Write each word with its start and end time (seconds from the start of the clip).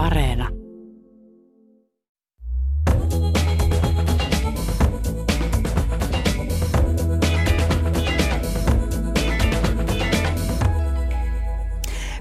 Areena. 0.00 0.48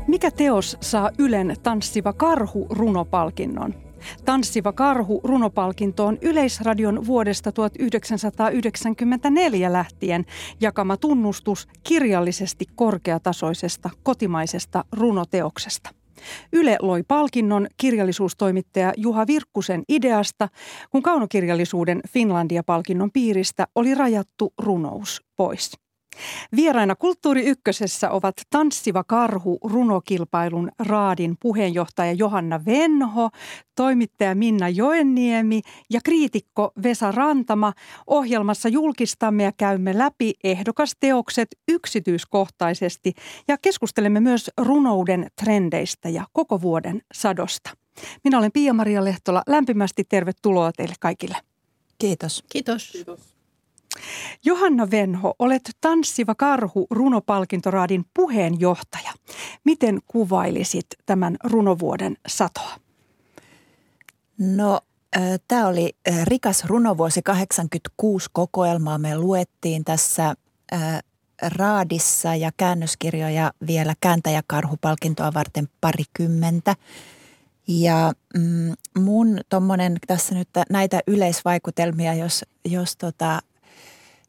Mikä 0.08 0.32
teos 0.32 0.78
saa 0.82 1.10
Ylen 1.18 1.56
tanssiva 1.64 2.14
karhu 2.14 2.68
runopalkinnon? 2.70 3.76
Tanssiva 4.26 4.72
karhu 4.72 5.22
runopalkinto 5.24 6.06
on 6.06 6.18
Yleisradion 6.22 7.06
vuodesta 7.06 7.52
1994 7.52 9.74
lähtien 9.74 10.26
jakama 10.62 10.98
tunnustus 10.98 11.68
kirjallisesti 11.84 12.66
korkeatasoisesta 12.76 13.90
kotimaisesta 14.04 14.86
runoteoksesta. 14.92 15.99
Yle 16.54 16.78
loi 16.82 17.04
palkinnon 17.08 17.68
kirjallisuustoimittaja 17.78 18.94
Juha 18.98 19.28
Virkkusen 19.28 19.84
ideasta, 19.90 20.50
kun 20.90 21.04
kaunokirjallisuuden 21.04 22.02
Finlandia-palkinnon 22.10 23.12
piiristä 23.12 23.68
oli 23.76 23.96
rajattu 23.96 24.54
runous 24.58 25.22
pois. 25.36 25.89
Vieraina 26.56 26.96
Kulttuuri 26.96 27.46
Ykkösessä 27.46 28.12
ovat 28.12 28.36
Tanssiva 28.50 29.04
karhu 29.04 29.60
runokilpailun 29.64 30.72
Raadin 30.80 31.38
puheenjohtaja 31.40 32.12
Johanna 32.12 32.66
Venho, 32.66 33.30
toimittaja 33.76 34.36
Minna 34.36 34.70
Joenniemi 34.70 35.62
ja 35.90 36.00
kriitikko 36.06 36.72
Vesa 36.84 37.12
Rantama. 37.12 37.74
Ohjelmassa 38.08 38.70
julkistamme 38.70 39.44
ja 39.44 39.52
käymme 39.58 39.98
läpi 39.98 40.34
ehdokasteokset 40.44 41.48
yksityiskohtaisesti 41.68 43.14
ja 43.48 43.58
keskustelemme 43.62 44.20
myös 44.20 44.52
runouden 44.58 45.28
trendeistä 45.42 46.10
ja 46.10 46.26
koko 46.34 46.62
vuoden 46.62 47.02
sadosta. 47.14 47.70
Minä 48.24 48.38
olen 48.38 48.52
Pia-Maria 48.52 49.06
Lehtola. 49.06 49.44
Lämpimästi 49.48 50.04
tervetuloa 50.04 50.72
teille 50.72 50.96
kaikille. 51.00 51.38
Kiitos. 51.98 52.44
Kiitos. 52.50 52.92
Kiitos. 52.92 53.39
Johanna 54.46 54.92
Venho, 54.92 55.34
olet 55.40 55.70
Tanssiva 55.82 56.36
karhu 56.36 56.88
runopalkintoraadin 56.90 58.06
puheenjohtaja. 58.14 59.14
Miten 59.64 60.00
kuvailisit 60.08 60.88
tämän 61.06 61.38
runovuoden 61.44 62.18
satoa? 62.28 62.72
No 64.38 64.80
Tämä 65.48 65.68
oli 65.68 65.96
rikas 66.24 66.66
runovuosi 66.66 67.22
86 67.22 68.30
kokoelmaa. 68.34 68.98
Me 68.98 69.18
luettiin 69.18 69.84
tässä 69.84 70.36
raadissa 71.42 72.36
ja 72.36 72.52
käännöskirjoja 72.58 73.54
vielä 73.68 73.94
kääntäjäkarhupalkintoa 74.02 75.34
varten 75.34 75.70
parikymmentä. 75.82 76.76
Ja 77.68 78.14
mm, 78.38 78.74
mun 78.98 79.40
tuommoinen 79.50 79.98
tässä 80.08 80.36
nyt 80.36 80.50
näitä 80.70 81.00
yleisvaikutelmia, 81.08 82.14
jos, 82.14 82.46
jos 82.66 82.98
tota, 82.98 83.40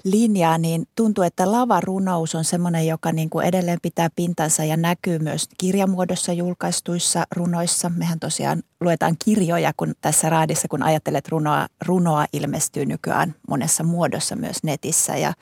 linjaa, 0.05 0.59
niin 0.59 0.89
tuntuu, 0.97 1.25
että 1.25 1.53
lavarunous 1.53 2.35
on 2.35 2.45
semmoinen, 2.45 2.87
joka 2.87 3.13
niin 3.13 3.31
kuin 3.31 3.47
edelleen 3.47 3.79
pitää 3.83 4.11
pintansa 4.17 4.65
ja 4.65 4.77
näkyy 4.77 5.19
myös 5.19 5.49
kirjamuodossa 5.59 6.33
julkaistuissa 6.33 7.27
runoissa. 7.37 7.91
Mehän 7.97 8.21
tosiaan 8.21 8.63
luetaan 8.81 9.17
kirjoja 9.25 9.73
kun 9.77 9.95
tässä 10.01 10.31
raadissa, 10.31 10.69
kun 10.69 10.83
ajattelet 10.83 11.29
runoa, 11.29 11.67
runoa 11.87 12.27
ilmestyy 12.33 12.87
nykyään 12.87 13.35
monessa 13.49 13.85
muodossa 13.85 14.37
myös 14.37 14.63
netissä 14.63 15.17
ja, 15.17 15.33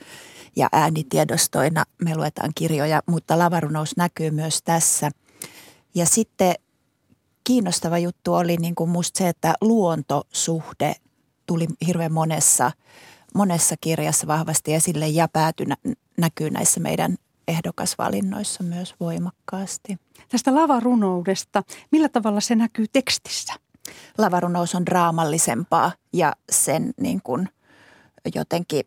ja 0.57 0.69
äänitiedostoina 0.73 1.85
me 2.05 2.17
luetaan 2.17 2.51
kirjoja, 2.55 3.03
mutta 3.07 3.39
lavarunous 3.39 3.97
näkyy 3.97 4.31
myös 4.31 4.63
tässä. 4.63 5.11
Ja 5.95 6.07
sitten 6.07 6.55
kiinnostava 7.45 7.99
juttu 7.99 8.35
oli 8.35 8.57
niin 8.57 8.75
kuin 8.75 8.91
musta 8.91 9.19
se, 9.19 9.29
että 9.29 9.55
luontosuhde 9.61 10.95
tuli 11.47 11.67
hirveän 11.87 12.13
monessa– 12.13 12.73
monessa 13.35 13.75
kirjassa 13.81 14.27
vahvasti 14.27 14.75
esille 14.75 15.09
ja 15.09 15.29
pääty 15.29 15.65
näkyy 16.17 16.51
näissä 16.51 16.81
meidän 16.81 17.17
ehdokasvalinnoissa 17.49 18.65
myös 18.65 18.95
voimakkaasti. 19.01 19.99
Tästä 20.29 20.55
lavarunoudesta, 20.55 21.63
millä 21.91 22.09
tavalla 22.09 22.41
se 22.41 22.55
näkyy 22.55 22.87
tekstissä? 22.93 23.55
Lavarunous 24.19 24.75
on 24.75 24.87
draamallisempaa 24.87 25.93
ja 26.13 26.33
sen 26.51 26.95
niin 27.01 27.21
kuin 27.23 27.49
jotenkin 28.35 28.85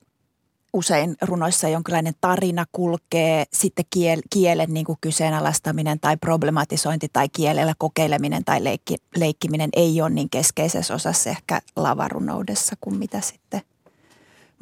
usein 0.73 1.15
runoissa 1.21 1.67
jonkinlainen 1.69 2.13
tarina 2.21 2.65
kulkee, 2.71 3.45
sitten 3.53 3.85
kiel, 3.89 4.21
kielen 4.29 4.73
niin 4.73 4.85
kuin 4.85 4.97
kyseenalaistaminen 5.01 5.99
tai 5.99 6.17
problematisointi 6.17 7.07
tai 7.13 7.29
kielellä 7.29 7.73
kokeileminen 7.77 8.45
tai 8.45 8.63
leikki, 8.63 8.95
leikkiminen 9.15 9.69
ei 9.73 10.01
ole 10.01 10.09
niin 10.09 10.29
keskeisessä 10.29 10.93
osassa 10.93 11.29
ehkä 11.29 11.61
lavarunoudessa 11.75 12.75
kuin 12.81 12.97
mitä 12.97 13.21
sitten 13.21 13.61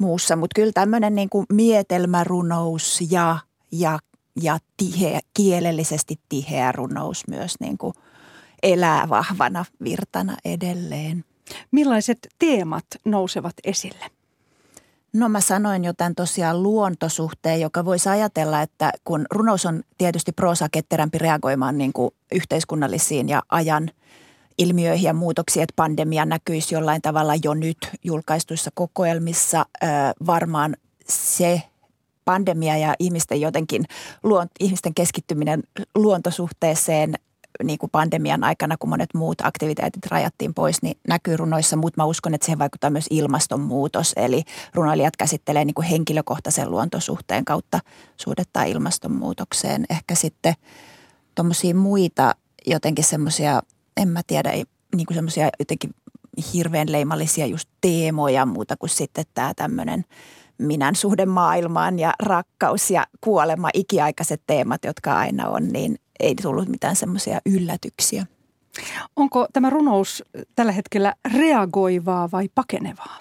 muussa. 0.00 0.36
Mutta 0.36 0.54
kyllä 0.54 0.72
tämmöinen 0.72 1.14
niin 1.14 1.30
kuin 1.30 1.46
mietelmärunous 1.52 3.00
ja, 3.10 3.38
ja, 3.72 3.98
ja 4.42 4.58
tiheä, 4.76 5.20
kielellisesti 5.34 6.20
tiheä 6.28 6.72
runous 6.72 7.28
myös 7.28 7.54
niin 7.60 7.78
kuin 7.78 7.94
elää 8.62 9.08
vahvana 9.08 9.64
virtana 9.84 10.36
edelleen. 10.44 11.24
Millaiset 11.70 12.18
teemat 12.38 12.84
nousevat 13.04 13.54
esille? 13.64 14.04
No 15.12 15.28
mä 15.28 15.40
sanoin 15.40 15.84
jo 15.84 15.92
tämän 15.92 16.14
tosiaan 16.14 16.62
luontosuhteen, 16.62 17.60
joka 17.60 17.84
voisi 17.84 18.08
ajatella, 18.08 18.62
että 18.62 18.92
kun 19.04 19.26
runous 19.30 19.66
on 19.66 19.82
tietysti 19.98 20.32
proosa 20.32 20.68
ketterämpi 20.72 21.18
reagoimaan 21.18 21.78
niin 21.78 21.92
kuin 21.92 22.10
yhteiskunnallisiin 22.32 23.28
ja 23.28 23.42
ajan 23.48 23.90
ilmiöihin 24.60 25.06
ja 25.06 25.14
muutoksiin, 25.14 25.62
että 25.62 25.72
pandemia 25.76 26.24
näkyisi 26.24 26.74
jollain 26.74 27.02
tavalla 27.02 27.32
jo 27.44 27.54
nyt 27.54 27.78
julkaistuissa 28.04 28.70
kokoelmissa. 28.74 29.66
Varmaan 30.26 30.76
se 31.08 31.62
pandemia 32.24 32.76
ja 32.76 32.94
ihmisten 32.98 33.40
jotenkin, 33.40 33.84
ihmisten 34.60 34.94
keskittyminen 34.94 35.62
luontosuhteeseen 35.94 37.14
niin 37.62 37.78
kuin 37.78 37.90
pandemian 37.90 38.44
aikana, 38.44 38.76
kun 38.76 38.90
monet 38.90 39.14
muut 39.14 39.40
aktiviteetit 39.40 40.06
rajattiin 40.06 40.54
pois, 40.54 40.82
niin 40.82 40.98
näkyy 41.08 41.36
runoissa, 41.36 41.76
mutta 41.76 42.00
mä 42.00 42.04
uskon, 42.04 42.34
että 42.34 42.44
siihen 42.44 42.58
vaikuttaa 42.58 42.90
myös 42.90 43.06
ilmastonmuutos. 43.10 44.12
Eli 44.16 44.42
runoilijat 44.74 45.16
käsittelee 45.16 45.64
niin 45.64 45.74
kuin 45.74 45.86
henkilökohtaisen 45.86 46.70
luontosuhteen 46.70 47.44
kautta 47.44 47.80
suhdetta 48.16 48.62
ilmastonmuutokseen. 48.62 49.84
Ehkä 49.90 50.14
sitten 50.14 50.54
tuommoisia 51.34 51.74
muita 51.74 52.34
jotenkin 52.66 53.04
semmoisia 53.04 53.62
en 53.96 54.08
mä 54.08 54.20
tiedä, 54.26 54.52
niin 54.96 55.06
kuin 55.06 55.14
semmoisia 55.14 55.50
jotenkin 55.58 55.90
hirveän 56.54 56.92
leimallisia 56.92 57.46
just 57.46 57.68
teemoja 57.80 58.46
muuta 58.46 58.76
kuin 58.76 58.90
sitten 58.90 59.24
tämä 59.34 59.54
tämmöinen 59.54 60.04
minän 60.58 60.96
suhde 60.96 61.26
maailmaan 61.26 61.98
ja 61.98 62.14
rakkaus 62.22 62.90
ja 62.90 63.06
kuolema, 63.20 63.70
ikiaikaiset 63.74 64.42
teemat, 64.46 64.84
jotka 64.84 65.18
aina 65.18 65.48
on, 65.48 65.68
niin 65.68 65.98
ei 66.20 66.34
tullut 66.34 66.68
mitään 66.68 66.96
semmoisia 66.96 67.40
yllätyksiä. 67.46 68.26
Onko 69.16 69.48
tämä 69.52 69.70
runous 69.70 70.24
tällä 70.56 70.72
hetkellä 70.72 71.14
reagoivaa 71.32 72.28
vai 72.32 72.48
pakenevaa? 72.54 73.18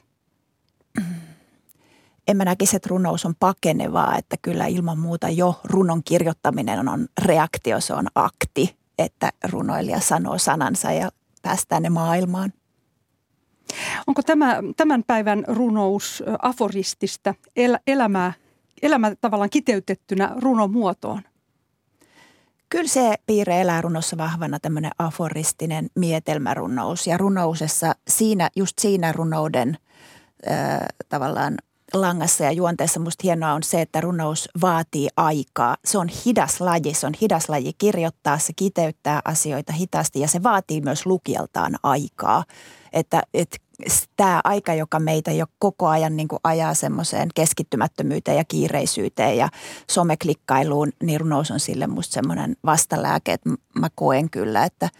En 2.27 2.37
mä 2.37 2.45
näkisi, 2.45 2.75
että 2.75 2.89
runous 2.89 3.25
on 3.25 3.33
pakenevaa, 3.39 4.17
että 4.17 4.35
kyllä 4.41 4.65
ilman 4.65 4.99
muuta 4.99 5.29
jo 5.29 5.59
runon 5.63 6.03
kirjoittaminen 6.03 6.89
on 6.89 7.07
reaktio, 7.21 7.81
se 7.81 7.93
on 7.93 8.07
akti 8.15 8.78
että 8.99 9.31
runoilija 9.49 9.99
sanoo 9.99 10.37
sanansa 10.37 10.91
ja 10.91 11.11
päästään 11.41 11.83
ne 11.83 11.89
maailmaan. 11.89 12.53
Onko 14.07 14.21
tämä 14.23 14.59
tämän 14.77 15.03
päivän 15.07 15.43
runous 15.47 16.23
aforistista 16.41 17.35
el, 17.55 17.77
elämää, 17.87 18.33
elämä 18.81 19.15
tavallaan 19.21 19.49
kiteytettynä 19.49 20.31
runomuotoon? 20.37 21.21
Kyllä 22.69 22.87
se 22.87 23.15
piirre 23.25 23.61
elää 23.61 23.81
runossa 23.81 24.17
vahvana 24.17 24.59
tämmöinen 24.59 24.91
aforistinen 24.99 25.87
mietelmärunous 25.95 27.07
ja 27.07 27.17
runousessa 27.17 27.95
siinä, 28.07 28.49
just 28.55 28.79
siinä 28.79 29.11
runouden 29.11 29.77
äh, 30.51 30.79
tavallaan 31.09 31.57
langassa 31.93 32.43
ja 32.43 32.51
juonteessa 32.51 32.99
musta 32.99 33.21
hienoa 33.23 33.53
on 33.53 33.63
se, 33.63 33.81
että 33.81 34.01
runous 34.01 34.49
vaatii 34.61 35.07
aikaa. 35.17 35.77
Se 35.85 35.97
on 35.97 36.07
hidas 36.25 36.61
laji, 36.61 36.93
se 36.93 37.07
on 37.07 37.13
hidas 37.21 37.49
laji 37.49 37.73
kirjoittaa, 37.77 38.37
se 38.37 38.53
kiteyttää 38.55 39.21
asioita 39.25 39.73
hitaasti 39.73 40.19
ja 40.19 40.27
se 40.27 40.43
vaatii 40.43 40.81
myös 40.81 41.05
lukijaltaan 41.05 41.75
aikaa. 41.83 42.43
Että, 42.93 43.23
että 43.33 43.57
tämä 44.17 44.41
aika, 44.43 44.73
joka 44.73 44.99
meitä 44.99 45.31
jo 45.31 45.45
koko 45.59 45.87
ajan 45.87 46.15
niin 46.15 46.27
kuin 46.27 46.39
ajaa 46.43 46.73
semmoiseen 46.73 47.29
keskittymättömyyteen 47.35 48.37
ja 48.37 48.43
kiireisyyteen 48.43 49.37
ja 49.37 49.49
someklikkailuun, 49.89 50.91
niin 51.03 51.21
runous 51.21 51.51
on 51.51 51.59
sille 51.59 51.87
musta 51.87 52.13
semmoinen 52.13 52.55
vastalääke, 52.65 53.33
että 53.33 53.49
mä 53.79 53.87
koen 53.95 54.29
kyllä, 54.29 54.65
että– 54.65 54.89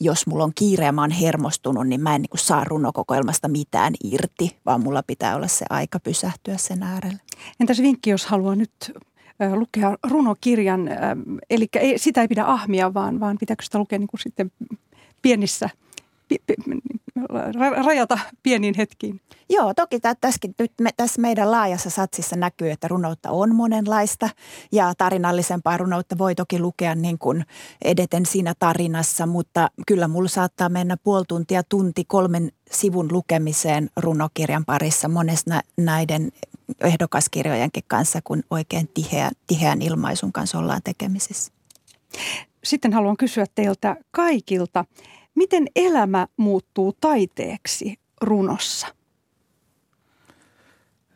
jos 0.00 0.26
mulla 0.26 0.44
on 0.44 0.52
kiire 0.54 0.84
ja 0.84 0.92
mä 0.92 1.00
oon 1.00 1.10
hermostunut, 1.10 1.86
niin 1.86 2.00
mä 2.00 2.14
en 2.14 2.22
niin 2.22 2.30
saa 2.34 2.64
runokokoelmasta 2.64 3.48
mitään 3.48 3.94
irti, 4.04 4.56
vaan 4.66 4.82
mulla 4.82 5.02
pitää 5.02 5.36
olla 5.36 5.48
se 5.48 5.66
aika 5.70 6.00
pysähtyä 6.00 6.56
sen 6.56 6.82
äärelle. 6.82 7.20
Entäs 7.60 7.82
vinkki, 7.82 8.10
jos 8.10 8.26
haluaa 8.26 8.54
nyt 8.54 8.92
lukea 9.54 9.96
runokirjan, 10.10 10.90
eli 11.50 11.68
sitä 11.96 12.20
ei 12.20 12.28
pidä 12.28 12.44
ahmia, 12.44 12.94
vaan, 12.94 13.20
vaan 13.20 13.36
pitääkö 13.40 13.62
sitä 13.62 13.78
lukea 13.78 13.98
niin 13.98 14.08
kuin 14.08 14.20
sitten 14.20 14.52
pienissä 15.22 15.70
rajata 17.84 18.18
pieniin 18.42 18.74
hetkiin. 18.76 19.20
Joo, 19.50 19.74
toki 19.74 20.00
tässäkin, 20.20 20.54
nyt 20.58 20.72
me, 20.80 20.90
tässä 20.96 21.20
meidän 21.20 21.50
laajassa 21.50 21.90
satsissa 21.90 22.36
näkyy, 22.36 22.70
että 22.70 22.88
runoutta 22.88 23.30
on 23.30 23.54
monenlaista 23.54 24.28
ja 24.72 24.92
tarinallisempaa 24.98 25.76
runoutta 25.76 26.18
voi 26.18 26.34
toki 26.34 26.58
lukea 26.58 26.94
niin 26.94 27.18
kuin 27.18 27.44
edeten 27.84 28.26
siinä 28.26 28.54
tarinassa, 28.58 29.26
mutta 29.26 29.70
kyllä 29.86 30.08
mulla 30.08 30.28
saattaa 30.28 30.68
mennä 30.68 30.96
puoli 30.96 31.24
tuntia, 31.28 31.62
tunti 31.62 32.04
kolmen 32.04 32.52
sivun 32.70 33.08
lukemiseen 33.12 33.90
runokirjan 33.96 34.64
parissa 34.64 35.08
monesta 35.08 35.60
näiden 35.76 36.32
ehdokaskirjojenkin 36.80 37.84
kanssa, 37.86 38.20
kun 38.24 38.42
oikein 38.50 38.88
tiheän, 38.94 39.32
tiheän 39.46 39.82
ilmaisun 39.82 40.32
kanssa 40.32 40.58
ollaan 40.58 40.80
tekemisissä. 40.84 41.52
Sitten 42.64 42.92
haluan 42.92 43.16
kysyä 43.16 43.46
teiltä 43.54 43.96
kaikilta, 44.10 44.84
Miten 45.34 45.66
elämä 45.76 46.26
muuttuu 46.36 46.96
taiteeksi 47.00 47.98
runossa? 48.20 48.86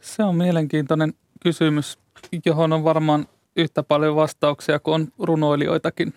Se 0.01 0.23
on 0.23 0.37
mielenkiintoinen 0.37 1.15
kysymys, 1.41 1.99
johon 2.47 2.73
on 2.73 2.85
varmaan 2.85 3.29
yhtä 3.57 3.83
paljon 3.83 4.17
vastauksia 4.17 4.79
kuin 4.79 4.95
on 4.95 5.09
runoilijoitakin 5.19 6.15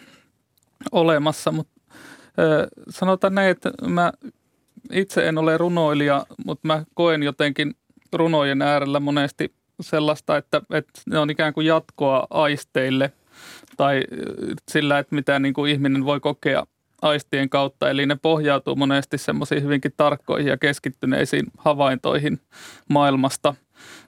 olemassa. 0.92 1.52
Mutta 1.52 1.82
sanotaan 2.90 3.36
näin, 3.36 3.52
että 3.52 3.72
mä 3.88 4.14
itse 4.92 5.28
en 5.28 5.38
ole 5.38 5.58
runoilija, 5.58 6.26
mutta 6.46 6.68
mä 6.68 6.84
koen 6.94 7.24
jotenkin 7.24 7.76
runojen 8.14 8.62
äärellä 8.62 9.00
monesti 9.00 9.54
sellaista, 9.82 10.38
että, 10.38 10.62
että 10.70 11.02
ne 11.10 11.20
on 11.20 11.30
ikään 11.30 11.54
kuin 11.54 11.68
jatkoa 11.68 12.28
aisteille 12.30 13.12
tai 13.78 14.04
sillä, 14.72 15.00
että 15.00 15.16
mitä 15.16 15.40
niin 15.40 15.54
kuin 15.54 15.72
ihminen 15.72 16.06
voi 16.06 16.20
kokea 16.20 16.66
aistien 17.02 17.50
kautta, 17.50 17.90
eli 17.90 18.06
ne 18.06 18.16
pohjautuu 18.22 18.76
monesti 18.76 19.18
semmoisiin 19.18 19.64
hyvinkin 19.64 19.94
tarkkoihin 19.98 20.50
ja 20.50 20.58
keskittyneisiin 20.58 21.46
havaintoihin 21.58 22.40
maailmasta. 22.90 23.56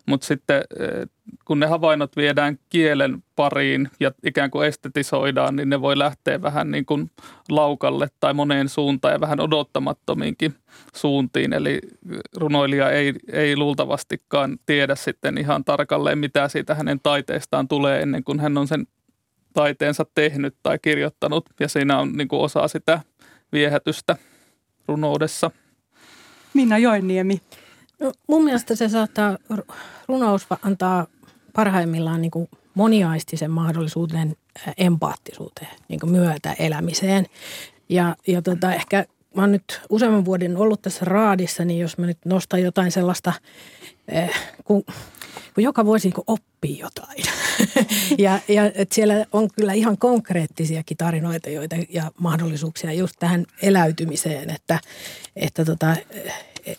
Mutta 0.05 0.27
sitten 0.27 0.63
eh, 0.79 1.07
kun 1.45 1.59
ne 1.59 1.65
havainnot 1.65 2.15
viedään 2.15 2.59
kielen 2.69 3.23
pariin 3.35 3.89
ja 3.99 4.11
ikään 4.23 4.51
kuin 4.51 4.67
estetisoidaan, 4.67 5.55
niin 5.55 5.69
ne 5.69 5.81
voi 5.81 5.97
lähteä 5.97 6.41
vähän 6.41 6.71
niin 6.71 6.85
kuin 6.85 7.11
laukalle 7.49 8.07
tai 8.19 8.33
moneen 8.33 8.69
suuntaan 8.69 9.13
ja 9.13 9.19
vähän 9.19 9.39
odottamattomiinkin 9.39 10.55
suuntiin. 10.95 11.53
Eli 11.53 11.79
runoilija 12.37 12.91
ei, 12.91 13.13
ei 13.31 13.57
luultavastikaan 13.57 14.57
tiedä 14.65 14.95
sitten 14.95 15.37
ihan 15.37 15.63
tarkalleen, 15.63 16.17
mitä 16.17 16.47
siitä 16.47 16.75
hänen 16.75 16.99
taiteestaan 17.03 17.67
tulee 17.67 18.01
ennen 18.01 18.23
kuin 18.23 18.39
hän 18.39 18.57
on 18.57 18.67
sen 18.67 18.87
taiteensa 19.53 20.05
tehnyt 20.15 20.55
tai 20.63 20.79
kirjoittanut 20.79 21.45
ja 21.59 21.67
siinä 21.67 21.99
on 21.99 22.13
niin 22.13 22.27
kuin 22.27 22.41
osa 22.41 22.67
sitä 22.67 22.99
viehätystä 23.51 24.17
runoudessa. 24.87 25.51
Minna 26.53 26.77
Joenniemi. 26.77 27.41
No, 27.99 28.11
mun 28.27 28.43
mielestä 28.43 28.75
se 28.75 28.89
saattaa, 28.89 29.37
runous 30.07 30.47
antaa 30.63 31.07
parhaimmillaan 31.53 32.21
niin 32.21 32.31
kuin 32.31 32.49
moniaistisen 32.73 33.51
mahdollisuuden 33.51 34.35
empaattisuuteen, 34.77 35.71
niin 35.87 35.99
kuin 35.99 36.11
myötä 36.11 36.55
elämiseen. 36.59 37.25
Ja, 37.89 38.15
ja 38.27 38.41
tota, 38.41 38.73
ehkä 38.73 39.05
mä 39.35 39.41
oon 39.41 39.51
nyt 39.51 39.81
useamman 39.89 40.25
vuoden 40.25 40.57
ollut 40.57 40.81
tässä 40.81 41.05
raadissa, 41.05 41.65
niin 41.65 41.79
jos 41.79 41.97
mä 41.97 42.05
nyt 42.05 42.17
nostan 42.25 42.61
jotain 42.61 42.91
sellaista, 42.91 43.33
eh, 44.07 44.31
kun, 44.63 44.83
kun 45.55 45.63
joka 45.63 45.85
vuosi 45.85 46.07
niin 46.07 46.23
oppii 46.27 46.79
jotain. 46.79 47.23
ja 48.25 48.39
ja 48.47 48.71
et 48.75 48.91
siellä 48.91 49.25
on 49.31 49.49
kyllä 49.55 49.73
ihan 49.73 49.97
konkreettisiakin 49.97 50.97
tarinoita 50.97 51.49
joita, 51.49 51.75
ja 51.89 52.11
mahdollisuuksia 52.19 52.93
just 52.93 53.15
tähän 53.19 53.45
eläytymiseen, 53.61 54.49
että, 54.49 54.79
että 55.35 55.65
tota, 55.65 55.95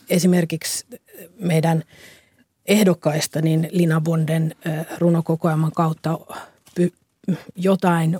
esimerkiksi 0.09 0.85
meidän 1.39 1.83
ehdokkaista, 2.65 3.41
niin 3.41 3.69
Lina 3.71 4.01
Bonden 4.01 4.55
runokokoelman 4.99 5.71
kautta 5.71 6.19
jotain 7.55 8.19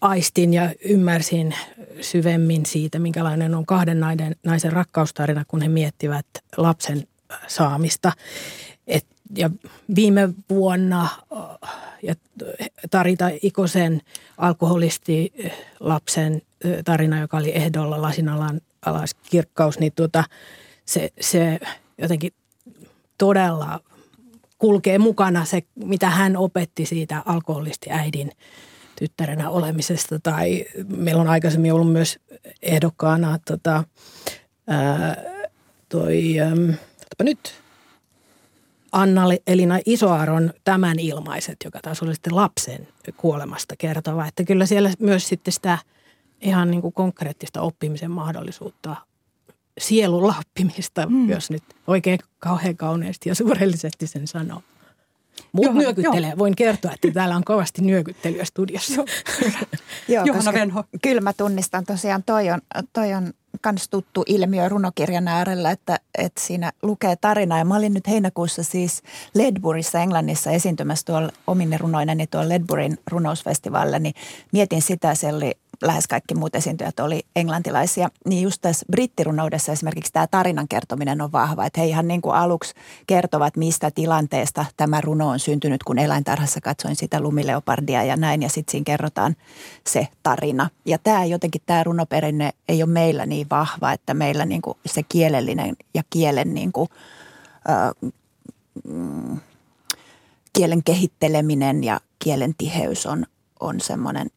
aistin 0.00 0.54
ja 0.54 0.72
ymmärsin 0.84 1.54
syvemmin 2.00 2.66
siitä, 2.66 2.98
minkälainen 2.98 3.54
on 3.54 3.66
kahden 3.66 4.00
naisen, 4.00 4.36
naisen 4.44 4.72
rakkaustarina, 4.72 5.44
kun 5.48 5.62
he 5.62 5.68
miettivät 5.68 6.26
lapsen 6.56 7.06
saamista. 7.46 8.12
Et, 8.86 9.06
ja 9.36 9.50
viime 9.94 10.28
vuonna 10.50 11.08
ja 12.02 12.14
Tarita 12.90 13.30
Ikosen 13.42 14.00
alkoholisti 14.38 15.32
lapsen 15.80 16.42
tarina, 16.84 17.20
joka 17.20 17.36
oli 17.36 17.56
ehdolla 17.56 18.02
lasinalan 18.02 18.60
alas 18.86 19.14
kirkkaus, 19.14 19.78
niin 19.78 19.92
tuota, 19.96 20.24
se, 20.84 21.10
se 21.20 21.60
jotenkin 21.98 22.32
todella 23.18 23.80
kulkee 24.58 24.98
mukana 24.98 25.44
se, 25.44 25.62
mitä 25.74 26.10
hän 26.10 26.36
opetti 26.36 26.86
siitä 26.86 27.22
alkoholisti 27.26 27.90
äidin 27.90 28.32
tyttärenä 28.96 29.50
olemisesta. 29.50 30.18
Tai 30.22 30.64
meillä 30.96 31.20
on 31.20 31.28
aikaisemmin 31.28 31.72
ollut 31.72 31.92
myös 31.92 32.18
ehdokkaana 32.62 33.38
tota, 33.44 33.84
ää, 34.66 35.16
toi, 35.88 36.40
äm, 36.40 36.74
nyt 37.22 37.54
Anna 38.92 39.22
Elina 39.46 39.78
Isoaron 39.86 40.52
tämän 40.64 40.98
ilmaiset, 40.98 41.56
joka 41.64 41.78
taas 41.82 42.02
oli 42.02 42.14
sitten 42.14 42.36
lapsen 42.36 42.88
kuolemasta 43.16 43.74
kertova. 43.78 44.26
Että 44.26 44.44
kyllä 44.44 44.66
siellä 44.66 44.90
myös 44.98 45.28
sitten 45.28 45.52
sitä 45.52 45.78
ihan 46.40 46.70
niin 46.70 46.80
kuin 46.80 46.92
konkreettista 46.92 47.60
oppimisen 47.60 48.10
mahdollisuutta 48.10 48.96
sielun 49.78 50.26
lappimista, 50.26 51.06
mm. 51.06 51.30
jos 51.30 51.50
nyt 51.50 51.62
oikein 51.86 52.18
kauhean 52.38 52.76
kauneesti 52.76 53.28
ja 53.28 53.34
suurellisesti 53.34 54.06
sen 54.06 54.26
sanoo. 54.26 54.62
Mutta 55.52 55.72
nyökyttelee. 55.72 56.38
Voin 56.38 56.56
kertoa, 56.56 56.92
että 56.92 57.10
täällä 57.10 57.36
on 57.36 57.44
kovasti 57.44 57.82
nyökyttelyä 57.82 58.44
studiossa. 58.44 59.04
Joo, 60.08 60.24
Johanna 60.24 60.52
Venho. 60.52 60.84
Kyllä 61.02 61.20
mä 61.20 61.32
tunnistan 61.32 61.84
tosiaan, 61.84 62.22
toi 62.22 62.50
on, 62.50 62.60
toi 62.92 63.14
on 63.14 63.32
kans 63.60 63.88
tuttu 63.88 64.24
ilmiö 64.26 64.68
runokirjan 64.68 65.28
äärellä, 65.28 65.70
että, 65.70 66.00
että 66.18 66.40
siinä 66.40 66.72
lukee 66.82 67.16
tarina. 67.16 67.58
Ja 67.58 67.64
mä 67.64 67.76
olin 67.76 67.94
nyt 67.94 68.08
heinäkuussa 68.08 68.62
siis 68.62 69.02
Ledburyssa 69.34 69.98
Englannissa 69.98 70.50
esiintymässä 70.50 71.06
tuolla 71.06 71.32
omine 71.46 71.78
runoineni 71.78 72.26
tuolla 72.26 72.48
Ledburyn 72.48 72.98
runousfestivaalilla, 73.06 73.98
niin 73.98 74.14
mietin 74.52 74.82
sitä, 74.82 75.14
se 75.14 75.26
oli 75.26 75.52
lähes 75.82 76.08
kaikki 76.08 76.34
muut 76.34 76.54
esiintyjät 76.54 77.00
oli 77.00 77.22
englantilaisia, 77.36 78.08
niin 78.26 78.42
just 78.42 78.60
tässä 78.62 78.86
brittirunoudessa 78.90 79.72
esimerkiksi 79.72 80.12
tämä 80.12 80.26
tarinan 80.26 80.68
kertominen 80.68 81.20
on 81.20 81.32
vahva. 81.32 81.66
Että 81.66 81.80
he 81.80 81.86
ihan 81.86 82.08
niin 82.08 82.22
kuin 82.22 82.34
aluksi 82.34 82.74
kertovat, 83.06 83.56
mistä 83.56 83.90
tilanteesta 83.90 84.64
tämä 84.76 85.00
runo 85.00 85.28
on 85.28 85.38
syntynyt, 85.38 85.82
kun 85.82 85.98
eläintarhassa 85.98 86.60
katsoin 86.60 86.96
sitä 86.96 87.20
lumileopardia 87.20 88.04
ja 88.04 88.16
näin. 88.16 88.42
Ja 88.42 88.48
sitten 88.48 88.70
siinä 88.70 88.84
kerrotaan 88.84 89.36
se 89.86 90.08
tarina. 90.22 90.70
Ja 90.84 90.98
tämä 90.98 91.24
jotenkin, 91.24 91.62
tämä 91.66 91.84
runoperinne 91.84 92.50
ei 92.68 92.82
ole 92.82 92.90
meillä 92.90 93.26
niin 93.26 93.46
vahva, 93.50 93.92
että 93.92 94.14
meillä 94.14 94.44
niin 94.44 94.62
kuin 94.62 94.78
se 94.86 95.02
kielellinen 95.02 95.76
ja 95.94 96.02
kielen 96.10 96.54
niin 96.54 96.72
kuin, 96.72 96.88
äh, 97.70 98.10
kielen 100.52 100.84
kehitteleminen 100.84 101.84
ja 101.84 102.00
kielen 102.18 102.54
tiheys 102.58 103.06
on, 103.06 103.26
on 103.60 103.80
semmoinen 103.80 104.30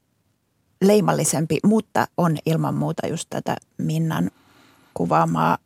leimallisempi, 0.83 1.57
mutta 1.63 2.07
on 2.17 2.37
ilman 2.45 2.75
muuta 2.75 3.07
just 3.07 3.27
tätä 3.29 3.55
Minnan 3.77 4.31
kuvaamaa 4.93 5.57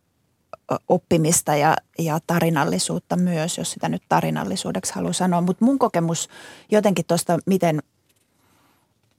oppimista 0.89 1.55
ja, 1.55 1.75
ja 1.99 2.19
tarinallisuutta 2.27 3.15
myös, 3.15 3.57
jos 3.57 3.71
sitä 3.71 3.89
nyt 3.89 4.03
tarinallisuudeksi 4.09 4.95
haluaa 4.95 5.13
sanoa. 5.13 5.41
Mutta 5.41 5.65
mun 5.65 5.79
kokemus 5.79 6.29
jotenkin 6.71 7.05
tuosta, 7.05 7.39
miten 7.45 7.83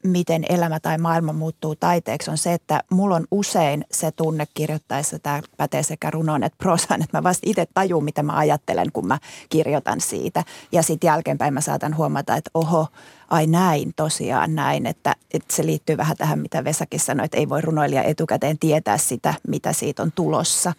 miten 0.09 0.45
elämä 0.49 0.81
tai 0.81 0.99
maailma 0.99 1.33
muuttuu 1.33 1.77
taiteeksi, 1.77 2.31
on 2.31 2.39
se, 2.39 2.53
että 2.53 2.83
mulla 2.91 3.17
on 3.17 3.27
usein 3.31 3.85
se 3.93 4.11
tunne 4.13 4.47
kirjoittaessa, 4.55 5.19
tämä 5.19 5.43
pätee 5.57 5.83
sekä 5.83 6.11
runoon 6.11 6.43
että 6.43 6.59
prosaan, 6.59 7.03
että 7.03 7.19
mä 7.19 7.23
vasta 7.23 7.51
itse 7.51 7.67
tajun, 7.75 8.05
mitä 8.05 8.23
mä 8.23 8.37
ajattelen, 8.37 8.93
kun 8.93 9.07
mä 9.07 9.19
kirjoitan 9.49 10.01
siitä. 10.01 10.45
Ja 10.73 10.83
sitten 10.83 11.09
jälkeenpäin 11.09 11.55
mä 11.55 11.61
saatan 11.61 11.97
huomata, 11.97 12.37
että 12.37 12.51
oho, 12.55 12.87
ai 13.29 13.47
näin, 13.47 13.93
tosiaan 13.97 14.55
näin, 14.55 14.87
että, 14.87 15.17
että 15.35 15.57
se 15.57 15.67
liittyy 15.67 15.97
vähän 15.97 16.17
tähän, 16.17 16.39
mitä 16.39 16.65
Vesakin 16.65 17.01
sanoi, 17.01 17.25
että 17.25 17.37
ei 17.37 17.49
voi 17.49 17.61
runoilija 17.61 18.03
etukäteen 18.03 18.59
tietää 18.59 18.99
sitä, 18.99 19.35
mitä 19.49 19.73
siitä 19.73 20.03
on 20.03 20.13
tulossa 20.13 20.73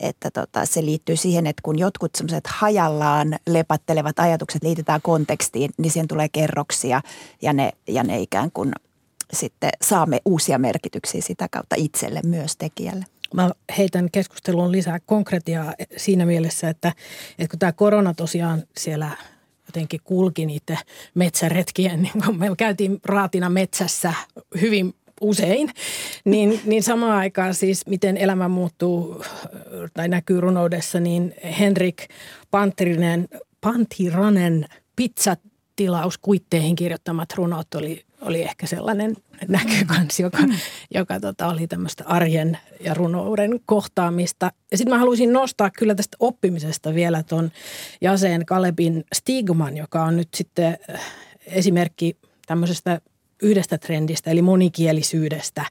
että 0.00 0.30
tota, 0.30 0.66
se 0.66 0.84
liittyy 0.84 1.16
siihen, 1.16 1.46
että 1.46 1.60
kun 1.62 1.78
jotkut 1.78 2.14
semmoiset 2.14 2.46
hajallaan 2.46 3.38
lepattelevat 3.46 4.18
ajatukset 4.18 4.62
liitetään 4.62 5.02
kontekstiin, 5.02 5.70
niin 5.78 5.92
siihen 5.92 6.08
tulee 6.08 6.28
kerroksia 6.28 7.00
ja 7.42 7.52
ne, 7.52 7.72
ja 7.88 8.02
ne 8.02 8.20
ikään 8.20 8.50
kuin 8.50 8.72
sitten 9.32 9.70
saamme 9.82 10.20
uusia 10.24 10.58
merkityksiä 10.58 11.20
sitä 11.20 11.48
kautta 11.50 11.76
itselle 11.78 12.20
myös 12.24 12.56
tekijälle. 12.56 13.04
Mä 13.34 13.50
heitän 13.78 14.08
keskusteluun 14.12 14.72
lisää 14.72 15.00
konkretiaa 15.06 15.74
siinä 15.96 16.26
mielessä, 16.26 16.68
että, 16.68 16.92
että 17.38 17.50
kun 17.50 17.58
tämä 17.58 17.72
korona 17.72 18.14
tosiaan 18.14 18.62
siellä 18.76 19.10
jotenkin 19.66 20.00
kulki 20.04 20.46
niiden 20.46 20.78
metsäretkien, 21.14 22.02
niin 22.02 22.12
kun 22.24 22.38
me 22.38 22.46
käytiin 22.58 23.00
raatina 23.04 23.50
metsässä 23.50 24.14
hyvin 24.60 24.94
usein, 25.20 25.70
niin, 26.24 26.60
niin 26.64 26.82
samaan 26.82 27.16
aikaan 27.16 27.54
siis 27.54 27.86
miten 27.86 28.16
elämä 28.16 28.48
muuttuu 28.48 29.24
tai 29.94 30.08
näkyy 30.08 30.40
runoudessa, 30.40 31.00
niin 31.00 31.34
Henrik 31.58 32.08
Pantirinen, 32.50 33.28
Pantiranen 33.60 34.66
pizzatilaus 34.96 36.18
kuitteihin 36.18 36.76
kirjoittamat 36.76 37.28
runot 37.36 37.74
oli, 37.74 38.04
oli 38.20 38.42
ehkä 38.42 38.66
sellainen 38.66 39.16
näkökans, 39.48 40.20
joka, 40.20 40.38
mm. 40.38 40.54
joka 40.94 41.20
tota, 41.20 41.48
oli 41.48 41.66
tämmöistä 41.66 42.04
arjen 42.06 42.58
ja 42.80 42.94
runouden 42.94 43.60
kohtaamista. 43.66 44.50
Ja 44.70 44.78
sitten 44.78 44.94
mä 44.94 44.98
haluaisin 44.98 45.32
nostaa 45.32 45.70
kyllä 45.78 45.94
tästä 45.94 46.16
oppimisesta 46.20 46.94
vielä 46.94 47.22
tuon 47.22 47.50
Jaseen 48.00 48.46
Kalebin 48.46 49.04
stigman, 49.14 49.76
joka 49.76 50.04
on 50.04 50.16
nyt 50.16 50.28
sitten 50.34 50.78
äh, 50.94 51.00
esimerkki 51.46 52.16
tämmöisestä 52.46 53.00
yhdestä 53.42 53.78
trendistä, 53.78 54.30
eli 54.30 54.42
monikielisyydestä, 54.42 55.64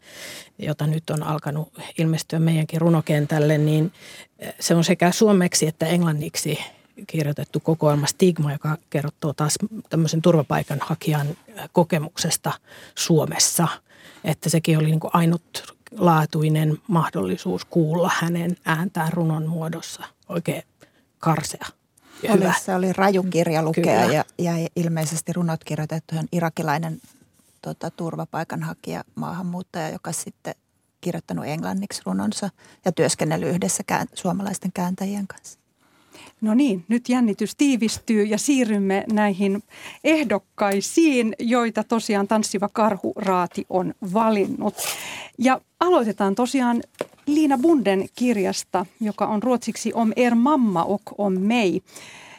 jota 0.59 0.87
nyt 0.87 1.09
on 1.09 1.23
alkanut 1.23 1.73
ilmestyä 1.97 2.39
meidänkin 2.39 2.81
runokentälle, 2.81 3.57
niin 3.57 3.91
äh, 4.43 4.53
se 4.59 4.75
on 4.75 4.83
sekä 4.83 5.11
suomeksi 5.11 5.67
että 5.67 5.85
englanniksi 5.85 6.59
kirjoitettu 7.07 7.59
kokoelma 7.59 8.07
Stigma, 8.07 8.51
joka 8.51 8.77
kertoo 8.89 9.33
taas 9.33 9.55
tämmöisen 9.89 10.21
turvapaikanhakijan 10.21 11.27
kokemuksesta 11.71 12.51
Suomessa. 12.95 13.67
Että 14.23 14.49
sekin 14.49 14.77
oli 14.77 14.85
niin 14.85 14.99
kuin 14.99 15.11
ainutlaatuinen 15.13 16.77
mahdollisuus 16.87 17.65
kuulla 17.65 18.11
hänen 18.19 18.57
ääntään 18.65 19.13
runon 19.13 19.47
muodossa. 19.47 20.03
Oikein 20.29 20.63
karsea. 21.19 21.65
Ja 22.23 22.33
oli, 22.33 22.41
hyvä. 22.41 22.53
Se 22.65 22.75
oli 22.75 22.93
raju 22.93 23.23
kirja 23.23 23.63
lukea 23.63 24.05
ja, 24.05 24.25
ja 24.37 24.51
ilmeisesti 24.75 25.33
runot 25.33 25.63
kirjoitettu 25.63 26.15
on 26.17 26.27
irakilainen 26.31 27.01
tota, 27.65 27.91
turvapaikanhakija, 27.91 29.03
maahanmuuttaja, 29.15 29.89
joka 29.89 30.11
sitten 30.11 30.55
kirjoittanut 31.01 31.45
englanniksi 31.45 32.01
runonsa 32.05 32.49
ja 32.85 32.91
työskennellyt 32.91 33.49
yhdessä 33.49 33.83
kään, 33.87 34.07
suomalaisten 34.13 34.71
kääntäjien 34.73 35.27
kanssa. 35.27 35.59
No 36.41 36.53
niin, 36.53 36.85
nyt 36.87 37.09
jännitys 37.09 37.55
tiivistyy 37.55 38.23
ja 38.23 38.37
siirrymme 38.37 39.03
näihin 39.11 39.63
ehdokkaisiin, 40.03 41.35
joita 41.39 41.83
tosiaan 41.83 42.27
Tanssiva 42.27 42.69
karhuraati 42.69 43.65
on 43.69 43.93
valinnut. 44.13 44.75
Ja 45.37 45.61
aloitetaan 45.79 46.35
tosiaan 46.35 46.83
Liina 47.25 47.57
Bunden 47.57 48.05
kirjasta, 48.15 48.85
joka 48.99 49.27
on 49.27 49.43
ruotsiksi 49.43 49.93
Om 49.93 50.11
er 50.15 50.35
mamma 50.35 50.83
och 50.83 51.01
om 51.17 51.33
mig. 51.33 51.81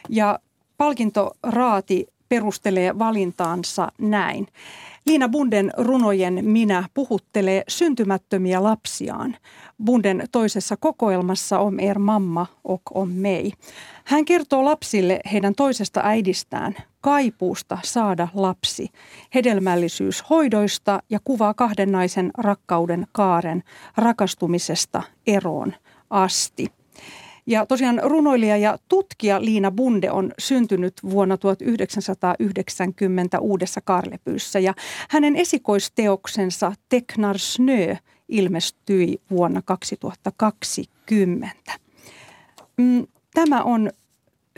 Ja 0.09 0.39
palkintoraati 0.77 2.07
perustelee 2.29 2.99
valintaansa 2.99 3.93
näin. 3.99 4.47
Liina 5.07 5.29
Bunden 5.29 5.71
runojen 5.77 6.39
Minä 6.43 6.85
puhuttelee 6.95 7.63
syntymättömiä 7.69 8.63
lapsiaan. 8.63 9.37
Bunden 9.85 10.25
toisessa 10.33 10.77
kokoelmassa 10.77 11.59
on 11.59 11.81
Er 11.81 11.99
mamma 11.99 12.47
och 12.65 12.83
om 12.95 13.11
mig. 13.11 13.53
Hän 14.05 14.25
kertoo 14.25 14.65
lapsille 14.65 15.21
heidän 15.33 15.55
toisesta 15.55 16.01
äidistään, 16.05 16.77
kaipuusta 17.01 17.79
saada 17.85 18.29
lapsi, 18.35 18.89
hedelmällisyyshoidoista 19.35 21.03
ja 21.11 21.19
kuvaa 21.25 21.55
kahden 21.55 21.93
naisen 21.93 22.31
rakkauden 22.39 23.07
kaaren 23.13 23.63
rakastumisesta 23.97 25.03
eroon 25.27 25.73
asti. 26.11 26.76
Ja 27.47 27.67
tosiaan 27.67 28.01
runoilija 28.03 28.57
ja 28.57 28.79
tutkija 28.89 29.45
Liina 29.45 29.71
Bunde 29.71 30.11
on 30.11 30.33
syntynyt 30.39 30.95
vuonna 31.11 31.37
1990 31.37 33.41
Uudessa 33.41 33.81
Karlepyyssä 33.81 34.59
ja 34.59 34.75
hänen 35.09 35.37
esikoisteoksensa 35.37 36.73
Teknar 36.89 37.39
Snö 37.39 37.97
ilmestyi 38.29 39.21
vuonna 39.31 39.63
2020. 39.63 41.73
Mm, 42.77 43.07
tämä 43.35 43.63
on 43.63 43.91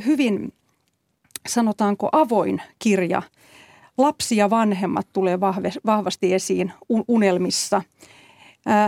hyvin, 0.07 0.53
sanotaanko, 1.49 2.09
avoin 2.13 2.63
kirja. 2.79 3.23
Lapsi 3.99 4.37
ja 4.37 4.51
vanhemmat 4.51 5.07
tulee 5.13 5.41
vahvasti 5.87 6.35
esiin 6.35 6.73
unelmissa. 7.09 7.83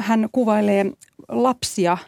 Hän 0.00 0.28
kuvailee 0.32 0.92
lapsia 1.28 1.98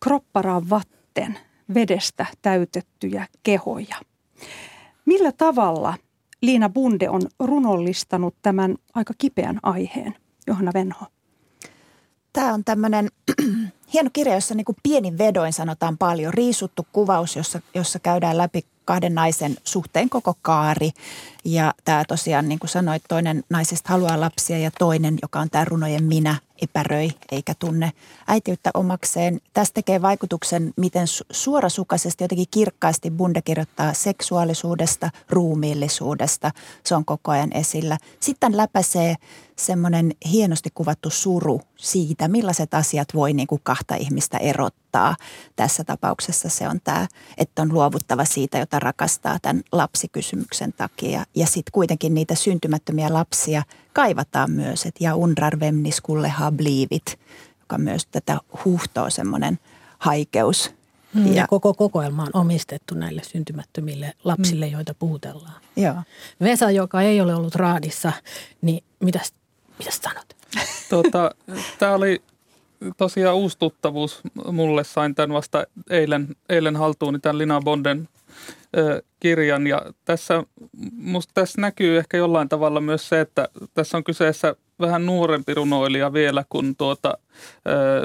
kropparaan 0.00 0.70
vatten 1.10 1.38
vedestä 1.74 2.26
täytettyjä 2.42 3.26
kehoja. 3.42 3.96
Millä 5.06 5.32
tavalla 5.32 5.94
Liina 6.42 6.68
Bunde 6.68 7.10
on 7.10 7.22
runollistanut 7.40 8.34
tämän 8.42 8.76
aika 8.94 9.14
kipeän 9.18 9.60
aiheen, 9.62 10.14
Johanna 10.46 10.70
Venho? 10.74 11.06
Tämä 12.32 12.54
on 12.54 12.64
tämmöinen 12.64 13.08
hieno 13.92 14.10
kirja, 14.12 14.34
jossa 14.34 14.54
niin 14.54 14.64
pienin 14.82 15.18
vedoin 15.18 15.52
sanotaan 15.52 15.98
paljon. 15.98 16.34
Riisuttu 16.34 16.86
kuvaus, 16.92 17.36
jossa, 17.36 17.60
jossa 17.74 17.98
käydään 17.98 18.38
läpi 18.38 18.64
kahden 18.84 19.14
naisen 19.14 19.56
suhteen 19.64 20.08
koko 20.08 20.34
kaari. 20.42 20.90
Ja 21.44 21.74
tämä 21.84 22.04
tosiaan, 22.08 22.48
niin 22.48 22.58
kuin 22.58 22.70
sanoit, 22.70 23.02
toinen 23.08 23.44
naisista 23.50 23.88
haluaa 23.88 24.20
lapsia 24.20 24.58
ja 24.58 24.70
toinen, 24.78 25.18
joka 25.22 25.40
on 25.40 25.50
tämä 25.50 25.64
runojen 25.64 26.04
minä, 26.04 26.36
epäröi 26.62 27.10
eikä 27.32 27.54
tunne 27.58 27.92
äitiyttä 28.26 28.70
omakseen. 28.74 29.40
Tästä 29.52 29.74
tekee 29.74 30.02
vaikutuksen, 30.02 30.72
miten 30.76 31.06
suorasukaisesti 31.32 32.24
jotenkin 32.24 32.46
kirkkaasti 32.50 33.10
Bunde 33.10 33.42
kirjoittaa 33.42 33.94
seksuaalisuudesta, 33.94 35.10
ruumiillisuudesta. 35.30 36.50
Se 36.84 36.94
on 36.94 37.04
koko 37.04 37.30
ajan 37.30 37.56
esillä. 37.56 37.98
Sitten 38.20 38.56
läpäisee 38.56 39.16
semmoinen 39.56 40.12
hienosti 40.30 40.70
kuvattu 40.74 41.10
suru 41.10 41.60
siitä, 41.76 42.28
millaiset 42.28 42.74
asiat 42.74 43.08
voi 43.14 43.32
niin 43.32 43.46
kuin 43.46 43.60
kahta 43.64 43.94
ihmistä 43.94 44.38
erottaa. 44.38 45.16
Tässä 45.56 45.84
tapauksessa 45.84 46.48
se 46.48 46.68
on 46.68 46.80
tämä, 46.84 47.06
että 47.38 47.62
on 47.62 47.72
luovuttava 47.72 48.24
siitä, 48.24 48.58
jota 48.58 48.78
rakastaa 48.78 49.38
tämän 49.42 49.62
lapsikysymyksen 49.72 50.72
takia. 50.72 51.24
Ja 51.34 51.46
sitten 51.46 51.72
kuitenkin 51.72 52.14
niitä 52.14 52.34
syntymättömiä 52.34 53.12
lapsia 53.12 53.62
kaivataan 53.92 54.50
myös, 54.50 54.86
että 54.86 55.04
ja 55.04 55.14
undrar 55.14 55.60
vem 55.60 55.74
ni 55.74 55.92
skulle 55.92 56.28
ha 56.28 56.52
blivit, 56.52 57.18
joka 57.60 57.78
myös 57.78 58.06
tätä 58.06 58.38
huhtoo 58.64 59.10
semmoinen 59.10 59.58
haikeus. 59.98 60.70
Mm, 61.14 61.26
ja, 61.26 61.32
ja 61.32 61.46
koko 61.46 61.74
kokoelma 61.74 62.22
on 62.22 62.40
omistettu 62.40 62.94
näille 62.94 63.22
syntymättömille 63.24 64.12
lapsille, 64.24 64.66
mm. 64.66 64.72
joita 64.72 64.94
puhutellaan. 64.94 65.62
Joo. 65.76 65.96
Vesa, 66.40 66.70
joka 66.70 67.02
ei 67.02 67.20
ole 67.20 67.34
ollut 67.34 67.54
raadissa, 67.54 68.12
niin 68.62 68.84
mitäs, 69.00 69.32
mitäs 69.78 70.00
sanot? 70.02 70.36
Tota, 70.88 71.30
Tämä 71.78 71.94
oli 71.94 72.22
tosiaan 72.96 73.36
uusi 73.36 73.58
tuttavuus. 73.58 74.20
Mulle 74.52 74.84
sain 74.84 75.14
tämän 75.14 75.32
vasta 75.32 75.64
eilen, 75.90 76.36
eilen 76.48 76.76
haltuuni 76.76 77.18
tämän 77.18 77.38
Lina 77.38 77.60
Bonden 77.60 78.08
kirjan. 79.20 79.66
Ja 79.66 79.82
tässä, 80.04 80.44
musta 80.92 81.30
tässä 81.34 81.60
näkyy 81.60 81.98
ehkä 81.98 82.16
jollain 82.16 82.48
tavalla 82.48 82.80
myös 82.80 83.08
se, 83.08 83.20
että 83.20 83.48
tässä 83.74 83.96
on 83.96 84.04
kyseessä 84.04 84.56
vähän 84.80 85.06
nuorempi 85.06 85.54
runoilija 85.54 86.12
vielä 86.12 86.44
kuin 86.48 86.76
tuota, 86.76 87.18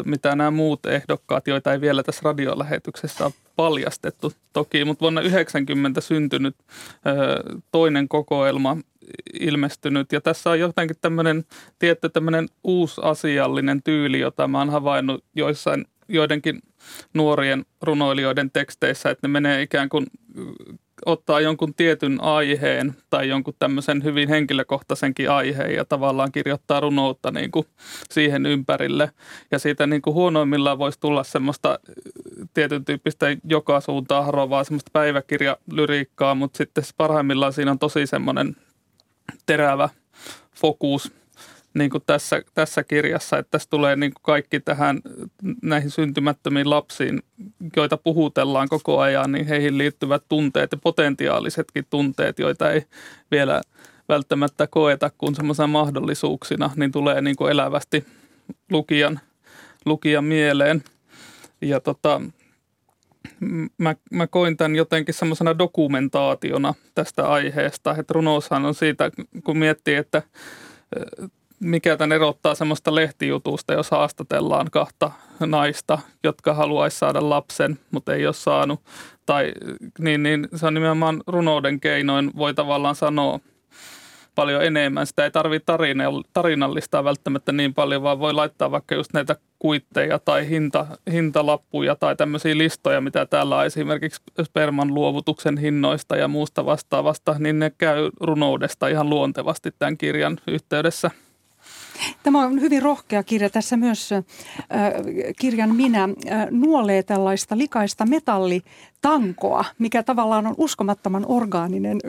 mitä 0.06 0.36
nämä 0.36 0.52
muut 0.52 0.86
ehdokkaat, 0.86 1.48
joita 1.48 1.74
ei 1.74 1.82
vielä 1.82 2.04
tässä 2.04 2.22
radiolähetyksessä 2.24 3.26
ole 3.26 3.34
paljastettu 3.56 4.34
toki, 4.54 4.86
mutta 4.86 5.02
vuonna 5.02 5.22
90 5.22 6.02
syntynyt 6.02 6.56
toinen 7.72 8.08
kokoelma 8.08 8.78
ilmestynyt. 9.40 10.12
Ja 10.12 10.22
tässä 10.22 10.50
on 10.50 10.60
jotenkin 10.60 10.98
tämmöinen 11.02 11.46
tietty 11.80 12.10
tämmöinen 12.10 12.48
asiallinen 13.02 13.84
tyyli, 13.84 14.20
jota 14.20 14.48
mä 14.48 14.60
oon 14.60 14.70
havainnut 14.70 15.24
joissain 15.36 15.86
joidenkin 16.08 16.62
nuorien 17.14 17.66
runoilijoiden 17.82 18.52
teksteissä, 18.52 19.10
että 19.10 19.28
ne 19.28 19.32
menee 19.32 19.62
ikään 19.62 19.90
kuin 19.90 20.06
ottaa 21.06 21.42
jonkun 21.42 21.74
tietyn 21.74 22.22
aiheen 22.22 22.96
tai 23.10 23.30
jonkun 23.30 23.54
tämmöisen 23.60 24.04
hyvin 24.04 24.30
henkilökohtaisenkin 24.30 25.32
aiheen 25.32 25.76
ja 25.76 25.86
tavallaan 25.86 26.32
kirjoittaa 26.32 26.80
runoutta 26.80 27.32
niin 27.32 27.52
kuin 27.52 27.66
siihen 28.12 28.46
ympärille. 28.46 29.12
Ja 29.52 29.60
siitä 29.60 29.88
niin 29.88 30.02
kuin 30.02 30.14
huonoimmillaan 30.14 30.80
voisi 30.80 31.00
tulla 31.00 31.24
semmoista 31.24 31.80
tietyn 32.54 32.86
tyyppistä 32.86 33.26
joka 33.44 33.82
suuntaan 33.82 34.26
harovaa 34.26 34.64
semmoista 34.64 34.92
päiväkirjalyriikkaa, 34.94 36.36
mutta 36.36 36.58
sitten 36.58 36.84
parhaimmillaan 36.98 37.54
siinä 37.54 37.72
on 37.72 37.80
tosi 37.80 38.08
semmoinen 38.08 38.56
terävä 39.46 39.90
fokus– 40.56 41.12
niin 41.76 41.90
kuin 41.90 42.04
tässä, 42.06 42.42
tässä 42.54 42.84
kirjassa, 42.84 43.38
että 43.38 43.52
tässä 43.52 43.70
tulee 43.70 43.96
niin 43.96 44.14
kuin 44.14 44.24
kaikki 44.24 44.60
tähän 44.60 45.02
näihin 45.62 45.92
syntymättömiin 45.92 46.70
lapsiin, 46.70 47.22
joita 47.76 47.98
puhutellaan 47.98 48.70
koko 48.70 49.00
ajan, 49.00 49.32
niin 49.32 49.48
heihin 49.48 49.78
liittyvät 49.78 50.24
tunteet 50.30 50.72
ja 50.72 50.78
potentiaalisetkin 50.78 51.86
tunteet, 51.90 52.40
joita 52.40 52.72
ei 52.72 52.86
vielä 53.32 53.62
välttämättä 54.10 54.68
koeta 54.68 55.12
kuin 55.18 55.36
semmoisena 55.36 55.68
mahdollisuuksina, 55.68 56.72
niin 56.76 56.92
tulee 56.92 57.22
niin 57.22 57.36
kuin 57.36 57.52
elävästi 57.52 58.06
lukijan, 58.72 59.20
lukijan 59.86 60.24
mieleen. 60.24 60.84
Ja 61.62 61.80
tota, 61.80 62.22
mä, 63.78 63.96
mä 64.12 64.28
koin 64.28 64.58
tämän 64.58 64.76
jotenkin 64.76 65.14
semmoisena 65.14 65.58
dokumentaationa 65.58 66.74
tästä 66.96 67.30
aiheesta, 67.30 67.96
että 68.00 68.14
runoushan 68.14 68.66
on 68.66 68.76
siitä, 68.76 69.12
kun 69.44 69.58
miettii, 69.58 69.96
että 69.96 70.22
mikä 71.60 71.98
tämän 71.98 72.16
erottaa 72.16 72.56
semmoista 72.56 72.96
lehtijutusta, 72.96 73.74
jos 73.74 73.92
haastatellaan 73.92 74.68
kahta 74.72 75.12
naista, 75.40 76.00
jotka 76.24 76.54
haluaisi 76.54 76.98
saada 76.98 77.30
lapsen, 77.30 77.80
mutta 77.92 78.14
ei 78.14 78.26
ole 78.26 78.34
saanut. 78.34 78.82
Tai, 79.26 79.52
niin, 80.00 80.24
niin 80.24 80.48
se 80.56 80.68
on 80.68 80.74
nimenomaan 80.74 81.24
runouden 81.28 81.80
keinoin, 81.80 82.32
voi 82.36 82.54
tavallaan 82.54 82.96
sanoa– 82.96 83.40
paljon 84.36 84.64
enemmän. 84.64 85.08
Sitä 85.08 85.24
ei 85.24 85.32
tarvitse 85.32 85.66
tarinallistaa 86.34 87.04
välttämättä 87.04 87.52
niin 87.52 87.74
paljon, 87.74 88.04
vaan 88.04 88.20
voi 88.20 88.34
laittaa 88.34 88.72
vaikka 88.72 88.96
just 88.96 89.14
näitä 89.14 89.36
kuitteja 89.60 90.20
tai 90.20 90.50
hinta, 90.50 90.86
hintalappuja 91.12 91.96
tai 91.96 92.16
tämmöisiä 92.16 92.58
listoja, 92.58 93.02
mitä 93.02 93.26
täällä 93.26 93.58
on 93.58 93.66
esimerkiksi 93.66 94.22
sperman 94.44 94.94
luovutuksen 94.94 95.58
hinnoista 95.58 96.16
ja 96.16 96.28
muusta 96.28 96.66
vastaavasta, 96.66 97.36
niin 97.40 97.60
ne 97.60 97.72
käy 97.78 98.10
runoudesta 98.22 98.88
ihan 98.88 99.10
luontevasti 99.10 99.72
tämän 99.80 99.98
kirjan 99.98 100.38
yhteydessä– 100.48 101.12
Tämä 102.24 102.46
on 102.46 102.62
hyvin 102.62 102.82
rohkea 102.82 103.24
kirja. 103.24 103.50
Tässä 103.50 103.78
myös 103.78 104.12
äh, 104.12 104.24
kirjan 105.40 105.76
minä 105.76 106.04
äh, 106.04 106.48
nuolee 106.52 107.04
tällaista 107.04 107.58
likaista 107.58 108.06
metallitankoa, 108.06 109.66
mikä 109.80 110.04
tavallaan 110.04 110.48
on 110.48 110.56
uskomattoman 110.58 111.26
orgaaninen 111.28 112.00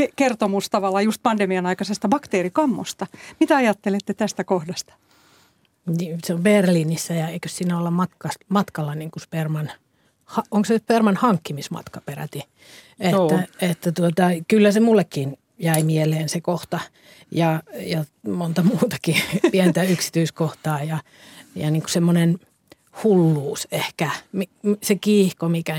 ke- 0.00 0.12
kertomus 0.16 0.70
tavallaan 0.70 1.04
just 1.04 1.22
pandemian 1.22 1.66
aikaisesta 1.66 2.08
bakteerikammosta. 2.08 3.06
Mitä 3.40 3.56
ajattelette 3.56 4.14
tästä 4.14 4.44
kohdasta? 4.44 4.94
Niin, 5.98 6.18
se 6.24 6.34
on 6.34 6.42
Berliinissä 6.42 7.14
ja 7.14 7.28
eikö 7.28 7.48
siinä 7.48 7.78
olla 7.78 7.90
matka, 7.90 8.28
matkalla 8.48 8.94
niin 8.94 9.10
kuin 9.10 9.22
sperman, 9.22 9.70
onko 10.50 10.64
se 10.64 10.78
sperman 10.78 11.16
hankkimismatka 11.16 12.00
peräti? 12.00 12.42
Että, 13.00 13.48
että 13.60 13.92
tuota, 13.92 14.22
kyllä 14.48 14.72
se 14.72 14.80
mullekin 14.80 15.38
jäi 15.58 15.82
mieleen 15.82 16.28
se 16.28 16.40
kohta 16.40 16.80
ja, 17.30 17.62
ja 17.80 18.04
monta 18.28 18.62
muutakin 18.62 19.16
pientä 19.52 19.82
yksityiskohtaa 19.82 20.82
ja, 20.82 20.98
ja 21.54 21.70
niin 21.70 21.82
kuin 21.82 21.90
semmoinen 21.90 22.38
hulluus 23.04 23.68
ehkä, 23.72 24.10
se 24.82 24.94
kiihko 24.94 25.48
mikä, 25.48 25.76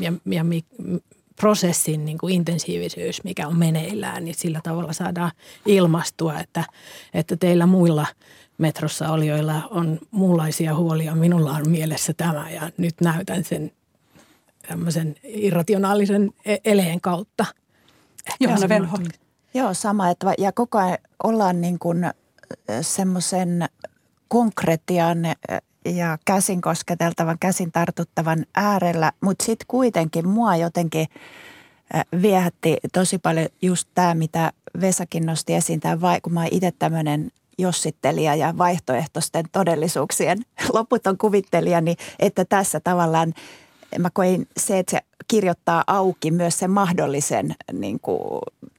ja, 0.00 0.12
ja 0.26 0.44
mi, 0.44 0.64
prosessin 1.40 2.04
niin 2.04 2.18
kuin 2.18 2.34
intensiivisyys, 2.34 3.24
mikä 3.24 3.48
on 3.48 3.58
meneillään, 3.58 4.24
niin 4.24 4.34
sillä 4.34 4.60
tavalla 4.62 4.92
saadaan 4.92 5.32
ilmastua, 5.66 6.40
että, 6.40 6.64
että 7.14 7.36
teillä 7.36 7.66
muilla 7.66 8.06
metrossa 8.58 9.08
olijoilla 9.08 9.68
on 9.70 9.98
muunlaisia 10.10 10.74
huolia. 10.74 11.14
Minulla 11.14 11.50
on 11.50 11.70
mielessä 11.70 12.12
tämä 12.16 12.50
ja 12.50 12.70
nyt 12.76 12.94
näytän 13.00 13.44
sen 13.44 13.72
tämmöisen 14.68 15.14
irrationaalisen 15.24 16.30
e-, 16.44 16.56
eleen 16.64 17.00
kautta. 17.00 17.46
Johanna 18.40 18.68
Venho. 18.68 18.98
Joo, 19.58 19.74
sama. 19.74 20.10
Että, 20.10 20.34
ja 20.38 20.52
koko 20.52 20.78
ajan 20.78 20.98
ollaan 21.24 21.60
niin 21.60 21.78
kuin 21.78 22.10
semmoisen 22.80 23.68
konkretian 24.28 25.18
ja 25.84 26.18
käsin 26.24 26.60
kosketeltavan, 26.60 27.38
käsin 27.40 27.72
tartuttavan 27.72 28.46
äärellä, 28.54 29.12
mutta 29.20 29.44
sitten 29.44 29.66
kuitenkin 29.68 30.28
mua 30.28 30.56
jotenkin 30.56 31.06
viehätti 32.22 32.76
tosi 32.92 33.18
paljon 33.18 33.48
just 33.62 33.88
tämä, 33.94 34.14
mitä 34.14 34.52
Vesakin 34.80 35.26
nosti 35.26 35.54
esiin, 35.54 35.80
tämä, 35.80 35.98
kun 36.22 36.32
mä 36.32 36.40
oon 36.40 36.48
itse 36.52 36.72
tämmöinen 36.78 37.30
jossittelija 37.58 38.34
ja 38.34 38.58
vaihtoehtoisten 38.58 39.44
todellisuuksien 39.52 40.38
loputon 40.74 41.18
kuvittelija, 41.18 41.80
niin 41.80 41.96
että 42.18 42.44
tässä 42.44 42.80
tavallaan 42.80 43.34
mä 43.98 44.10
koin 44.10 44.48
se, 44.56 44.78
että 44.78 44.90
se 44.90 45.00
kirjoittaa 45.28 45.84
auki 45.86 46.30
myös 46.30 46.58
sen 46.58 46.70
mahdollisen 46.70 47.54
niin 47.72 48.00
kuin, 48.00 48.20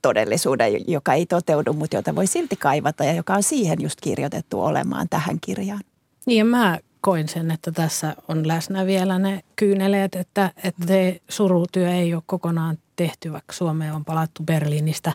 todellisuuden, 0.01 0.73
joka 0.87 1.13
ei 1.13 1.25
toteudu, 1.25 1.73
mutta 1.73 1.95
jota 1.95 2.15
voi 2.15 2.27
silti 2.27 2.55
kaivata 2.55 3.03
ja 3.03 3.13
joka 3.13 3.33
on 3.33 3.43
siihen 3.43 3.81
just 3.81 4.01
kirjoitettu 4.01 4.61
olemaan 4.61 5.07
tähän 5.09 5.37
kirjaan. 5.41 5.81
Niin 6.25 6.37
ja 6.37 6.45
mä 6.45 6.79
koin 7.01 7.27
sen, 7.27 7.51
että 7.51 7.71
tässä 7.71 8.15
on 8.27 8.47
läsnä 8.47 8.85
vielä 8.85 9.19
ne 9.19 9.43
kyyneleet, 9.55 10.15
että, 10.15 10.51
että 10.63 10.87
se 10.87 11.22
surutyö 11.29 11.91
ei 11.91 12.13
ole 12.13 12.24
kokonaan 12.25 12.77
tehty, 12.95 13.31
vaikka 13.31 13.53
Suomeen 13.53 13.93
on 13.93 14.05
palattu 14.05 14.43
Berliinistä, 14.43 15.13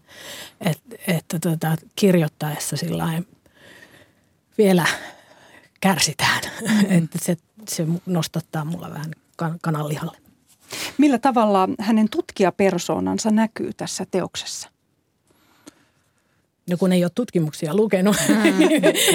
että, 0.61 0.97
että 1.09 1.39
tuota, 1.39 1.77
kirjoittaessa 1.97 2.77
sillä 2.77 3.23
vielä 4.59 4.87
kärsitään, 5.81 6.43
mm. 6.61 6.97
että 6.99 7.19
se, 7.23 7.37
se 7.69 7.87
nostattaa 8.07 8.65
mulla 8.65 8.91
vähän 8.91 9.11
kan- 9.37 9.59
kananlihalle. 9.63 10.17
Millä 10.99 11.19
tavalla 11.19 11.69
hänen 11.81 12.09
tutkijapersoonansa 12.11 13.31
näkyy 13.31 13.71
tässä 13.77 14.07
teoksessa? 14.11 14.69
No 16.71 16.77
kun 16.77 16.93
ei 16.93 17.05
ole 17.05 17.11
tutkimuksia 17.15 17.75
lukenut, 17.75 18.17
mm. 18.29 18.35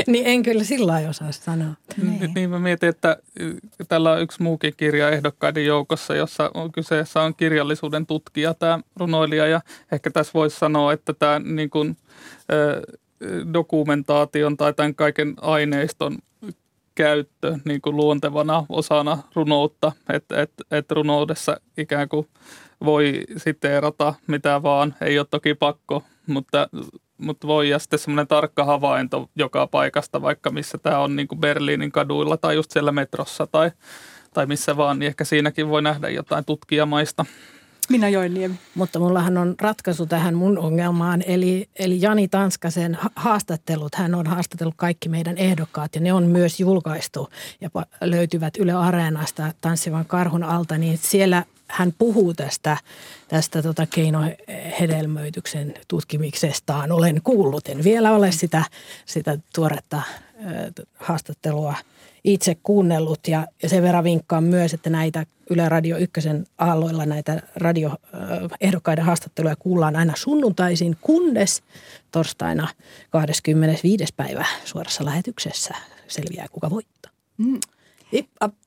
niin 0.11 0.25
en 0.25 0.43
kyllä 0.43 0.63
sillä 0.63 0.91
lailla 0.91 1.09
osaa 1.09 1.31
sanoa. 1.31 1.73
Niin. 2.01 2.31
niin 2.35 2.49
mä 2.49 2.59
mietin, 2.59 2.89
että 2.89 3.17
tällä 3.87 4.11
on 4.11 4.21
yksi 4.21 4.43
muukin 4.43 4.73
kirja 4.77 5.09
ehdokkaiden 5.09 5.65
joukossa, 5.65 6.15
jossa 6.15 6.51
on 6.53 6.71
kyseessä 6.71 7.21
on 7.21 7.35
kirjallisuuden 7.35 8.05
tutkija 8.05 8.53
tämä 8.53 8.79
runoilija. 8.95 9.47
Ja 9.47 9.61
ehkä 9.91 10.11
tässä 10.11 10.33
voisi 10.33 10.59
sanoa, 10.59 10.93
että 10.93 11.13
tämä 11.13 11.39
niin 11.39 11.69
kuin, 11.69 11.97
dokumentaation 13.53 14.57
tai 14.57 14.73
tämän 14.73 14.95
kaiken 14.95 15.33
aineiston 15.41 16.17
käyttö 16.99 17.57
niin 17.65 17.81
kuin 17.81 17.95
luontevana 17.95 18.65
osana 18.69 19.17
runoutta, 19.35 19.91
että 20.13 20.41
et, 20.41 20.51
et 20.71 20.91
runoudessa 20.91 21.57
ikään 21.77 22.09
kuin 22.09 22.27
voi 22.85 23.23
siteerata 23.37 24.13
mitä 24.27 24.63
vaan, 24.63 24.95
ei 25.01 25.19
ole 25.19 25.27
toki 25.31 25.53
pakko, 25.53 26.03
mutta, 26.27 26.69
mutta 27.17 27.47
voi. 27.47 27.69
Ja 27.69 27.79
sitten 27.79 27.99
semmoinen 27.99 28.27
tarkka 28.27 28.65
havainto 28.65 29.29
joka 29.35 29.67
paikasta, 29.67 30.21
vaikka 30.21 30.49
missä 30.49 30.77
tämä 30.77 30.99
on 30.99 31.15
niin 31.15 31.27
kuin 31.27 31.39
Berliinin 31.39 31.91
kaduilla 31.91 32.37
tai 32.37 32.55
just 32.55 32.71
siellä 32.71 32.91
metrossa 32.91 33.47
tai, 33.47 33.71
tai 34.33 34.45
missä 34.45 34.77
vaan, 34.77 34.99
niin 34.99 35.07
ehkä 35.07 35.23
siinäkin 35.23 35.69
voi 35.69 35.81
nähdä 35.81 36.09
jotain 36.09 36.45
tutkijamaista. 36.45 37.25
Minä 37.89 38.09
Joenniemi. 38.09 38.55
Mutta 38.75 38.99
mullahan 38.99 39.37
on 39.37 39.55
ratkaisu 39.61 40.05
tähän 40.05 40.35
mun 40.35 40.57
ongelmaan, 40.57 41.23
eli, 41.25 41.69
eli 41.79 42.01
Jani 42.01 42.27
Tanskasen 42.27 42.97
haastattelut. 43.15 43.95
Hän 43.95 44.15
on 44.15 44.27
haastatellut 44.27 44.73
kaikki 44.77 45.09
meidän 45.09 45.37
ehdokkaat 45.37 45.95
ja 45.95 46.01
ne 46.01 46.13
on 46.13 46.23
myös 46.23 46.59
julkaistu 46.59 47.29
ja 47.61 47.69
löytyvät 48.01 48.57
Yle 48.57 48.73
Areenasta 48.73 49.53
Tanssivan 49.61 50.05
karhun 50.05 50.43
alta, 50.43 50.77
niin 50.77 50.97
siellä 50.97 51.43
hän 51.67 51.93
puhuu 51.97 52.33
tästä, 52.33 52.77
tästä 53.27 53.61
tota 53.61 53.85
keinohedelmöityksen 53.85 55.73
tutkimiksestaan. 55.87 56.91
Olen 56.91 57.21
kuullut, 57.23 57.69
en 57.69 57.83
vielä 57.83 58.11
ole 58.11 58.31
sitä, 58.31 58.63
sitä 59.05 59.37
tuoretta 59.55 60.01
haastattelua 60.95 61.75
itse 62.23 62.55
kuunnellut 62.63 63.27
ja, 63.27 63.47
ja 63.63 63.69
sen 63.69 63.83
verran 63.83 64.03
vinkkaan 64.03 64.43
myös, 64.43 64.73
että 64.73 64.89
näitä 64.89 65.25
Yle 65.49 65.69
Radio 65.69 65.97
Ykkösen 65.97 66.47
aalloilla 66.57 67.05
näitä 67.05 67.41
radioehdokkaiden 67.55 69.05
haastatteluja 69.05 69.55
kuullaan 69.55 69.95
aina 69.95 70.13
sunnuntaisin, 70.15 70.97
kunnes 71.01 71.63
torstaina 72.11 72.67
25. 73.09 74.05
päivä 74.17 74.45
suorassa 74.65 75.05
lähetyksessä 75.05 75.75
selviää, 76.07 76.47
kuka 76.51 76.69
voittaa. 76.69 77.11
Mm. 77.37 77.59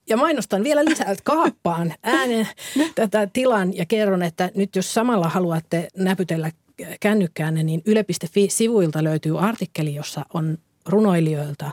Ja 0.09 0.17
mainostan 0.17 0.65
vielä 0.65 0.85
lisää, 0.85 1.11
että 1.11 1.25
kaappaan 1.25 1.95
äänen 2.03 2.49
tätä 2.95 3.29
tilan 3.33 3.77
ja 3.77 3.87
kerron, 3.87 4.23
että 4.23 4.51
nyt 4.55 4.77
jos 4.77 4.95
samalla 4.95 5.29
haluatte 5.29 5.89
näpytellä 5.97 6.51
kännykkäänne, 7.01 7.63
niin 7.63 7.83
yle.fi-sivuilta 7.87 9.05
löytyy 9.05 9.39
artikkeli, 9.39 9.95
jossa 9.95 10.27
on 10.35 10.59
runoilijoilta 10.87 11.71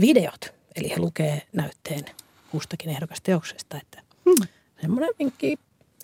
videot. 0.00 0.53
Eli 0.76 0.90
he 0.90 0.98
lukee 0.98 1.42
näytteen 1.52 2.04
kustakin 2.50 2.90
ehdokasteoksesta, 2.90 3.76
että 3.76 4.02
hmm. 4.24 4.48
semmoinen 4.80 5.10
vinkki, 5.18 5.56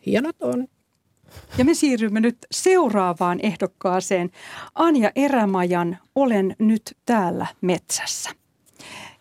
hienot 0.07 0.37
on. 0.41 0.69
Ja 1.59 1.65
me 1.65 1.75
siirrymme 1.75 2.21
nyt 2.21 2.37
seuraavaan 2.51 3.41
ehdokkaaseen. 3.43 4.31
Anja 4.75 5.11
Erämajan 5.15 5.99
Olen 6.15 6.57
nyt 6.59 6.97
täällä 7.07 7.47
metsässä. 7.61 8.31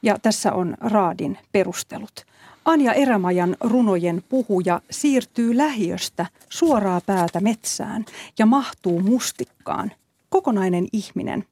Ja 0.02 0.20
tässä 0.22 0.54
on 0.54 0.78
Raadin 0.80 1.38
perustelut. 1.52 2.26
Anja 2.66 2.94
Erämajan 2.94 3.58
runojen 3.60 4.24
puhuja 4.30 4.82
siirtyy 4.92 5.58
lähiöstä 5.58 6.26
suoraa 6.50 7.02
päätä 7.02 7.42
metsään 7.42 8.06
ja 8.40 8.46
mahtuu 8.46 9.02
mustikkaan. 9.02 9.92
Kokonainen 10.30 10.88
ihminen. 10.94 11.46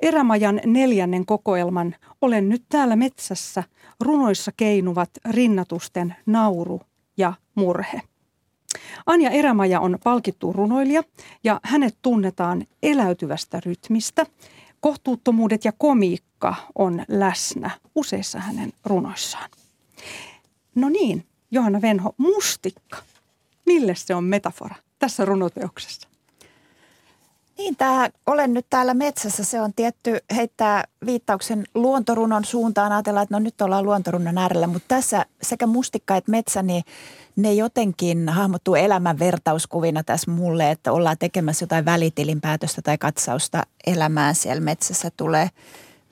Erämajan 0.00 0.60
neljännen 0.66 1.26
kokoelman 1.26 1.94
Olen 2.20 2.48
nyt 2.48 2.64
täällä 2.68 2.96
metsässä 2.96 3.62
runoissa 4.00 4.52
keinuvat 4.56 5.10
rinnatusten 5.30 6.16
nauru 6.26 6.80
ja 7.16 7.32
murhe. 7.54 8.02
Anja 9.06 9.30
Erämaja 9.30 9.80
on 9.80 9.98
palkittu 10.04 10.52
runoilija 10.52 11.02
ja 11.44 11.60
hänet 11.64 11.96
tunnetaan 12.02 12.66
eläytyvästä 12.82 13.60
rytmistä. 13.66 14.26
Kohtuuttomuudet 14.80 15.64
ja 15.64 15.72
komiikka 15.72 16.54
on 16.74 17.04
läsnä 17.08 17.70
useissa 17.94 18.38
hänen 18.38 18.72
runoissaan. 18.84 19.50
No 20.74 20.88
niin, 20.88 21.26
Johanna 21.50 21.82
Venho, 21.82 22.14
mustikka. 22.16 22.96
Mille 23.66 23.94
se 23.94 24.14
on 24.14 24.24
metafora 24.24 24.74
tässä 24.98 25.24
runoteoksessa? 25.24 26.11
Niin, 27.62 27.76
tämä 27.76 28.08
Olen 28.26 28.54
nyt 28.54 28.66
täällä 28.70 28.94
metsässä, 28.94 29.44
se 29.44 29.60
on 29.60 29.74
tietty 29.74 30.18
heittää 30.36 30.84
viittauksen 31.06 31.64
luontorunon 31.74 32.44
suuntaan. 32.44 32.92
Ajatellaan, 32.92 33.22
että 33.22 33.34
no 33.34 33.38
nyt 33.38 33.60
ollaan 33.60 33.84
luontorunon 33.84 34.38
äärellä, 34.38 34.66
mutta 34.66 34.88
tässä 34.88 35.26
sekä 35.42 35.66
mustikka 35.66 36.16
että 36.16 36.30
metsä, 36.30 36.62
niin 36.62 36.84
ne 37.36 37.52
jotenkin 37.52 38.28
hahmottuu 38.28 38.74
elämän 38.74 39.18
vertauskuvina 39.18 40.02
tässä 40.02 40.30
mulle, 40.30 40.70
että 40.70 40.92
ollaan 40.92 41.18
tekemässä 41.18 41.62
jotain 41.62 41.84
välitilinpäätöstä 41.84 42.82
tai 42.82 42.98
katsausta 42.98 43.62
elämään 43.86 44.34
siellä 44.34 44.60
metsässä 44.60 45.10
tulee 45.16 45.48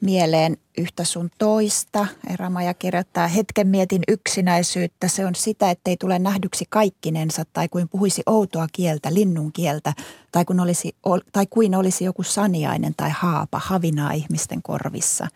mieleen 0.00 0.56
yhtä 0.78 1.04
sun 1.04 1.30
toista. 1.38 2.06
Eramaja 2.30 2.74
kirjoittaa, 2.74 3.26
hetken 3.26 3.68
mietin 3.68 4.02
yksinäisyyttä. 4.08 5.08
Se 5.08 5.26
on 5.26 5.34
sitä, 5.34 5.70
ettei 5.70 5.96
tule 5.96 6.18
nähdyksi 6.18 6.64
kaikkinensa 6.68 7.44
tai 7.52 7.68
kuin 7.68 7.88
puhuisi 7.88 8.22
outoa 8.26 8.66
kieltä, 8.72 9.14
linnun 9.14 9.52
kieltä 9.52 9.92
tai, 10.32 10.44
kun 10.44 10.60
olisi, 10.60 10.96
tai 11.32 11.46
kuin 11.50 11.74
olisi 11.74 12.04
joku 12.04 12.22
saniainen 12.22 12.94
tai 12.96 13.10
haapa 13.10 13.60
havinaa 13.64 14.12
ihmisten 14.12 14.62
korvissa. 14.62 15.28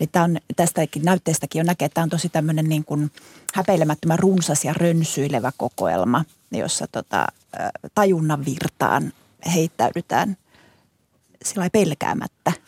Eli 0.00 0.06
tämä 0.06 0.24
on, 0.24 0.36
tästäkin 0.56 1.02
näytteestäkin 1.04 1.60
jo 1.60 1.64
näkee, 1.64 1.86
että 1.86 1.94
tämä 1.94 2.02
on 2.02 2.10
tosi 2.10 2.28
tämmöinen 2.28 2.68
niin 2.68 2.84
kuin 2.84 3.10
häpeilemättömän 3.54 4.18
runsas 4.18 4.64
ja 4.64 4.72
rönsyilevä 4.72 5.52
kokoelma, 5.56 6.24
jossa 6.52 6.86
tota, 6.92 7.26
tajunnan 7.94 8.44
virtaan 8.44 9.12
heittäydytään 9.54 10.36
sillä 11.44 11.70
pelkäämättä– 11.72 12.52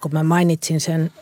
kun 0.00 0.12
mä 0.12 0.22
mainitsin 0.22 0.80
sen 0.80 1.12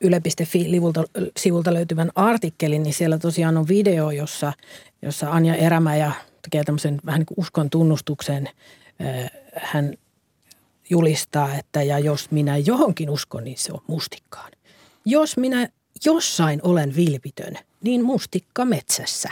yle.fi-sivulta 0.00 1.04
sivulta 1.36 1.74
löytyvän 1.74 2.10
artikkelin, 2.14 2.82
niin 2.82 2.94
siellä 2.94 3.18
tosiaan 3.18 3.56
on 3.56 3.68
video, 3.68 4.10
jossa, 4.10 4.52
jossa 5.02 5.30
Anja 5.30 5.54
Erämäjä 5.54 6.12
tekee 6.42 6.64
tämmöisen 6.64 7.00
vähän 7.06 7.18
niin 7.18 7.26
kuin 7.26 7.40
uskon 7.40 7.70
tunnustuksen. 7.70 8.48
Hän 9.56 9.94
julistaa, 10.90 11.54
että 11.54 11.82
ja 11.82 11.98
jos 11.98 12.30
minä 12.30 12.56
johonkin 12.56 13.10
uskon, 13.10 13.44
niin 13.44 13.58
se 13.58 13.72
on 13.72 13.82
mustikkaan. 13.86 14.52
Jos 15.04 15.36
minä 15.36 15.68
jossain 16.04 16.60
olen 16.62 16.96
vilpitön, 16.96 17.54
niin 17.82 18.04
mustikka 18.04 18.64
metsässä. 18.64 19.28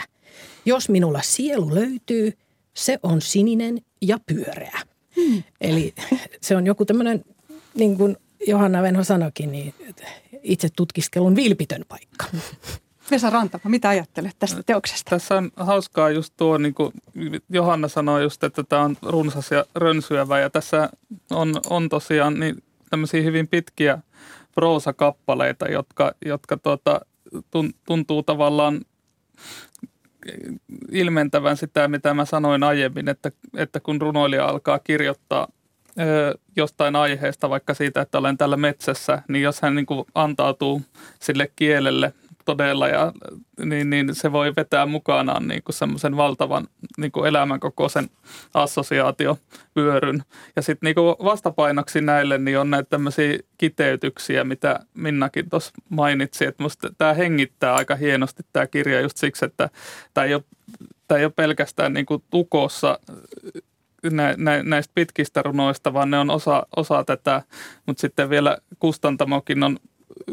Jos 0.65 0.89
minulla 0.89 1.21
sielu 1.21 1.75
löytyy, 1.75 2.37
se 2.73 2.99
on 3.03 3.21
sininen 3.21 3.81
ja 4.01 4.17
pyöreä. 4.25 4.81
Hmm. 5.15 5.43
Eli 5.61 5.93
se 6.41 6.55
on 6.55 6.65
joku 6.65 6.85
tämmöinen 6.85 7.25
niin 7.73 7.97
kuin 7.97 8.17
Johanna 8.47 8.81
Venho 8.81 9.03
sanoikin, 9.03 9.51
niin 9.51 9.73
itse 10.43 10.69
tutkiskelun 10.75 11.35
vilpitön 11.35 11.85
paikka. 11.87 12.25
Vesa 13.11 13.29
Rantama, 13.29 13.61
mitä 13.69 13.89
ajattelet 13.89 14.35
tästä 14.39 14.63
teoksesta? 14.63 15.09
Tässä 15.09 15.37
on 15.37 15.51
hauskaa 15.55 16.09
just 16.09 16.33
tuo, 16.37 16.57
niin 16.57 16.73
kuin 16.73 16.93
Johanna 17.49 17.87
sanoi 17.87 18.23
just, 18.23 18.43
että 18.43 18.63
tämä 18.63 18.81
on 18.81 18.97
runsas 19.01 19.51
ja 19.51 19.65
rönsyävä 19.75 20.39
ja 20.39 20.49
tässä 20.49 20.89
on, 21.31 21.61
on 21.69 21.89
tosiaan 21.89 22.39
niin 22.39 22.63
tämmöisiä 22.89 23.21
hyvin 23.21 23.47
pitkiä 23.47 23.99
proosakappaleita, 24.55 25.65
jotka, 25.65 26.11
jotka 26.25 26.57
tuota, 26.57 27.01
tuntuu 27.85 28.23
tavallaan 28.23 28.81
ilmentävän 30.91 31.57
sitä, 31.57 31.87
mitä 31.87 32.13
mä 32.13 32.25
sanoin 32.25 32.63
aiemmin, 32.63 33.09
että, 33.09 33.31
että 33.57 33.79
kun 33.79 34.01
runoilija 34.01 34.45
alkaa 34.45 34.79
kirjoittaa– 34.79 35.47
jostain 36.55 36.95
aiheesta, 36.95 37.49
vaikka 37.49 37.73
siitä, 37.73 38.01
että 38.01 38.17
olen 38.17 38.37
täällä 38.37 38.57
metsässä, 38.57 39.21
niin 39.27 39.43
jos 39.43 39.61
hän 39.61 39.75
niin 39.75 39.85
kuin 39.85 40.05
antautuu 40.15 40.81
sille 41.19 41.51
kielelle 41.55 42.13
todella, 42.45 42.87
ja, 42.87 43.13
niin, 43.65 43.89
niin 43.89 44.15
se 44.15 44.31
voi 44.31 44.55
vetää 44.55 44.85
mukanaan 44.85 45.47
niin 45.47 45.63
kuin 45.63 45.75
semmoisen 45.75 46.17
valtavan 46.17 46.67
niin 46.97 47.11
kuin 47.11 47.27
elämänkokoisen 47.27 48.09
assosiaatiovyöryn. 48.53 50.23
Ja 50.55 50.61
sitten 50.61 50.87
niin 50.87 50.95
vastapainoksi 51.23 52.01
näille 52.01 52.37
niin 52.37 52.59
on 52.59 52.69
näitä 52.69 52.89
tämmöisiä 52.89 53.39
kiteytyksiä, 53.57 54.43
mitä 54.43 54.79
Minnakin 54.93 55.49
tuossa 55.49 55.71
mainitsi, 55.89 56.45
että 56.45 56.63
musta 56.63 56.89
tämä 56.97 57.13
hengittää 57.13 57.75
aika 57.75 57.95
hienosti 57.95 58.43
tämä 58.53 58.67
kirja 58.67 59.01
just 59.01 59.17
siksi, 59.17 59.45
että 59.45 59.69
tämä 60.13 60.25
ei 60.25 60.33
ole 60.33 60.43
tämä 61.07 61.19
ei 61.19 61.25
ole 61.25 61.33
pelkästään 61.35 61.93
niin 61.93 62.05
kuin 62.05 62.23
tukossa 62.29 62.99
nä, 64.11 64.33
nä, 64.37 64.63
näistä 64.63 64.91
pitkistä 64.95 65.41
runoista, 65.41 65.93
vaan 65.93 66.11
ne 66.11 66.19
on 66.19 66.29
osa, 66.29 66.67
osa 66.75 67.03
tätä, 67.03 67.41
mutta 67.85 68.01
sitten 68.01 68.29
vielä 68.29 68.57
kustantamokin 68.79 69.63
on 69.63 69.77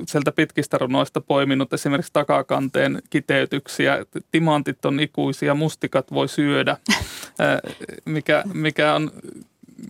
sieltä 0.06 0.32
pitkistä 0.32 0.78
runoista 0.78 1.20
poiminut 1.20 1.72
esimerkiksi 1.72 2.12
takakanteen 2.12 3.02
kiteytyksiä. 3.10 4.06
Timantit 4.30 4.84
on 4.84 5.00
ikuisia, 5.00 5.54
mustikat 5.54 6.12
voi 6.12 6.28
syödä, 6.28 6.76
mikä, 8.04 8.42
mikä 8.54 8.94
on 8.94 9.10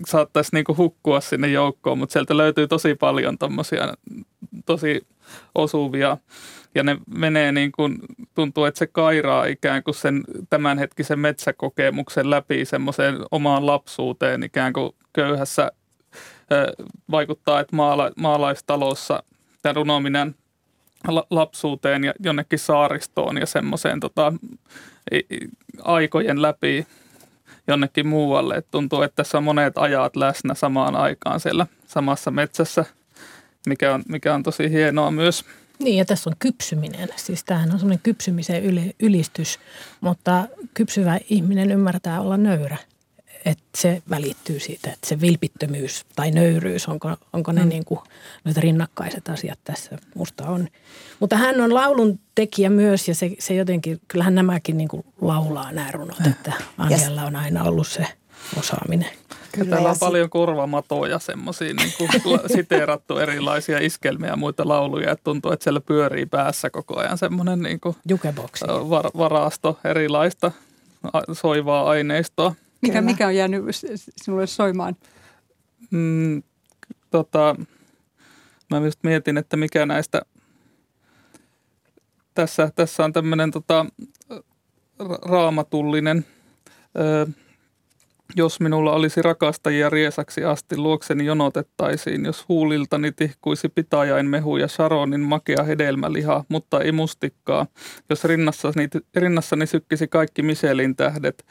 saattaisi 0.07 0.51
niinku 0.53 0.77
hukkua 0.77 1.21
sinne 1.21 1.49
joukkoon, 1.49 1.99
mutta 1.99 2.13
sieltä 2.13 2.37
löytyy 2.37 2.69
tosi 2.69 2.95
paljon 2.95 3.39
tommosia 3.39 3.95
tosi 4.67 5.07
osuvia 5.55 6.17
ja 6.79 6.85
ne 6.85 6.97
menee 7.17 7.53
niin 7.53 7.73
kuin, 7.73 7.99
tuntuu, 8.35 8.65
että 8.65 8.79
se 8.79 8.87
kairaa 8.87 9.45
ikään 9.45 9.83
kuin 9.83 9.95
sen 9.95 10.25
tämänhetkisen 10.51 11.19
metsäkokemuksen 11.19 12.31
läpi 12.31 12.65
semmoiseen 12.65 13.17
omaan 13.31 13.67
lapsuuteen 13.67 14.43
ikään 14.43 14.73
kuin 14.73 14.93
köyhässä 15.13 15.73
vaikuttaa, 17.11 17.61
että 17.61 17.77
maala, 17.77 18.11
maalaistalossa 18.17 19.23
tämä 19.63 19.73
runominen 19.73 20.35
lapsuuteen 21.31 22.05
ja 22.05 22.13
jonnekin 22.21 22.59
saaristoon 22.59 23.37
ja 23.37 23.47
semmoiseen 23.47 24.01
tota, 24.01 24.33
aikojen 25.83 26.43
läpi 26.43 26.87
jonnekin 27.67 28.07
muualle. 28.07 28.55
Et 28.55 28.71
tuntuu, 28.71 29.03
että 29.03 29.17
tässä 29.17 29.39
on 29.39 29.45
monet 29.45 29.79
ajat 29.79 30.17
läsnä 30.17 30.55
samaan 30.55 30.97
aikaan 30.97 31.41
siellä 31.41 31.67
samassa 31.87 32.31
metsässä, 32.31 32.85
mikä 33.67 33.95
on, 33.95 34.03
mikä 34.09 34.35
on 34.35 34.43
tosi 34.43 34.71
hienoa 34.71 35.11
myös. 35.11 35.45
Niin 35.79 35.97
ja 35.97 36.05
tässä 36.05 36.31
on 36.31 36.37
kypsyminen. 36.39 37.09
Siis 37.17 37.45
tämähän 37.45 37.73
on 37.73 37.79
semmoinen 37.79 38.03
kypsymisen 38.03 38.63
ylistys, 39.01 39.59
mutta 40.01 40.49
kypsyvä 40.75 41.19
ihminen 41.31 41.71
ymmärtää 41.71 42.21
olla 42.21 42.37
nöyrä. 42.37 42.77
Että 43.45 43.65
se 43.77 44.03
välittyy 44.11 44.61
siitä, 44.61 44.93
että 44.93 45.09
se 45.09 45.21
vilpittömyys 45.21 46.05
tai 46.17 46.31
nöyryys, 46.31 46.89
onko, 46.89 47.17
onko 47.33 47.53
ne 47.53 47.63
mm. 47.63 47.69
niin 47.69 47.85
kuin, 47.85 48.01
rinnakkaiset 48.57 49.29
asiat 49.29 49.59
tässä 49.65 49.99
musta 50.15 50.47
on. 50.47 50.69
Mutta 51.21 51.37
hän 51.37 51.61
on 51.61 51.75
laulun 51.75 52.21
tekijä 52.35 52.71
myös 52.71 53.09
ja 53.09 53.15
se, 53.15 53.31
se 53.39 53.55
jotenkin, 53.55 54.01
kyllähän 54.09 54.35
nämäkin 54.35 54.79
niin 54.79 54.89
kuin 54.89 55.05
laulaa 55.21 55.73
nämä 55.73 55.91
runot, 55.91 56.27
että 56.27 56.53
Anjalla 56.79 57.25
on 57.25 57.37
aina 57.37 57.65
ollut 57.65 57.89
se 57.89 58.07
osaaminen. 58.59 59.11
Kyllä, 59.59 59.71
täällä 59.71 59.91
on 59.91 59.97
paljon 60.01 60.31
korvamatoja, 60.31 61.19
semmoisia 61.19 61.75
niin 61.75 61.93
kuin 61.99 62.11
siteerattu 62.57 63.19
erilaisia 63.19 63.79
iskelmiä 63.79 64.31
ja 64.31 64.37
muita 64.37 64.69
lauluja. 64.69 65.13
Että 65.13 65.25
tuntuu, 65.25 65.53
että 65.53 65.65
siellä 65.65 65.81
pyörii 65.81 66.27
päässä 66.27 66.71
koko 66.71 66.99
ajan 66.99 67.19
semmoinen 67.19 67.63
niin 67.63 67.81
kuin 67.81 67.97
var- 68.91 69.11
varasto 69.19 69.79
erilaista 69.85 70.53
soivaa 71.33 71.89
aineistoa. 71.91 72.55
Mikä, 72.81 73.01
mikä 73.01 73.27
on 73.27 73.37
jäänyt 73.37 73.65
sinulle 74.23 74.47
soimaan? 74.47 74.97
Mm, 75.91 76.43
tota, 77.11 77.57
mä 78.71 78.79
just 78.79 78.99
mietin, 79.03 79.39
että 79.39 79.57
mikä 79.57 79.87
näistä, 79.87 80.23
tässä, 82.35 82.71
tässä 82.75 83.05
on 83.05 83.13
tämmöinen 83.13 83.51
tota, 83.51 83.87
raamatullinen 85.23 86.27
ö, 86.99 87.27
jos 88.37 88.61
minulla 88.61 88.93
olisi 88.93 89.23
rakastajia 89.23 89.91
riesaksi 89.91 90.45
asti 90.45 90.77
luokseni 90.77 91.25
jonotettaisiin, 91.25 92.25
jos 92.25 92.49
huuliltani 92.49 93.13
tihkuisi 93.13 93.69
pitajain 93.69 94.27
mehu 94.27 94.57
ja 94.57 94.69
Sharonin 94.69 95.21
makea 95.21 95.63
hedelmäliha, 95.63 96.45
mutta 96.49 96.81
ei 96.81 96.93
mustikkaa. 96.93 97.67
Jos 98.11 98.25
rinnassani, 98.25 98.89
rinnassani 99.17 99.67
sykkisi 99.67 100.09
kaikki 100.09 100.43
Michelin 100.43 100.97
tähdet, 100.97 101.47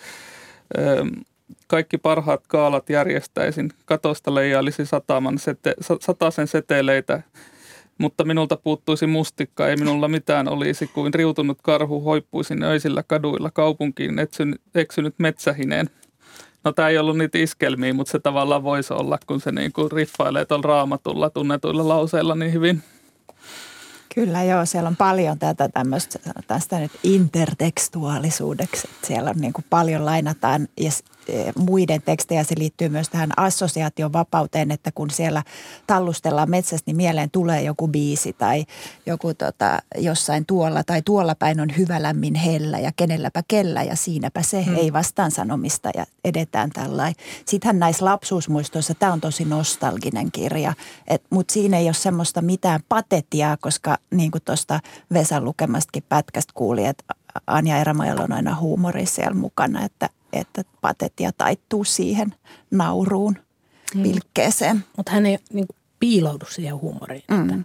kaikki 1.67 1.97
parhaat 1.97 2.47
kaalat 2.47 2.89
järjestäisin. 2.89 3.69
Katosta 3.85 4.35
leijailisi 4.35 4.85
sataman 4.85 5.39
sete, 5.39 5.75
sataisen 6.01 6.47
seteleitä, 6.47 7.21
mutta 7.97 8.23
minulta 8.23 8.57
puuttuisi 8.57 9.07
mustikka, 9.07 9.67
ei 9.67 9.75
minulla 9.75 10.07
mitään 10.07 10.47
olisi 10.47 10.87
kuin 10.87 11.13
riutunut 11.13 11.57
karhu 11.61 12.01
hoippuisin 12.01 12.63
öisillä 12.63 13.03
kaduilla 13.03 13.51
kaupunkiin 13.51 14.15
eksynyt 14.75 15.13
metsähineen. 15.17 15.89
No 16.63 16.71
tämä 16.71 16.89
ei 16.89 16.97
ollut 16.97 17.17
niitä 17.17 17.37
iskelmiä, 17.37 17.93
mutta 17.93 18.11
se 18.11 18.19
tavallaan 18.19 18.63
voisi 18.63 18.93
olla, 18.93 19.17
kun 19.27 19.41
se 19.41 19.51
niin 19.51 19.73
kuin 19.73 19.91
riffailee 19.91 20.45
tuolla 20.45 20.67
raamatulla 20.67 21.29
tunnetuilla 21.29 21.87
lauseilla 21.87 22.35
niin 22.35 22.53
hyvin. 22.53 22.83
Kyllä 24.15 24.43
joo, 24.43 24.65
siellä 24.65 24.87
on 24.87 24.95
paljon 24.95 25.39
tätä 25.39 25.69
tämmöistä, 25.69 26.19
sitä 26.59 26.79
nyt 26.79 26.91
intertekstuaalisuudeksi. 27.03 28.89
Siellä 29.03 29.29
on 29.29 29.35
niin 29.37 29.53
kuin 29.53 29.65
paljon 29.69 30.05
lainataan 30.05 30.67
ja 30.79 30.91
muiden 31.55 32.01
tekstejä. 32.01 32.43
Se 32.43 32.55
liittyy 32.57 32.89
myös 32.89 33.09
tähän 33.09 33.29
assosiaation 33.37 34.13
vapauteen, 34.13 34.71
että 34.71 34.91
kun 34.95 35.09
siellä 35.09 35.43
tallustellaan 35.87 36.49
metsästä, 36.49 36.83
niin 36.85 36.97
mieleen 36.97 37.31
tulee 37.31 37.61
joku 37.61 37.87
biisi 37.87 38.33
tai 38.33 38.65
joku 39.05 39.33
tota, 39.33 39.79
jossain 39.97 40.45
tuolla 40.45 40.83
tai 40.83 41.01
tuolla 41.01 41.35
päin 41.35 41.59
on 41.59 41.69
hyvä 41.77 42.01
lämmin 42.01 42.35
hellä 42.35 42.79
ja 42.79 42.91
kenelläpä 42.95 43.43
kellä 43.47 43.83
ja 43.83 43.95
siinäpä 43.95 44.41
se 44.41 44.63
hmm. 44.63 44.75
ei 44.75 44.93
vastaan 44.93 45.31
sanomista 45.31 45.89
ja 45.95 46.05
edetään 46.23 46.69
tällainen. 46.69 47.15
Sittenhän 47.45 47.79
näissä 47.79 48.05
lapsuusmuistoissa 48.05 48.93
tämä 48.93 49.13
on 49.13 49.21
tosi 49.21 49.45
nostalginen 49.45 50.31
kirja, 50.31 50.73
mutta 51.29 51.53
siinä 51.53 51.77
ei 51.77 51.85
ole 51.85 51.93
semmoista 51.93 52.41
mitään 52.41 52.79
patetiaa, 52.89 53.57
koska 53.57 53.97
niin 54.11 54.31
kuin 54.31 54.41
tuosta 54.45 54.79
Vesan 55.13 55.45
lukemastakin 55.45 56.03
pätkästä 56.09 56.51
kuuli, 56.55 56.85
että 56.85 57.03
Anja 57.47 57.78
Erämajalla 57.78 58.23
on 58.23 58.32
aina 58.32 58.56
huumori 58.56 59.06
siellä 59.06 59.34
mukana, 59.34 59.86
että 59.86 60.10
että 60.34 60.63
patetia 60.82 61.32
taittuu 61.38 61.84
siihen 61.84 62.36
nauruun 62.71 63.38
mm. 63.95 64.04
pilkkeeseen. 64.04 64.84
Mutta 64.97 65.12
hän 65.12 65.26
ei 65.26 65.39
niin 65.54 65.67
kuin, 65.67 65.78
piiloudu 66.00 66.45
siihen 66.45 66.82
huumoriin. 66.82 67.23
Mm. 67.32 67.41
Että, 67.41 67.56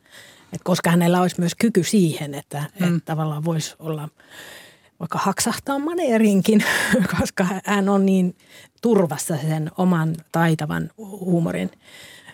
että 0.43 0.65
koska 0.65 0.91
hänellä 0.91 1.21
olisi 1.21 1.41
myös 1.41 1.55
kyky 1.55 1.85
siihen, 1.85 2.35
että, 2.35 2.65
mm. 2.81 2.97
että 2.97 3.05
tavallaan 3.05 3.45
voisi 3.45 3.75
olla 3.79 4.09
vaikka 5.01 5.19
haksahtaa 5.19 5.79
maneerinkin, 5.79 6.65
koska 7.19 7.47
hän 7.65 7.89
on 7.89 8.07
niin 8.07 8.37
turvassa 8.83 9.37
sen 9.37 9.71
oman 9.79 10.15
taitavan 10.33 10.91
huumorin 10.99 11.71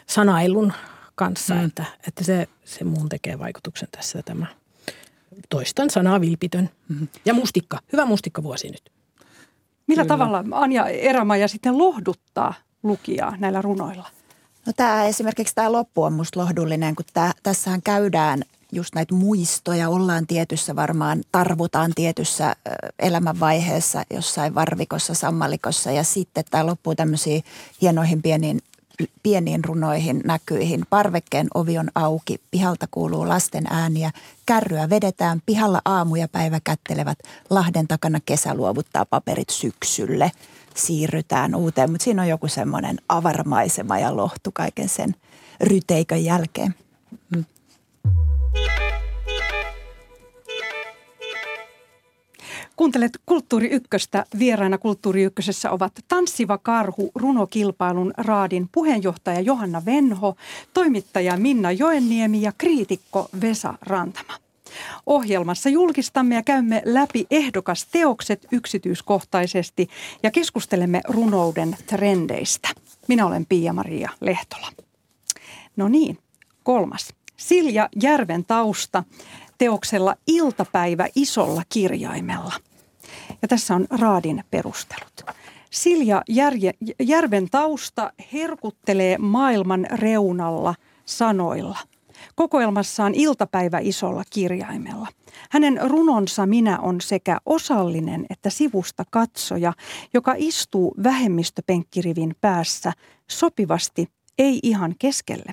sanailun 0.07 0.73
kanssa, 1.15 1.55
mm. 1.55 1.65
että, 1.65 1.85
että 2.09 2.25
se, 2.25 2.49
se 2.65 2.85
muun 2.85 3.09
tekee 3.09 3.39
vaikutuksen 3.39 3.89
tässä 3.93 4.23
tämä 4.23 4.47
toistan 5.49 5.91
sanaa 5.91 6.21
vilpitön. 6.21 6.71
Mm-hmm. 6.89 7.09
Ja 7.25 7.35
mustikka, 7.35 7.79
hyvä 7.93 8.07
mustikkavuosi 8.07 8.71
nyt. 8.71 8.93
Millä 9.87 10.03
Kyllä. 10.03 10.17
tavalla 10.17 10.45
Anja 10.51 10.87
Erämaja 10.87 11.49
sitten 11.49 11.79
lohduttaa 11.79 12.55
lukijaa 12.83 13.37
näillä 13.39 13.63
runoilla? 13.63 14.07
No 14.67 14.73
tämä 14.77 15.05
esimerkiksi 15.05 15.55
tämä 15.55 15.73
loppu 15.73 16.03
on 16.03 16.13
musta 16.13 16.41
lohdullinen, 16.41 16.97
kun 16.97 17.05
tää, 17.13 17.33
tässähän 17.43 17.83
käydään 17.83 18.43
just 18.73 18.95
näitä 18.95 19.15
muistoja, 19.15 19.89
ollaan 19.89 20.27
tietyssä 20.27 20.77
varmaan, 20.77 21.23
tarvutaan 21.33 21.93
tietyssä 21.95 22.57
elämänvaiheessa 22.99 24.03
jossain 24.15 24.55
varvikossa, 24.55 25.15
sammalikossa 25.15 25.91
ja 25.93 26.05
sitten 26.05 26.45
tämä 26.51 26.67
loppuu 26.67 26.95
tämmöisiin 26.95 27.43
hienoihin 27.81 28.23
pieniin 28.23 28.61
pieniin 29.23 29.65
runoihin 29.65 30.21
näkyihin. 30.25 30.85
Parvekkeen 30.91 31.49
ovi 31.55 31.79
on 31.79 31.91
auki, 31.95 32.41
pihalta 32.51 32.87
kuuluu 32.91 33.29
lasten 33.29 33.65
ääniä, 33.71 34.11
kärryä 34.47 34.91
vedetään, 34.91 35.43
pihalla 35.47 35.83
aamu 35.85 36.17
ja 36.17 36.29
päivä 36.29 36.61
kättelevät, 36.65 37.19
Lahden 37.51 37.89
takana 37.89 38.21
kesä 38.27 38.55
luovuttaa 38.55 39.05
paperit 39.05 39.51
syksylle. 39.51 40.33
Siirrytään 40.75 41.55
uuteen, 41.55 41.91
mutta 41.91 42.05
siinä 42.05 42.23
on 42.23 42.29
joku 42.29 42.49
semmoinen 42.49 42.99
avarmaisema 43.09 43.99
ja 43.99 44.17
lohtu 44.17 44.51
kaiken 44.55 44.89
sen 44.89 45.15
ryteikön 45.61 46.25
jälkeen. 46.25 46.75
Kuuntelet 52.79 53.19
Kulttuuri 53.27 53.69
Ykköstä. 53.71 54.25
Vieraina 54.39 54.79
Kulttuuri 54.79 55.23
Ykkösessä 55.23 55.71
ovat 55.71 55.93
Tanssiva 56.09 56.59
karhu 56.59 57.11
runokilpailun 57.15 58.15
raadin 58.17 58.69
puheenjohtaja 58.73 59.41
Johanna 59.41 59.83
Venho, 59.85 60.37
toimittaja 60.75 61.37
Minna 61.37 61.73
Joenniemi 61.73 62.43
ja 62.43 62.53
kriitikko 62.59 63.29
Vesa 63.41 63.75
Rantama. 63.83 64.35
Ohjelmassa 65.07 65.69
julkistamme 65.69 66.35
ja 66.35 66.43
käymme 66.43 66.83
läpi 66.85 67.27
ehdokasteokset 67.31 68.47
yksityiskohtaisesti 68.53 69.89
ja 70.23 70.31
keskustelemme 70.31 71.01
runouden 71.09 71.77
trendeistä. 71.87 72.69
Minä 73.09 73.27
olen 73.27 73.47
Pia-Maria 73.47 74.11
Lehtola. 74.21 74.73
No 75.77 75.89
niin, 75.89 76.19
kolmas. 76.63 77.15
Silja 77.37 77.89
Järven 78.03 78.45
tausta 78.45 79.05
teoksella 79.59 80.17
Iltapäivä 80.27 81.09
isolla 81.15 81.63
kirjaimella. 81.69 82.68
Ja 83.43 83.49
tässä 83.49 83.75
on 83.75 83.87
Raadin 83.91 84.45
perustelut. 84.51 85.25
Silja 85.71 86.23
Järje, 86.29 86.73
Järven 87.03 87.51
tausta 87.51 88.13
herkuttelee 88.33 89.19
maailman 89.19 89.87
reunalla 89.91 90.75
sanoilla. 91.05 91.79
Kokoelmassaan 92.35 93.15
iltapäivä 93.15 93.79
isolla 93.79 94.23
kirjaimella. 94.31 95.09
Hänen 95.51 95.81
runonsa 95.83 96.47
minä 96.47 96.79
on 96.79 97.01
sekä 97.01 97.39
osallinen 97.47 98.27
että 98.31 98.51
sivusta 98.51 99.05
katsoja, 99.11 99.73
joka 100.15 100.35
istuu 100.37 100.95
vähemmistöpenkkirivin 101.03 102.35
päässä 102.41 102.93
sopivasti, 103.31 104.09
ei 104.39 104.61
ihan 104.63 104.95
keskelle. 104.99 105.53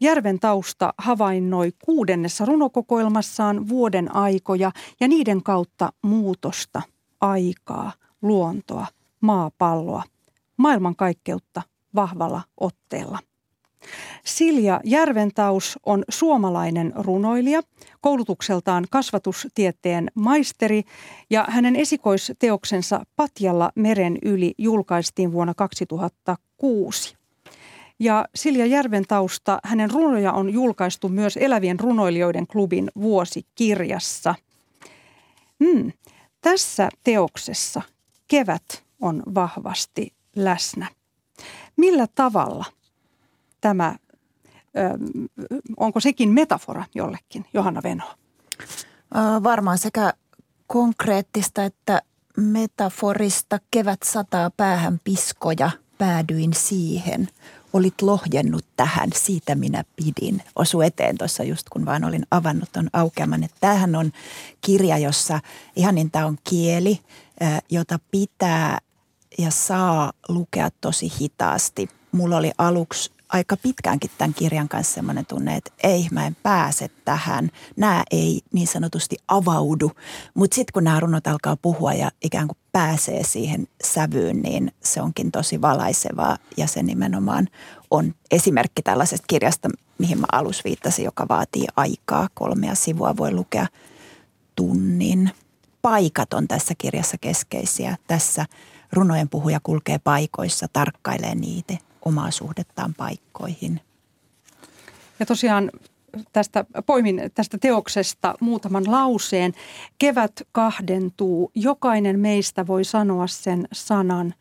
Järven 0.00 0.38
tausta 0.38 0.94
havainnoi 0.98 1.72
kuudennessa 1.84 2.44
runokokoelmassaan 2.44 3.68
vuoden 3.68 4.14
aikoja 4.14 4.72
ja 5.00 5.08
niiden 5.08 5.42
kautta 5.42 5.92
muutosta, 6.02 6.82
aikaa, 7.20 7.92
luontoa, 8.22 8.86
maapalloa, 9.20 10.02
maailmankaikkeutta 10.56 11.62
vahvalla 11.94 12.42
otteella. 12.60 13.18
Silja 14.24 14.80
Järventaus 14.84 15.78
on 15.86 16.04
suomalainen 16.08 16.92
runoilija, 16.96 17.62
koulutukseltaan 18.00 18.84
kasvatustieteen 18.90 20.10
maisteri 20.14 20.82
ja 21.30 21.44
hänen 21.48 21.76
esikoisteoksensa 21.76 23.04
Patjalla 23.16 23.72
meren 23.74 24.18
yli 24.22 24.54
julkaistiin 24.58 25.32
vuonna 25.32 25.54
2006. 25.54 27.19
Ja 28.00 28.24
Silja 28.34 28.66
Järventausta, 28.66 29.58
hänen 29.64 29.90
runoja 29.90 30.32
on 30.32 30.50
julkaistu 30.50 31.08
myös 31.08 31.36
Elävien 31.36 31.80
runoilijoiden 31.80 32.46
klubin 32.46 32.90
vuosikirjassa. 33.00 34.34
Mm. 35.58 35.92
Tässä 36.40 36.88
teoksessa 37.04 37.82
kevät 38.28 38.84
on 39.00 39.22
vahvasti 39.34 40.14
läsnä. 40.36 40.86
Millä 41.76 42.06
tavalla 42.14 42.64
tämä, 43.60 43.96
ö, 44.76 44.80
onko 45.76 46.00
sekin 46.00 46.28
metafora 46.28 46.84
jollekin, 46.94 47.44
Johanna 47.54 47.82
Venho? 47.82 48.14
Varmaan 49.42 49.78
sekä 49.78 50.12
konkreettista 50.66 51.64
että 51.64 52.02
metaforista 52.36 53.58
kevät 53.70 54.02
sataa 54.04 54.50
päähän 54.50 55.00
piskoja, 55.04 55.70
päädyin 55.98 56.54
siihen– 56.54 57.28
olit 57.72 58.02
lohjennut 58.02 58.64
tähän, 58.76 59.10
siitä 59.14 59.54
minä 59.54 59.84
pidin. 59.96 60.42
Osu 60.56 60.80
eteen 60.80 61.18
tuossa 61.18 61.44
just 61.44 61.68
kun 61.68 61.86
vaan 61.86 62.04
olin 62.04 62.26
avannut 62.30 62.72
ton 62.72 62.90
aukeaman. 62.92 63.44
Että 63.44 63.56
tämähän 63.60 63.96
on 63.96 64.12
kirja, 64.60 64.98
jossa 64.98 65.40
ihan 65.76 65.94
tämä 66.12 66.26
on 66.26 66.38
kieli, 66.44 66.98
jota 67.70 67.98
pitää 68.10 68.78
ja 69.38 69.50
saa 69.50 70.12
lukea 70.28 70.70
tosi 70.80 71.12
hitaasti. 71.20 71.88
Mulla 72.12 72.36
oli 72.36 72.52
aluksi 72.58 73.10
aika 73.32 73.56
pitkäänkin 73.56 74.10
tämän 74.18 74.34
kirjan 74.34 74.68
kanssa 74.68 74.94
semmoinen 74.94 75.26
tunne, 75.26 75.56
että 75.56 75.70
ei, 75.82 76.08
mä 76.10 76.26
en 76.26 76.36
pääse 76.42 76.90
tähän. 77.04 77.50
Nämä 77.76 78.04
ei 78.10 78.40
niin 78.52 78.66
sanotusti 78.66 79.16
avaudu. 79.28 79.92
Mutta 80.34 80.54
sitten 80.54 80.72
kun 80.72 80.84
nämä 80.84 81.00
runot 81.00 81.26
alkaa 81.26 81.56
puhua 81.56 81.92
ja 81.92 82.10
ikään 82.22 82.48
kuin 82.48 82.58
pääsee 82.72 83.24
siihen 83.24 83.68
sävyyn, 83.84 84.42
niin 84.42 84.72
se 84.82 85.02
onkin 85.02 85.32
tosi 85.32 85.60
valaisevaa. 85.62 86.36
Ja 86.56 86.66
se 86.66 86.82
nimenomaan 86.82 87.48
on 87.90 88.14
esimerkki 88.30 88.82
tällaisesta 88.82 89.24
kirjasta, 89.28 89.68
mihin 89.98 90.20
mä 90.20 90.26
alus 90.32 90.64
viittasin, 90.64 91.04
joka 91.04 91.26
vaatii 91.28 91.66
aikaa. 91.76 92.28
Kolmea 92.34 92.74
sivua 92.74 93.16
voi 93.16 93.32
lukea 93.32 93.66
tunnin. 94.56 95.30
Paikat 95.82 96.32
on 96.32 96.48
tässä 96.48 96.74
kirjassa 96.78 97.16
keskeisiä. 97.20 97.96
Tässä 98.06 98.46
runojen 98.92 99.28
puhuja 99.28 99.60
kulkee 99.62 99.98
paikoissa, 99.98 100.66
tarkkailee 100.72 101.34
niitä 101.34 101.89
omaa 102.04 102.30
suhdettaan 102.30 102.94
paikkoihin. 102.94 103.80
Ja 105.20 105.26
tosiaan 105.26 105.70
tästä, 106.32 106.64
poimin 106.86 107.22
tästä 107.34 107.58
teoksesta 107.58 108.34
muutaman 108.40 108.90
lauseen. 108.90 109.52
Kevät 109.98 110.32
kahdentuu, 110.52 111.50
jokainen 111.54 112.20
meistä 112.20 112.66
voi 112.66 112.84
sanoa 112.84 113.26
sen 113.26 113.68
sanan. 113.72 114.34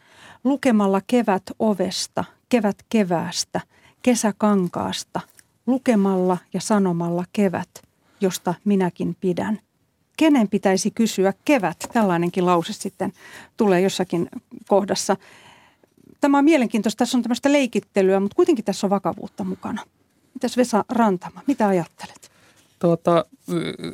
Lukemalla 0.44 1.02
kevät 1.08 1.44
ovesta, 1.60 2.24
kevät 2.50 2.86
keväästä, 2.90 3.62
kesä 4.02 4.34
kankaasta, 4.38 5.22
lukemalla 5.68 6.38
ja 6.54 6.62
sanomalla 6.62 7.26
kevät, 7.34 7.70
josta 8.22 8.54
minäkin 8.66 9.16
pidän. 9.22 9.60
Kenen 10.18 10.48
pitäisi 10.48 10.92
kysyä 10.92 11.34
kevät? 11.46 11.78
Tällainenkin 11.94 12.46
lause 12.46 12.74
sitten 12.74 13.14
tulee 13.58 13.82
jossakin 13.82 14.30
kohdassa 14.68 15.18
tämä 16.22 16.38
on 16.38 16.46
mielenkiintoista. 16.46 16.98
Tässä 16.98 17.18
on 17.18 17.24
tämmöistä 17.24 17.52
leikittelyä, 17.52 18.20
mutta 18.20 18.36
kuitenkin 18.36 18.66
tässä 18.66 18.88
on 18.88 18.92
vakavuutta 18.92 19.44
mukana. 19.44 19.82
Mitäs 20.34 20.58
Vesa 20.58 20.86
Rantama, 20.90 21.42
mitä 21.48 21.68
ajattelet? 21.68 22.32
Tuota, 22.80 23.26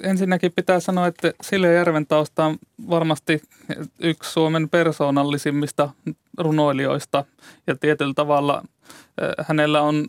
ensinnäkin 0.03 0.51
pitää 0.55 0.79
sanoa, 0.79 1.07
että 1.07 1.33
Silja 1.41 1.71
Järventausta 1.71 2.45
on 2.45 2.57
varmasti 2.89 3.41
yksi 3.99 4.31
Suomen 4.31 4.69
persoonallisimmista 4.69 5.89
runoilijoista 6.37 7.25
ja 7.67 7.75
tietyllä 7.75 8.13
tavalla 8.13 8.63
hänellä 9.47 9.81
on 9.81 10.07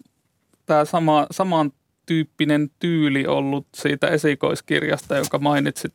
tämä 0.66 0.84
sama, 0.84 1.26
saman 1.30 1.72
tyyppinen 2.06 2.70
tyyli 2.78 3.26
ollut 3.26 3.66
siitä 3.74 4.08
esikoiskirjasta, 4.08 5.16
jonka 5.16 5.38
mainitsit 5.38 5.92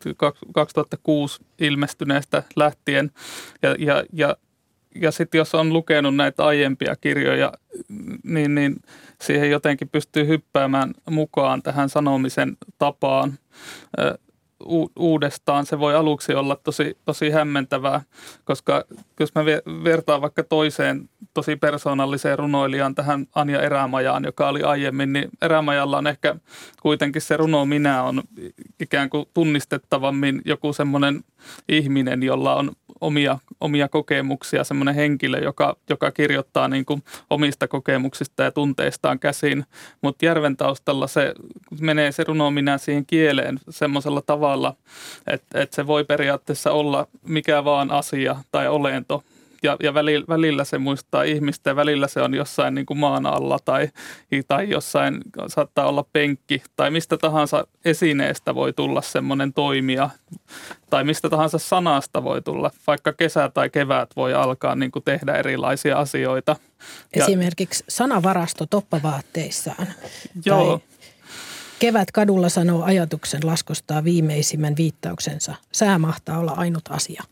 2006 0.53 1.41
ilmestyneestä 1.59 2.43
lähtien. 2.55 3.11
Ja, 3.61 3.75
ja, 3.79 4.03
ja, 4.13 4.37
ja 4.95 5.11
sitten 5.11 5.39
jos 5.39 5.55
on 5.55 5.73
lukenut 5.73 6.15
näitä 6.15 6.45
aiempia 6.45 6.95
kirjoja, 6.95 7.53
niin, 8.23 8.55
niin 8.55 8.75
siihen 9.21 9.51
jotenkin 9.51 9.89
pystyy 9.89 10.27
hyppäämään 10.27 10.93
mukaan 11.09 11.63
tähän 11.63 11.89
sanomisen 11.89 12.57
tapaan 12.79 13.33
uudestaan. 14.95 15.65
Se 15.65 15.79
voi 15.79 15.95
aluksi 15.95 16.33
olla 16.33 16.55
tosi, 16.55 16.97
tosi 17.05 17.29
hämmentävää, 17.29 18.01
koska 18.45 18.83
jos 19.19 19.35
mä 19.35 19.45
vertaan 19.83 20.21
vaikka 20.21 20.43
toiseen 20.43 21.09
tosi 21.33 21.55
persoonalliseen 21.55 22.39
runoilijaan 22.39 22.95
tähän 22.95 23.27
Anja 23.35 23.61
Erämajaan, 23.61 24.23
joka 24.23 24.49
oli 24.49 24.63
aiemmin, 24.63 25.13
niin 25.13 25.29
Erämajalla 25.41 25.97
on 25.97 26.07
ehkä 26.07 26.35
kuitenkin 26.81 27.21
se 27.21 27.37
runo 27.37 27.65
minä 27.65 28.03
on 28.03 28.23
ikään 28.79 29.09
kuin 29.09 29.25
tunnistettavammin 29.33 30.41
joku 30.45 30.73
semmoinen 30.73 31.23
ihminen, 31.69 32.23
jolla 32.23 32.55
on 32.55 32.71
omia, 33.01 33.39
omia 33.59 33.87
kokemuksia, 33.87 34.63
semmoinen 34.63 34.95
henkilö, 34.95 35.39
joka, 35.39 35.77
joka 35.89 36.11
kirjoittaa 36.11 36.67
niin 36.67 36.85
kuin 36.85 37.03
omista 37.29 37.67
kokemuksista 37.67 38.43
ja 38.43 38.51
tunteistaan 38.51 39.19
käsin. 39.19 39.65
Mutta 40.01 40.25
Järven 40.25 40.57
taustalla 40.57 41.07
se 41.07 41.33
menee 41.79 42.11
se 42.11 42.23
runo 42.23 42.51
minä 42.51 42.77
siihen 42.77 43.05
kieleen 43.05 43.59
semmoisella 43.69 44.21
tavalla, 44.21 44.50
että, 45.27 45.61
että 45.61 45.75
se 45.75 45.87
voi 45.87 46.03
periaatteessa 46.03 46.71
olla 46.71 47.07
mikä 47.27 47.63
vaan 47.63 47.91
asia 47.91 48.35
tai 48.51 48.67
olento, 48.67 49.23
ja, 49.63 49.77
ja 49.83 49.93
välillä, 49.93 50.25
välillä 50.27 50.63
se 50.63 50.77
muistaa 50.77 51.23
ihmistä 51.23 51.69
ja 51.69 51.75
välillä 51.75 52.07
se 52.07 52.21
on 52.21 52.33
jossain 52.33 52.75
niin 52.75 52.85
kuin 52.85 52.97
maan 52.97 53.25
alla 53.25 53.59
tai, 53.65 53.89
tai 54.47 54.69
jossain 54.69 55.17
saattaa 55.47 55.87
olla 55.87 56.05
penkki 56.13 56.63
tai 56.75 56.91
mistä 56.91 57.17
tahansa 57.17 57.67
esineestä 57.85 58.55
voi 58.55 58.73
tulla 58.73 59.01
semmoinen 59.01 59.53
toimija 59.53 60.09
tai 60.89 61.03
mistä 61.03 61.29
tahansa 61.29 61.57
sanasta 61.57 62.23
voi 62.23 62.41
tulla, 62.41 62.71
vaikka 62.87 63.13
kesä 63.13 63.49
tai 63.53 63.69
kevät 63.69 64.09
voi 64.15 64.33
alkaa 64.33 64.75
niin 64.75 64.91
kuin 64.91 65.03
tehdä 65.03 65.33
erilaisia 65.35 65.97
asioita. 65.97 66.55
Esimerkiksi 67.13 67.83
ja, 67.87 67.91
sanavarasto 67.91 68.65
toppavaatteissaan. 68.65 69.87
Joo. 70.45 70.77
Tai 70.77 70.90
Kevät 71.81 72.11
kadulla 72.11 72.49
sanoo 72.49 72.83
ajatuksen 72.83 73.41
laskostaa 73.43 74.03
viimeisimmän 74.03 74.75
viittauksensa. 74.77 75.55
Sää 75.71 75.99
mahtaa 75.99 76.39
olla 76.39 76.51
ainut 76.51 76.83
asia 76.89 77.23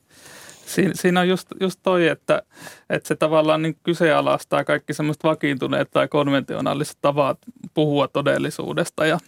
siinä, 0.66 0.94
siinä 0.96 1.20
on 1.20 1.30
just, 1.30 1.48
just 1.60 1.80
toi, 1.84 2.08
että, 2.08 2.42
että 2.90 3.08
se 3.08 3.16
tavallaan 3.16 3.62
niin 3.62 3.78
kyseenalaistaa 3.84 4.64
kaikki 4.64 4.94
semmoista 4.94 5.28
vakiintuneet 5.28 5.92
tai 5.92 6.08
konventionaaliset 6.08 6.98
tavat 7.02 7.38
puhua 7.74 8.08
todellisuudesta 8.08 9.06
ja 9.06 9.20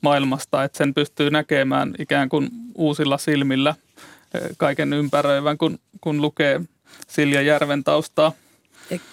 maailmasta, 0.00 0.64
että 0.64 0.78
sen 0.78 0.94
pystyy 0.94 1.30
näkemään 1.30 1.94
ikään 1.98 2.28
kuin 2.28 2.48
uusilla 2.74 3.18
silmillä 3.18 3.74
kaiken 4.56 4.92
ympäröivän, 4.92 5.58
kun, 5.58 5.78
kun 6.00 6.22
lukee 6.22 6.60
Silja 7.08 7.42
Järven 7.42 7.84
taustaa. 7.84 8.32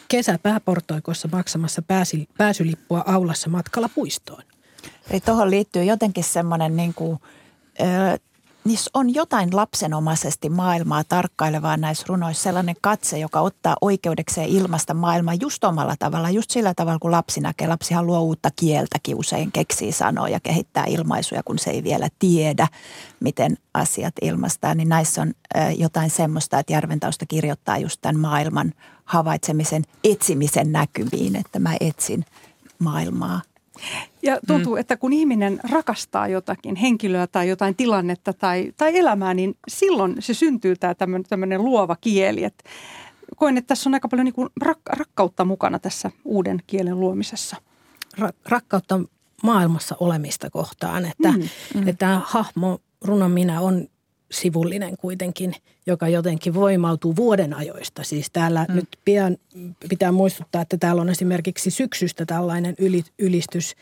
Kesä 0.08 0.40
pääportoikossa 0.44 1.30
maksamassa 1.32 1.82
pääsi, 1.82 2.30
pääsylippua 2.38 3.04
aulassa 3.08 3.50
matkalla 3.50 3.90
puistoon. 3.96 4.51
Eli 5.12 5.20
tuohon 5.20 5.52
liittyy 5.52 5.84
jotenkin 5.84 6.24
semmoinen 6.24 6.76
niin 6.76 6.94
kuin, 6.94 7.20
niissä 8.64 8.92
on 8.94 9.14
jotain 9.14 9.56
lapsenomaisesti 9.56 10.50
maailmaa 10.50 11.04
tarkkailevaa 11.04 11.78
näissä 11.78 12.06
runoissa. 12.10 12.44
Sellainen 12.44 12.76
katse, 12.82 13.20
joka 13.20 13.42
ottaa 13.42 13.76
oikeudekseen 13.82 14.50
ilmasta 14.50 14.94
maailmaa 14.94 15.34
just 15.34 15.64
omalla 15.64 15.96
tavalla, 16.00 16.30
just 16.30 16.52
sillä 16.52 16.74
tavalla 16.74 17.00
kuin 17.00 17.12
lapsi 17.12 17.42
näkee. 17.42 17.68
Lapsihan 17.68 18.08
luo 18.08 18.20
uutta 18.20 18.50
kieltäkin 18.56 19.16
usein, 19.16 19.52
keksii 19.52 19.92
sanoja, 19.92 20.40
kehittää 20.40 20.86
ilmaisuja, 20.86 21.44
kun 21.44 21.60
se 21.60 21.72
ei 21.72 21.84
vielä 21.84 22.10
tiedä, 22.20 22.68
miten 23.20 23.58
asiat 23.74 24.14
ilmastaa. 24.22 24.76
Niin 24.76 24.90
näissä 24.90 25.22
on 25.22 25.34
jotain 25.78 26.10
semmoista, 26.10 26.60
että 26.60 26.74
Järventausta 26.74 27.26
kirjoittaa 27.26 27.78
just 27.78 28.02
tämän 28.02 28.20
maailman 28.20 28.74
havaitsemisen, 29.06 29.84
etsimisen 30.04 30.72
näkyviin, 30.72 31.36
että 31.36 31.60
mä 31.60 31.76
etsin 31.80 32.26
maailmaa 32.80 33.42
ja 34.24 34.40
tuntuu, 34.48 34.74
mm. 34.74 34.80
että 34.80 34.98
kun 34.98 35.14
ihminen 35.14 35.60
rakastaa 35.72 36.28
jotakin 36.28 36.76
henkilöä 36.76 37.28
tai 37.28 37.50
jotain 37.50 37.76
tilannetta 37.76 38.34
tai, 38.34 38.74
tai 38.78 38.98
elämää, 38.98 39.34
niin 39.34 39.58
silloin 39.68 40.16
se 40.20 40.34
syntyy 40.34 40.76
tämä 40.76 40.96
tämmöinen 41.30 41.64
luova 41.64 41.96
kieli. 42.02 42.44
Et 42.44 42.64
koen, 43.36 43.58
että 43.58 43.68
tässä 43.68 43.90
on 43.90 43.94
aika 43.94 44.08
paljon 44.08 44.26
niin 44.26 44.34
kuin 44.34 44.50
rak- 44.66 44.98
rakkautta 44.98 45.46
mukana 45.46 45.80
tässä 45.80 46.12
uuden 46.26 46.64
kielen 46.68 47.00
luomisessa. 47.00 47.56
Ra- 48.20 48.34
rakkautta 48.50 49.00
maailmassa 49.44 49.96
olemista 50.00 50.50
kohtaan, 50.50 51.06
että, 51.06 51.32
mm, 51.32 51.50
mm. 51.76 51.88
että 51.88 51.94
tämä 51.94 52.22
hahmo 52.26 52.80
runon 53.02 53.32
minä 53.32 53.62
on 53.62 53.88
sivullinen 54.32 54.98
kuitenkin, 54.98 55.56
joka 55.88 56.08
jotenkin 56.08 56.54
voimautuu 56.54 57.16
vuoden 57.16 57.54
ajoista. 57.54 58.04
Siis 58.04 58.28
täällä 58.34 58.66
mm. 58.70 58.76
nyt 58.76 58.90
pian 59.06 59.38
pitää 59.90 60.12
muistuttaa, 60.12 60.62
että 60.62 60.78
täällä 60.78 61.02
on 61.02 61.10
esimerkiksi 61.10 61.72
syksystä 61.72 62.26
tällainen 62.26 62.76
yli, 62.78 63.04
ylistys. 63.20 63.76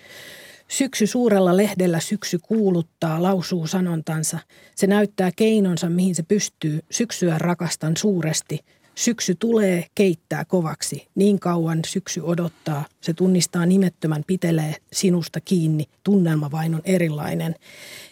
Syksy 0.67 1.07
suurella 1.07 1.57
lehdellä 1.57 1.99
syksy 1.99 2.39
kuuluttaa, 2.39 3.23
lausuu 3.23 3.67
sanontansa. 3.67 4.39
Se 4.75 4.87
näyttää 4.87 5.31
keinonsa, 5.35 5.89
mihin 5.89 6.15
se 6.15 6.23
pystyy. 6.23 6.79
Syksyä 6.91 7.37
rakastan 7.37 7.97
suuresti. 7.97 8.59
Syksy 8.95 9.35
tulee, 9.35 9.85
keittää 9.95 10.45
kovaksi. 10.45 11.07
Niin 11.15 11.39
kauan 11.39 11.79
syksy 11.87 12.21
odottaa. 12.21 12.85
Se 13.01 13.13
tunnistaa 13.13 13.65
nimettömän, 13.65 14.23
pitelee 14.27 14.75
sinusta 14.93 15.41
kiinni. 15.41 15.85
Tunnelma 16.03 16.51
vain 16.51 16.75
on 16.75 16.81
erilainen 16.85 17.55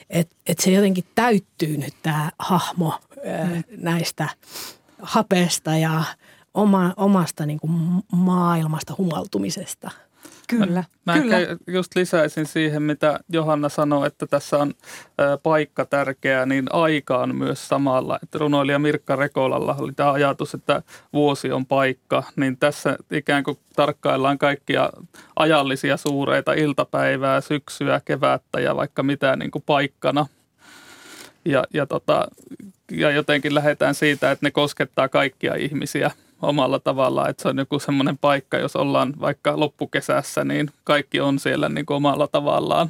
että 0.10 0.36
et 0.48 0.60
se 0.60 0.72
jotenkin 0.72 1.04
täyttyy 1.16 1.78
nyt 1.78 1.94
tämä 2.04 2.32
hahmo 2.40 2.94
mm. 3.16 3.64
näistä 3.78 4.30
hapeesta 5.02 5.78
ja 5.78 6.04
oma, 6.54 6.94
omasta 6.98 7.46
niin 7.46 7.60
kuin 7.60 7.72
maailmasta 8.12 8.96
humaltumisesta. 8.98 9.92
Kyllä, 10.48 10.84
mä, 11.06 11.14
mä 11.14 11.20
kyllä. 11.20 11.38
just 11.68 11.96
lisäisin 11.96 12.46
siihen, 12.46 12.84
mitä 12.84 13.20
Johanna 13.30 13.70
sanoi, 13.70 14.08
että 14.08 14.28
tässä 14.28 14.58
on 14.58 14.74
ä, 15.22 15.38
paikka 15.38 15.86
tärkeä, 15.86 16.46
niin 16.46 16.66
aika 16.74 17.18
on 17.18 17.36
myös 17.36 17.68
samalla. 17.68 18.20
Että 18.24 18.38
runoilija 18.38 18.80
Mirkka 18.80 19.16
Rekolalla 19.16 19.76
oli 19.80 19.94
tämä 19.94 20.12
ajatus, 20.12 20.54
että 20.54 20.82
vuosi 21.14 21.52
on 21.52 21.66
paikka, 21.66 22.24
niin 22.36 22.58
tässä 22.58 22.98
ikään 23.12 23.44
kuin 23.44 23.58
tarkkaillaan 23.76 24.38
kaikkia 24.38 24.90
ajallisia 25.36 25.98
suureita 25.98 26.54
iltapäivää, 26.54 27.42
syksyä, 27.42 28.02
kevättä 28.06 28.60
ja 28.60 28.76
vaikka 28.76 29.04
mitä 29.04 29.36
niin 29.36 29.52
kuin 29.52 29.64
paikkana. 29.66 30.26
Ja, 31.46 31.64
ja, 31.74 31.86
tota, 31.86 32.28
ja 32.92 33.12
jotenkin 33.12 33.56
lähdetään 33.56 33.96
siitä, 33.96 34.32
että 34.32 34.46
ne 34.46 34.52
koskettaa 34.52 35.10
kaikkia 35.10 35.56
ihmisiä– 35.56 36.12
omalla 36.42 36.80
tavallaan, 36.80 37.30
että 37.30 37.44
se 37.44 37.50
on 37.50 37.58
joku 37.58 37.80
semmoinen 37.80 38.18
paikka, 38.18 38.58
jos 38.58 38.76
ollaan 38.76 39.14
vaikka 39.20 39.60
loppukesässä, 39.60 40.44
niin 40.44 40.70
kaikki 40.84 41.20
on 41.20 41.40
siellä 41.40 41.70
niin 41.70 41.86
kuin 41.86 41.96
omalla 41.96 42.28
tavallaan. 42.28 42.90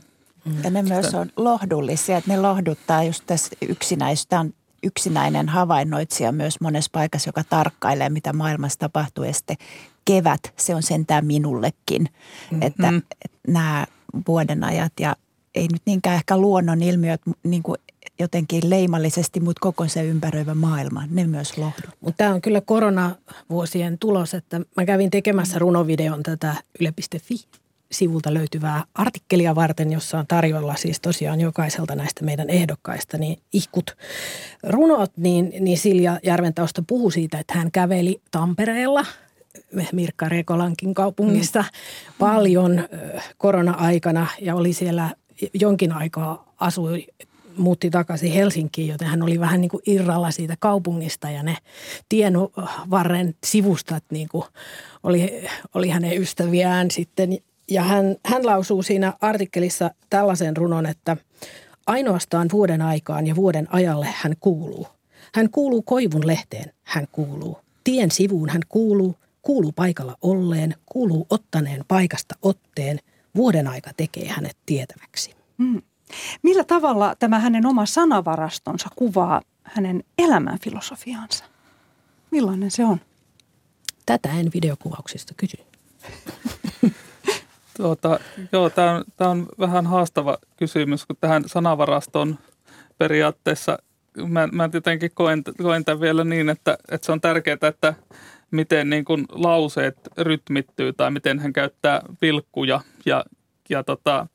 Ja 0.63 0.69
ne 0.69 0.81
myös 0.81 1.13
on 1.13 1.29
lohdullisia, 1.37 2.17
että 2.17 2.31
ne 2.31 2.41
lohduttaa 2.41 3.03
just 3.03 3.23
tässä 3.25 3.55
yksinäistä 3.69 4.39
on 4.39 4.53
yksinäinen 4.83 5.49
havainnoitsija 5.49 6.31
myös 6.31 6.61
monessa 6.61 6.89
paikassa, 6.93 7.29
joka 7.29 7.43
tarkkailee, 7.43 8.09
mitä 8.09 8.33
maailmassa 8.33 8.79
tapahtuu. 8.79 9.23
Ja 9.23 9.33
sitten 9.33 9.57
kevät, 10.05 10.53
se 10.55 10.75
on 10.75 10.83
sentään 10.83 11.25
minullekin, 11.25 12.01
mm-hmm. 12.01 12.61
että, 12.61 12.87
että 13.25 13.37
nämä 13.47 13.85
vuodenajat 14.27 14.93
ja 14.99 15.15
ei 15.55 15.67
nyt 15.71 15.81
niinkään 15.85 16.15
ehkä 16.15 16.37
luonnon 16.37 16.81
ilmiöt 16.81 17.21
niin 17.43 17.63
kuin 17.63 17.77
jotenkin 18.19 18.69
leimallisesti, 18.69 19.39
mutta 19.39 19.59
koko 19.59 19.87
se 19.87 20.03
ympäröivä 20.03 20.55
maailma, 20.55 21.03
ne 21.09 21.27
myös 21.27 21.57
lohdut. 21.57 21.89
Mutta 22.01 22.17
tämä 22.17 22.33
on 22.33 22.41
kyllä 22.41 22.61
koronavuosien 22.61 23.97
tulos, 23.99 24.33
että 24.33 24.61
mä 24.77 24.85
kävin 24.85 25.09
tekemässä 25.09 25.59
runovideon 25.59 26.23
tätä 26.23 26.55
yle.fi 26.79 27.35
sivulta 27.91 28.33
löytyvää 28.33 28.83
artikkelia 28.93 29.55
varten, 29.55 29.91
jossa 29.91 30.19
on 30.19 30.27
tarjolla 30.27 30.75
siis 30.75 30.99
tosiaan 30.99 31.41
jokaiselta 31.41 31.95
näistä 31.95 32.25
meidän 32.25 32.49
ehdokkaista 32.49 33.17
niin 33.17 33.39
ihkut 33.53 33.97
runot, 34.63 35.11
niin, 35.17 35.53
niin 35.59 35.77
Silja 35.77 36.19
Järventausta 36.23 36.83
puhui 36.87 37.11
siitä, 37.11 37.39
että 37.39 37.57
hän 37.57 37.71
käveli 37.71 38.21
Tampereella 38.31 39.05
Mirkka 39.91 40.29
Rekolankin 40.29 40.93
kaupungissa 40.93 41.61
mm. 41.61 41.67
paljon 42.19 42.87
korona-aikana 43.37 44.27
ja 44.41 44.55
oli 44.55 44.73
siellä 44.73 45.09
jonkin 45.53 45.91
aikaa 45.91 46.53
asui 46.59 47.07
muutti 47.57 47.89
takaisin 47.89 48.31
Helsinkiin, 48.31 48.87
joten 48.87 49.07
hän 49.07 49.23
oli 49.23 49.39
vähän 49.39 49.61
niin 49.61 49.69
kuin 49.69 49.83
irralla 49.85 50.31
siitä 50.31 50.55
kaupungista 50.59 51.29
ja 51.29 51.43
ne 51.43 51.57
tienvarren 52.09 53.35
sivustat 53.45 54.03
niin 54.11 54.27
kuin 54.29 54.43
oli, 55.03 55.47
oli 55.73 55.89
hänen 55.89 56.21
ystäviään 56.21 56.91
sitten. 56.91 57.37
Ja 57.71 57.83
hän, 57.83 58.15
hän 58.25 58.45
lausuu 58.45 58.83
siinä 58.83 59.13
artikkelissa 59.21 59.91
tällaisen 60.09 60.57
runon, 60.57 60.85
että 60.85 61.17
ainoastaan 61.87 62.47
vuoden 62.51 62.81
aikaan 62.81 63.27
ja 63.27 63.35
vuoden 63.35 63.67
ajalle 63.73 64.07
hän 64.15 64.33
kuuluu. 64.39 64.87
Hän 65.33 65.49
kuuluu 65.49 65.81
koivun 65.81 66.27
lehteen, 66.27 66.73
hän 66.83 67.07
kuuluu. 67.11 67.57
Tien 67.83 68.11
sivuun 68.11 68.49
hän 68.49 68.61
kuuluu, 68.69 69.15
kuuluu 69.41 69.71
paikalla 69.71 70.17
olleen, 70.21 70.75
kuuluu 70.85 71.27
ottaneen 71.29 71.85
paikasta 71.87 72.35
otteen. 72.41 72.99
Vuoden 73.35 73.67
aika 73.67 73.91
tekee 73.97 74.27
hänet 74.27 74.57
tietäväksi. 74.65 75.35
Hmm. 75.57 75.81
Millä 76.41 76.63
tavalla 76.63 77.15
tämä 77.19 77.39
hänen 77.39 77.65
oma 77.65 77.85
sanavarastonsa 77.85 78.89
kuvaa 78.95 79.41
hänen 79.63 80.03
elämänfilosofiaansa? 80.17 81.45
Millainen 82.31 82.71
se 82.71 82.85
on? 82.85 83.01
Tätä 84.05 84.29
en 84.29 84.49
videokuvauksista 84.53 85.33
kysy. 85.37 85.57
tuota, 87.77 88.19
joo, 88.51 88.69
tämä 88.69 88.91
on, 88.91 89.03
tämä 89.17 89.29
on 89.29 89.45
vähän 89.59 89.87
haastava 89.87 90.37
kysymys, 90.57 91.05
kun 91.05 91.17
tähän 91.21 91.43
sanavarastoon 91.45 92.37
periaatteessa 92.97 93.77
mä, 94.25 94.47
mä 94.51 94.69
tietenkin 94.69 95.11
koen, 95.13 95.43
koen 95.61 95.85
tämän 95.85 96.01
vielä 96.01 96.23
niin, 96.23 96.49
että, 96.49 96.77
että 96.91 97.05
se 97.05 97.11
on 97.11 97.21
tärkeää, 97.21 97.57
että 97.61 97.93
miten 98.51 98.89
niin 98.89 99.05
kuin 99.05 99.25
lauseet 99.29 99.97
rytmittyy 100.17 100.93
tai 100.93 101.11
miten 101.11 101.39
hän 101.39 101.53
käyttää 101.53 102.01
vilkkuja 102.21 102.81
ja, 103.05 103.25
ja 103.69 103.83
tota, 103.83 104.27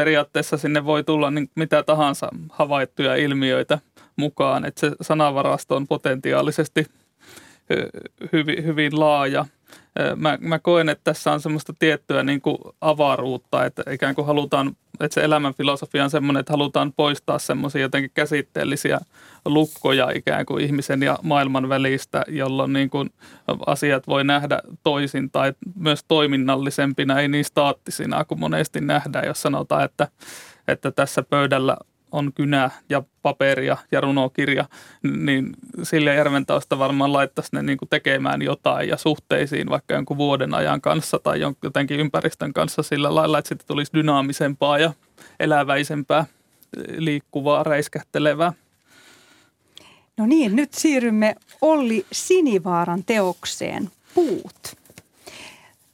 periaatteessa 0.00 0.56
sinne 0.56 0.84
voi 0.84 1.04
tulla 1.04 1.30
niin 1.30 1.50
mitä 1.54 1.82
tahansa 1.82 2.28
havaittuja 2.52 3.16
ilmiöitä 3.16 3.78
mukaan, 4.16 4.64
että 4.64 4.80
se 4.80 4.92
sanavarasto 5.00 5.76
on 5.76 5.86
potentiaalisesti 5.86 6.86
hyvin, 8.32 8.64
hyvin 8.64 9.00
laaja– 9.00 9.46
mä, 10.16 10.38
mä 10.40 10.58
koen, 10.58 10.88
että 10.88 11.04
tässä 11.04 11.32
on 11.32 11.40
semmoista 11.40 11.72
tiettyä 11.78 12.22
niin 12.22 12.40
kuin 12.40 12.58
avaruutta, 12.80 13.64
että 13.64 13.82
ikään 13.90 14.14
kuin 14.14 14.26
halutaan, 14.26 14.76
että 15.00 15.14
se 15.14 15.24
elämänfilosofia 15.24 16.04
on 16.04 16.10
semmoinen, 16.10 16.40
että 16.40 16.52
halutaan 16.52 16.92
poistaa 16.92 17.38
semmoisia 17.38 17.80
jotenkin 17.80 18.10
käsitteellisiä 18.14 19.00
lukkoja 19.44 20.10
ikään 20.14 20.46
kuin 20.46 20.64
ihmisen 20.64 21.02
ja 21.02 21.18
maailman 21.22 21.68
välistä, 21.68 22.24
jolloin 22.28 22.72
niin 22.72 22.90
kuin 22.90 23.10
asiat 23.66 24.06
voi 24.06 24.24
nähdä 24.24 24.62
toisin 24.82 25.30
tai 25.30 25.52
myös 25.74 26.04
toiminnallisempina, 26.08 27.20
ei 27.20 27.28
niin 27.28 27.44
staattisina 27.44 28.24
kuin 28.24 28.40
monesti 28.40 28.80
nähdään, 28.80 29.26
jos 29.26 29.42
sanotaan, 29.42 29.84
että, 29.84 30.08
että 30.68 30.90
tässä 30.90 31.22
pöydällä 31.22 31.76
on 32.12 32.32
kynä 32.34 32.70
ja 32.88 33.02
paperia 33.22 33.76
ja 33.92 34.00
runokirja, 34.00 34.64
niin 35.02 35.52
sille 35.82 36.14
Järventausta 36.14 36.78
varmaan 36.78 37.12
laittaisi 37.12 37.50
ne 37.52 37.62
niin 37.62 37.78
kuin 37.78 37.88
tekemään 37.88 38.42
jotain 38.42 38.88
ja 38.88 38.96
suhteisiin 38.96 39.70
vaikka 39.70 39.94
jonkun 39.94 40.16
vuoden 40.16 40.54
ajan 40.54 40.80
kanssa 40.80 41.18
tai 41.18 41.40
jotenkin 41.62 42.00
ympäristön 42.00 42.52
kanssa 42.52 42.82
sillä 42.82 43.14
lailla, 43.14 43.38
että 43.38 43.48
sitten 43.48 43.66
tulisi 43.66 43.92
dynaamisempaa 43.94 44.78
ja 44.78 44.92
eläväisempää, 45.40 46.26
liikkuvaa, 46.96 47.62
räiskähtelevää. 47.62 48.52
No 50.16 50.26
niin, 50.26 50.56
nyt 50.56 50.74
siirrymme 50.74 51.34
Olli 51.60 52.06
Sinivaaran 52.12 53.04
teokseen 53.04 53.90
Puut. 54.14 54.79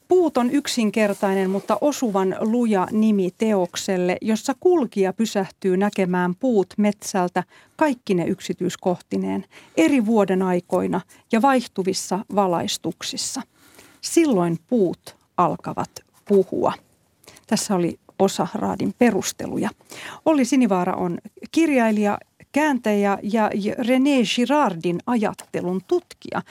Puut 0.09 0.37
on 0.37 0.51
yksinkertainen, 0.51 1.51
mutta 1.51 1.79
osuvan 1.81 2.37
luja 2.41 2.89
nimi 2.91 3.31
teokselle, 3.39 4.17
jossa 4.23 4.55
kulkija 4.61 5.13
pysähtyy 5.13 5.77
näkemään 5.77 6.35
puut 6.35 6.75
metsältä 6.79 7.45
kaikki 7.77 8.15
ne 8.15 8.25
yksityiskohtineen 8.25 9.45
eri 9.77 10.07
vuoden 10.07 10.43
aikoina 10.43 11.01
ja 11.33 11.43
vaihtuvissa 11.43 12.25
valaistuksissa. 12.35 13.43
Silloin 14.01 14.59
puut 14.67 15.17
alkavat 15.37 15.91
puhua. 16.29 16.73
Tässä 17.47 17.75
oli 17.75 17.99
osa 18.19 18.47
raadin 18.55 18.95
perusteluja. 18.99 19.71
Olli 20.25 20.45
Sinivaara 20.45 20.95
on 20.95 21.19
kirjailija, 21.53 22.19
kääntäjä 22.57 23.19
ja 23.23 23.51
René 23.79 24.35
Girardin 24.37 24.99
ajattelun 25.07 25.81
tutkija. 25.89 26.43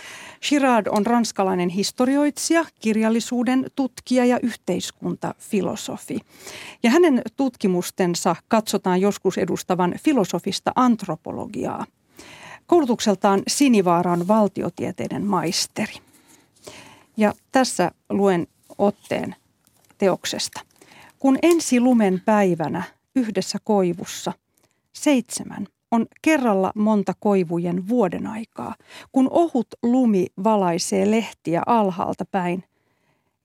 Girard 0.49 0.87
on 0.89 1.05
ranskalainen 1.05 1.69
historioitsija, 1.69 2.65
kirjallisuuden 2.81 3.65
tutkija 3.75 4.25
ja 4.25 4.39
yhteiskuntafilosofi. 4.43 6.19
Ja 6.83 6.89
hänen 6.89 7.21
tutkimustensa 7.37 8.35
katsotaan 8.47 9.01
joskus 9.01 9.37
edustavan 9.37 9.95
filosofista 10.03 10.71
antropologiaa. 10.75 11.85
Koulutukseltaan 12.67 13.43
Sinivaaran 13.47 14.27
valtiotieteiden 14.27 15.25
maisteri. 15.25 15.93
Ja 17.17 17.33
tässä 17.51 17.91
luen 18.09 18.47
otteen 18.77 19.35
teoksesta. 19.97 20.61
Kun 21.19 21.39
ensi 21.41 21.79
lumen 21.79 22.21
päivänä 22.25 22.83
yhdessä 23.15 23.57
koivussa 23.63 24.33
seitsemän 24.93 25.67
on 25.91 26.05
kerralla 26.21 26.71
monta 26.75 27.13
koivujen 27.19 27.87
vuoden 27.87 28.27
aikaa, 28.27 28.75
kun 29.11 29.27
ohut 29.31 29.67
lumi 29.83 30.27
valaisee 30.43 31.11
lehtiä 31.11 31.63
alhaalta 31.65 32.25
päin 32.25 32.63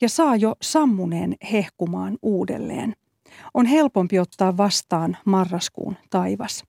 ja 0.00 0.08
saa 0.08 0.36
jo 0.36 0.54
sammuneen 0.62 1.36
hehkumaan 1.52 2.18
uudelleen. 2.22 2.96
On 3.54 3.66
helpompi 3.66 4.18
ottaa 4.18 4.56
vastaan 4.56 5.16
marraskuun 5.24 5.96
taivas. 6.10 6.64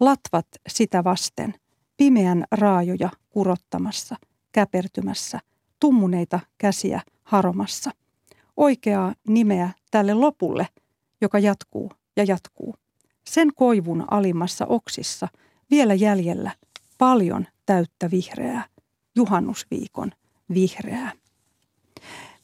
Latvat 0.00 0.46
sitä 0.68 1.04
vasten, 1.04 1.54
pimeän 1.96 2.44
raajoja 2.52 3.10
kurottamassa, 3.30 4.16
käpertymässä, 4.52 5.40
tummuneita 5.80 6.40
käsiä 6.58 7.00
haromassa. 7.24 7.90
Oikeaa 8.56 9.14
nimeä 9.28 9.70
tälle 9.90 10.14
lopulle, 10.14 10.68
joka 11.20 11.38
jatkuu 11.38 11.92
ja 12.16 12.24
jatkuu 12.24 12.74
sen 13.30 13.54
koivun 13.54 14.04
alimmassa 14.10 14.66
oksissa 14.66 15.28
vielä 15.70 15.94
jäljellä 15.94 16.50
paljon 16.98 17.46
täyttä 17.66 18.10
vihreää, 18.10 18.64
juhannusviikon 19.16 20.12
vihreää. 20.54 21.12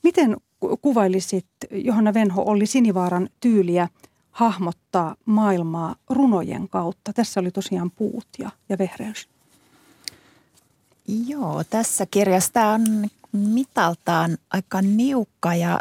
Miten 0.03 0.37
kuvailisit, 0.83 1.47
Johanna 1.70 2.14
Venho, 2.14 2.43
oli 2.43 2.66
Sinivaaran 2.66 3.28
tyyliä 3.41 3.89
hahmottaa 4.31 5.16
maailmaa 5.24 5.97
runojen 6.11 6.68
kautta? 6.68 7.12
Tässä 7.12 7.41
oli 7.41 7.51
tosiaan 7.51 7.91
puut 7.91 8.26
ja, 8.39 8.51
ja 8.68 8.78
vehreys. 8.78 9.28
Joo, 11.26 11.64
tässä 11.64 12.07
kirjassa 12.07 12.66
on 12.66 13.09
mitaltaan 13.33 14.39
aika 14.51 14.83
niukka 14.83 15.55
ja 15.55 15.81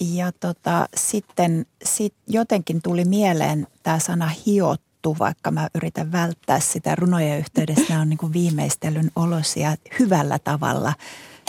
ja 0.00 0.32
tota, 0.32 0.88
sitten 0.96 1.66
sit 1.84 2.14
jotenkin 2.26 2.82
tuli 2.82 3.04
mieleen 3.04 3.66
tämä 3.82 3.98
sana 3.98 4.30
hiottu, 4.46 5.16
vaikka 5.18 5.50
mä 5.50 5.68
yritän 5.74 6.12
välttää 6.12 6.60
sitä 6.60 6.94
runojen 6.94 7.38
yhteydessä. 7.38 7.84
Nämä 7.88 8.00
on 8.00 8.08
niin 8.08 8.18
kuin 8.18 8.32
viimeistelyn 8.32 9.10
olosia 9.16 9.76
hyvällä 9.98 10.38
tavalla 10.38 10.92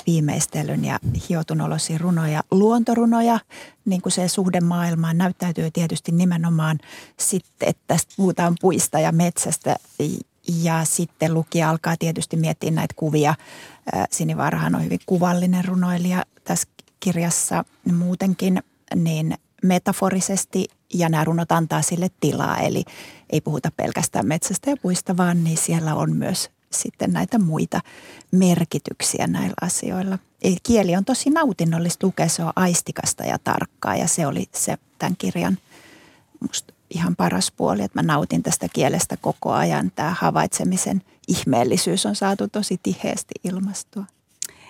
viimeistelyn 0.08 0.86
ja 0.86 1.00
hiotun 1.30 1.62
olosia 1.62 1.98
runoja. 1.98 2.44
Luontorunoja, 2.52 3.40
niin 3.86 4.02
kuin 4.02 4.14
se 4.14 4.28
suhde 4.28 4.62
maailmaan 4.62 5.18
näyttäytyy 5.18 5.72
tietysti 5.72 6.12
nimenomaan 6.12 6.80
sitten, 7.18 7.70
että 7.70 7.98
puhutaan 8.18 8.56
puista 8.62 9.00
ja 9.00 9.12
metsästä 9.12 9.76
ja 10.64 10.86
sitten 10.86 11.34
lukija 11.34 11.70
alkaa 11.70 11.96
tietysti 12.00 12.38
miettiä 12.38 12.72
näitä 12.72 12.94
kuvia. 12.98 13.36
Sinivaarahan 14.12 14.76
on 14.76 14.84
hyvin 14.84 15.00
kuvallinen 15.06 15.66
runoilija 15.66 16.26
tässä 16.44 16.68
kirjassa 17.00 17.64
muutenkin 17.92 18.64
niin 18.96 19.34
metaforisesti 19.64 20.68
ja 20.94 21.10
nämä 21.10 21.24
runot 21.24 21.52
antaa 21.52 21.82
sille 21.82 22.08
tilaa. 22.20 22.58
Eli 22.58 22.84
ei 23.30 23.42
puhuta 23.42 23.72
pelkästään 23.78 24.28
metsästä 24.28 24.70
ja 24.70 24.78
puista, 24.78 25.18
vaan 25.18 25.44
niin 25.44 25.58
siellä 25.58 25.96
on 25.96 26.16
myös 26.16 26.50
sitten 26.72 27.12
näitä 27.12 27.40
muita 27.40 27.82
merkityksiä 28.32 29.28
näillä 29.28 29.56
asioilla. 29.62 30.20
Eli 30.42 30.58
kieli 30.64 30.96
on 30.96 31.06
tosi 31.06 31.30
nautinnollista 31.30 32.08
lukea, 32.08 32.28
se 32.28 32.44
on 32.44 32.54
aistikasta 32.56 33.24
ja 33.24 33.40
tarkkaa 33.40 33.96
ja 33.96 34.08
se 34.08 34.28
oli 34.28 34.50
se 34.56 34.78
tämän 34.98 35.16
kirjan 35.18 35.58
musta 36.40 36.74
ihan 36.90 37.16
paras 37.16 37.52
puoli, 37.52 37.84
että 37.84 38.00
mä 38.00 38.14
nautin 38.14 38.44
tästä 38.44 38.68
kielestä 38.74 39.18
koko 39.18 39.52
ajan. 39.52 39.92
Tämä 39.96 40.16
havaitsemisen 40.20 41.02
ihmeellisyys 41.28 42.06
on 42.06 42.16
saatu 42.16 42.48
tosi 42.48 42.80
tiheästi 42.84 43.34
ilmastua. 43.44 44.06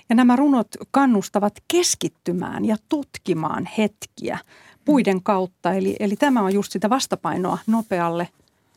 Ja 0.10 0.16
nämä 0.16 0.36
runot 0.36 0.68
kannustavat 0.92 1.54
keskittymään 1.68 2.66
ja 2.66 2.78
tutkimaan 2.90 3.70
hetkiä 3.78 4.40
puiden 4.86 5.24
kautta. 5.24 5.74
Eli, 5.74 5.96
eli 6.00 6.16
tämä 6.16 6.42
on 6.42 6.54
just 6.54 6.72
sitä 6.72 6.90
vastapainoa 6.90 7.58
nopealle 7.68 8.30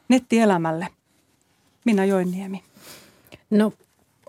nettielämälle. 0.09 0.89
Minna 1.85 2.05
Joinniemi. 2.05 2.62
No 3.51 3.72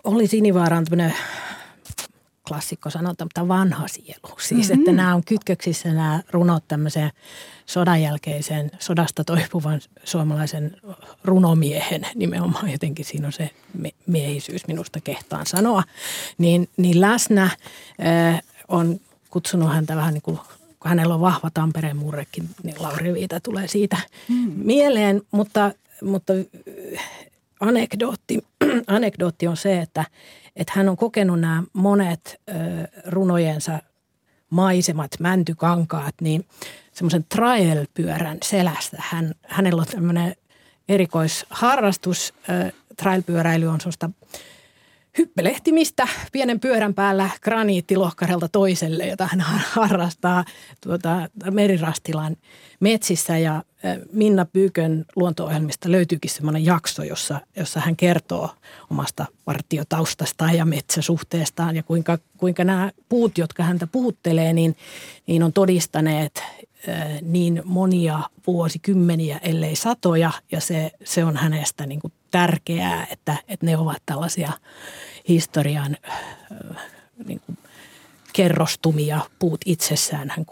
oli 0.04 0.26
Sinivaara 0.26 0.76
on 0.76 0.84
tämmöinen 0.84 1.14
klassikko 2.48 2.90
sanota, 2.90 3.24
mutta 3.24 3.48
vanha 3.48 3.88
sielu. 3.88 4.38
Siis, 4.38 4.68
mm-hmm. 4.68 4.80
että 4.80 4.92
nämä 4.92 5.14
on 5.14 5.24
kytköksissä 5.24 5.88
nämä 5.88 6.20
runot 6.30 6.64
tämmöiseen 6.68 7.10
sodan 7.66 8.02
jälkeiseen, 8.02 8.70
sodasta 8.78 9.24
toipuvan 9.24 9.80
suomalaisen 10.04 10.76
runomiehen, 11.24 12.06
nimenomaan 12.14 12.70
jotenkin 12.72 13.04
siinä 13.04 13.26
on 13.26 13.32
se 13.32 13.50
miehisyys 14.06 14.66
minusta 14.66 15.00
kehtaan 15.00 15.46
sanoa, 15.46 15.82
niin, 16.38 16.68
niin 16.76 17.00
läsnä 17.00 17.42
äh, 17.44 18.42
on 18.68 19.00
kutsunut 19.30 19.72
häntä 19.72 19.96
vähän 19.96 20.14
niin 20.14 20.22
kuin 20.22 20.38
kun 20.80 20.88
hänellä 20.88 21.14
on 21.14 21.20
vahva 21.20 21.50
Tampereen 21.54 21.96
murrekin, 21.96 22.48
niin 22.62 22.76
Lauri 22.78 23.14
Viita 23.14 23.40
tulee 23.40 23.68
siitä 23.68 23.96
mm. 24.28 24.52
mieleen. 24.56 25.22
Mutta 25.30 25.72
mutta 26.04 26.32
anekdootti, 27.60 28.38
anekdootti 28.86 29.46
on 29.46 29.56
se, 29.56 29.80
että, 29.80 30.04
että 30.56 30.72
hän 30.76 30.88
on 30.88 30.96
kokenut 30.96 31.40
nämä 31.40 31.62
monet 31.72 32.40
runojensa 33.06 33.78
maisemat, 34.50 35.10
mäntykankaat, 35.20 36.14
niin 36.20 36.46
semmoisen 36.92 37.24
trail-pyörän 37.28 38.38
selästä. 38.44 38.96
Hän, 39.00 39.34
hänellä 39.42 39.80
on 39.80 39.86
tämmöinen 39.86 40.36
erikoisharrastus. 40.88 42.34
Trail-pyöräily 42.96 43.66
on 43.66 43.80
semmoista 43.80 44.10
hyppelehtimistä 45.18 46.08
pienen 46.32 46.60
pyörän 46.60 46.94
päällä 46.94 47.30
graniittilohkarelta 47.42 48.48
toiselle, 48.48 49.06
jota 49.06 49.28
hän 49.30 49.40
harrastaa 49.70 50.44
tuota, 50.80 51.28
Merirastilan 51.50 52.36
metsissä. 52.80 53.38
Ja 53.38 53.62
Minna 54.12 54.44
Pyykön 54.44 55.04
luonto-ohjelmista 55.16 55.92
löytyykin 55.92 56.30
semmoinen 56.30 56.64
jakso, 56.64 57.02
jossa, 57.02 57.40
jossa 57.56 57.80
hän 57.80 57.96
kertoo 57.96 58.50
omasta 58.90 59.26
partiotaustastaan 59.44 60.56
ja 60.56 60.64
metsäsuhteestaan 60.64 61.76
ja 61.76 61.82
kuinka, 61.82 62.18
kuinka 62.38 62.64
nämä 62.64 62.90
puut, 63.08 63.38
jotka 63.38 63.62
häntä 63.62 63.86
puhuttelee, 63.86 64.52
niin, 64.52 64.76
niin 65.26 65.42
on 65.42 65.52
todistaneet 65.52 66.42
niin 67.22 67.62
monia 67.64 68.20
vuosikymmeniä, 68.46 69.38
ellei 69.42 69.76
satoja, 69.76 70.32
ja 70.52 70.60
se, 70.60 70.90
se 71.04 71.24
on 71.24 71.36
hänestä 71.36 71.86
niin 71.86 72.00
kuin 72.00 72.12
tärkeää, 72.30 73.06
että, 73.10 73.36
että 73.48 73.66
ne 73.66 73.76
ovat 73.76 74.02
tällaisia 74.06 74.52
historian 75.28 75.96
niin 77.24 77.40
kuin 77.46 77.58
kerrostumia 78.32 79.20
puut 79.38 79.60
itsessään. 79.66 80.32
Hän 80.36 80.46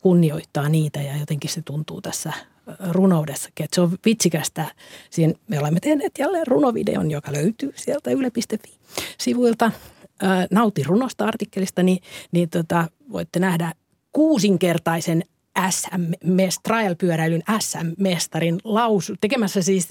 kunnioittaa 0.00 0.68
niitä 0.68 1.02
ja 1.02 1.16
jotenkin 1.16 1.50
se 1.50 1.62
tuntuu 1.62 2.00
tässä 2.00 2.32
runoudessakin, 2.90 3.64
että 3.64 3.74
se 3.74 3.80
on 3.80 3.98
vitsikästä. 4.04 4.66
Siinä 5.10 5.32
me 5.48 5.58
olemme 5.58 5.80
tehneet 5.80 6.12
jälleen 6.18 6.46
runovideon, 6.46 7.10
joka 7.10 7.32
löytyy 7.32 7.72
sieltä 7.76 8.10
yle.fi-sivuilta. 8.10 9.72
Nauti 10.50 10.82
runosta 10.82 11.24
artikkelista, 11.24 11.82
niin, 11.82 11.98
niin 12.32 12.50
tota, 12.50 12.88
voitte 13.12 13.38
nähdä 13.38 13.74
kuusinkertaisen 14.12 15.24
Trial-pyöräilyn 16.62 17.42
SM-mestarin 17.60 18.60
lausu, 18.64 19.14
tekemässä 19.20 19.62
siis 19.62 19.88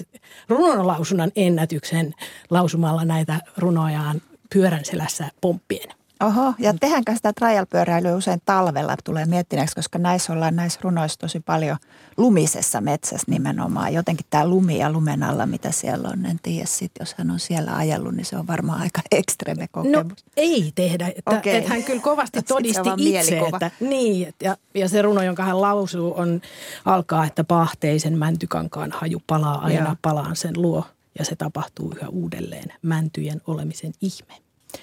runonlausunnan 0.48 1.32
ennätyksen 1.36 2.14
lausumalla 2.50 3.04
näitä 3.04 3.40
runojaan 3.56 4.22
pyörän 4.54 4.84
selässä 4.84 5.28
pomppien. 5.40 5.97
Oho, 6.24 6.54
ja 6.58 6.74
tehdäänkö 6.80 7.14
sitä 7.14 7.32
trial-pyöräilyä 7.32 8.16
usein 8.16 8.40
talvella, 8.44 8.96
tulee 9.04 9.26
miettineeksi, 9.26 9.74
koska 9.74 9.98
näissä 9.98 10.32
ollaan 10.32 10.56
näissä 10.56 10.80
runoissa 10.82 11.18
tosi 11.18 11.40
paljon 11.40 11.76
lumisessa 12.16 12.80
metsässä 12.80 13.26
nimenomaan. 13.30 13.94
Jotenkin 13.94 14.26
tämä 14.30 14.48
lumi 14.48 14.78
ja 14.78 14.92
lumen 14.92 15.22
alla, 15.22 15.46
mitä 15.46 15.70
siellä 15.70 16.08
on, 16.08 16.26
en 16.26 16.38
tiedä 16.42 16.66
sit, 16.66 16.92
jos 17.00 17.14
hän 17.18 17.30
on 17.30 17.40
siellä 17.40 17.76
ajellut, 17.76 18.14
niin 18.14 18.24
se 18.24 18.36
on 18.36 18.46
varmaan 18.46 18.80
aika 18.80 19.00
ekstreme 19.18 19.62
no, 19.62 19.68
kokemus. 19.72 20.24
No 20.24 20.32
ei 20.36 20.72
tehdä, 20.74 21.12
että, 21.16 21.38
okay. 21.38 21.52
että 21.52 21.70
hän 21.70 21.82
kyllä 21.82 22.02
kovasti 22.02 22.42
todisti 22.48 22.90
itse, 22.98 23.38
että 23.38 23.70
niin, 23.80 24.34
ja, 24.42 24.56
ja 24.74 24.88
se 24.88 25.02
runo, 25.02 25.22
jonka 25.22 25.42
hän 25.42 25.60
lausuu, 25.60 26.14
on 26.16 26.40
alkaa, 26.84 27.26
että 27.26 27.44
pahteisen 27.44 28.18
mäntykankaan 28.18 28.92
haju 28.92 29.22
palaa 29.26 29.64
aina 29.64 29.84
Joo. 29.84 29.96
palaan 30.02 30.36
sen 30.36 30.52
luo, 30.56 30.84
ja 31.18 31.24
se 31.24 31.36
tapahtuu 31.36 31.92
yhä 31.96 32.08
uudelleen, 32.08 32.72
mäntyjen 32.82 33.40
olemisen 33.46 33.92
ihme. 34.00 34.34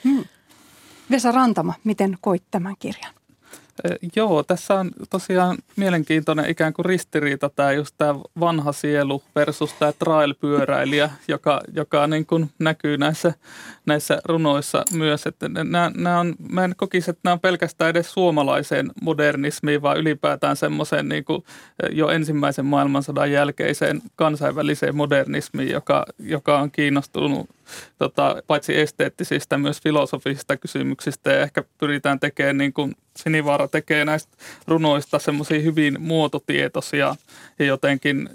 Hmm. 0.04 0.26
Vesa 1.12 1.32
Rantama, 1.32 1.74
miten 1.84 2.18
koit 2.22 2.44
tämän 2.52 2.76
kirjan? 2.80 3.14
Joo, 4.16 4.44
tässä 4.44 4.74
on 4.74 4.92
tosiaan 5.10 5.58
mielenkiintoinen 5.76 6.50
ikään 6.50 6.74
kuin 6.74 6.86
ristiriita 6.86 7.50
tämä 7.50 7.72
just 7.72 7.96
tämä 7.98 8.16
vanha 8.40 8.72
sielu 8.72 9.24
versus 9.36 9.74
tämä 9.74 9.92
trail-pyöräilijä, 9.92 11.10
joka, 11.28 11.62
joka 11.74 12.08
niin 12.08 12.26
kuin 12.26 12.50
näkyy 12.60 12.98
näissä, 12.98 13.34
näissä 13.86 14.22
runoissa 14.26 14.84
myös. 14.94 15.28
Että 15.28 15.50
nämä, 15.50 15.92
nämä 15.96 16.20
on, 16.20 16.36
mä 16.50 16.64
en 16.64 16.74
kokisi, 16.78 17.10
että 17.12 17.22
nämä 17.24 17.34
on 17.34 17.40
pelkästään 17.40 17.90
edes 17.90 18.12
suomalaiseen 18.12 18.92
modernismiin, 19.02 19.82
vaan 19.82 19.98
ylipäätään 19.98 20.56
semmoiseen 20.56 21.10
niin 21.10 21.26
kuin 21.26 21.44
jo 21.92 22.10
ensimmäisen 22.10 22.66
maailmansodan 22.66 23.32
jälkeiseen 23.32 24.02
kansainväliseen 24.16 24.96
modernismiin, 24.96 25.72
joka, 25.72 26.06
joka 26.20 26.60
on 26.60 26.72
kiinnostunut 26.72 27.50
tota, 27.98 28.44
paitsi 28.48 28.80
esteettisistä 28.80 29.58
myös 29.58 29.82
filosofisista 29.82 30.58
kysymyksistä 30.58 31.32
ja 31.32 31.42
ehkä 31.42 31.64
pyritään 31.78 32.20
tekemään 32.20 32.58
niin 32.58 32.74
kuin 32.74 32.96
Sinivaara 33.18 33.68
tekee 33.68 34.06
näistä 34.06 34.38
runoista 34.68 35.20
semmoisia 35.20 35.60
hyvin 35.60 36.02
muototietoisia 36.02 37.16
ja 37.60 37.66
jotenkin 37.66 38.30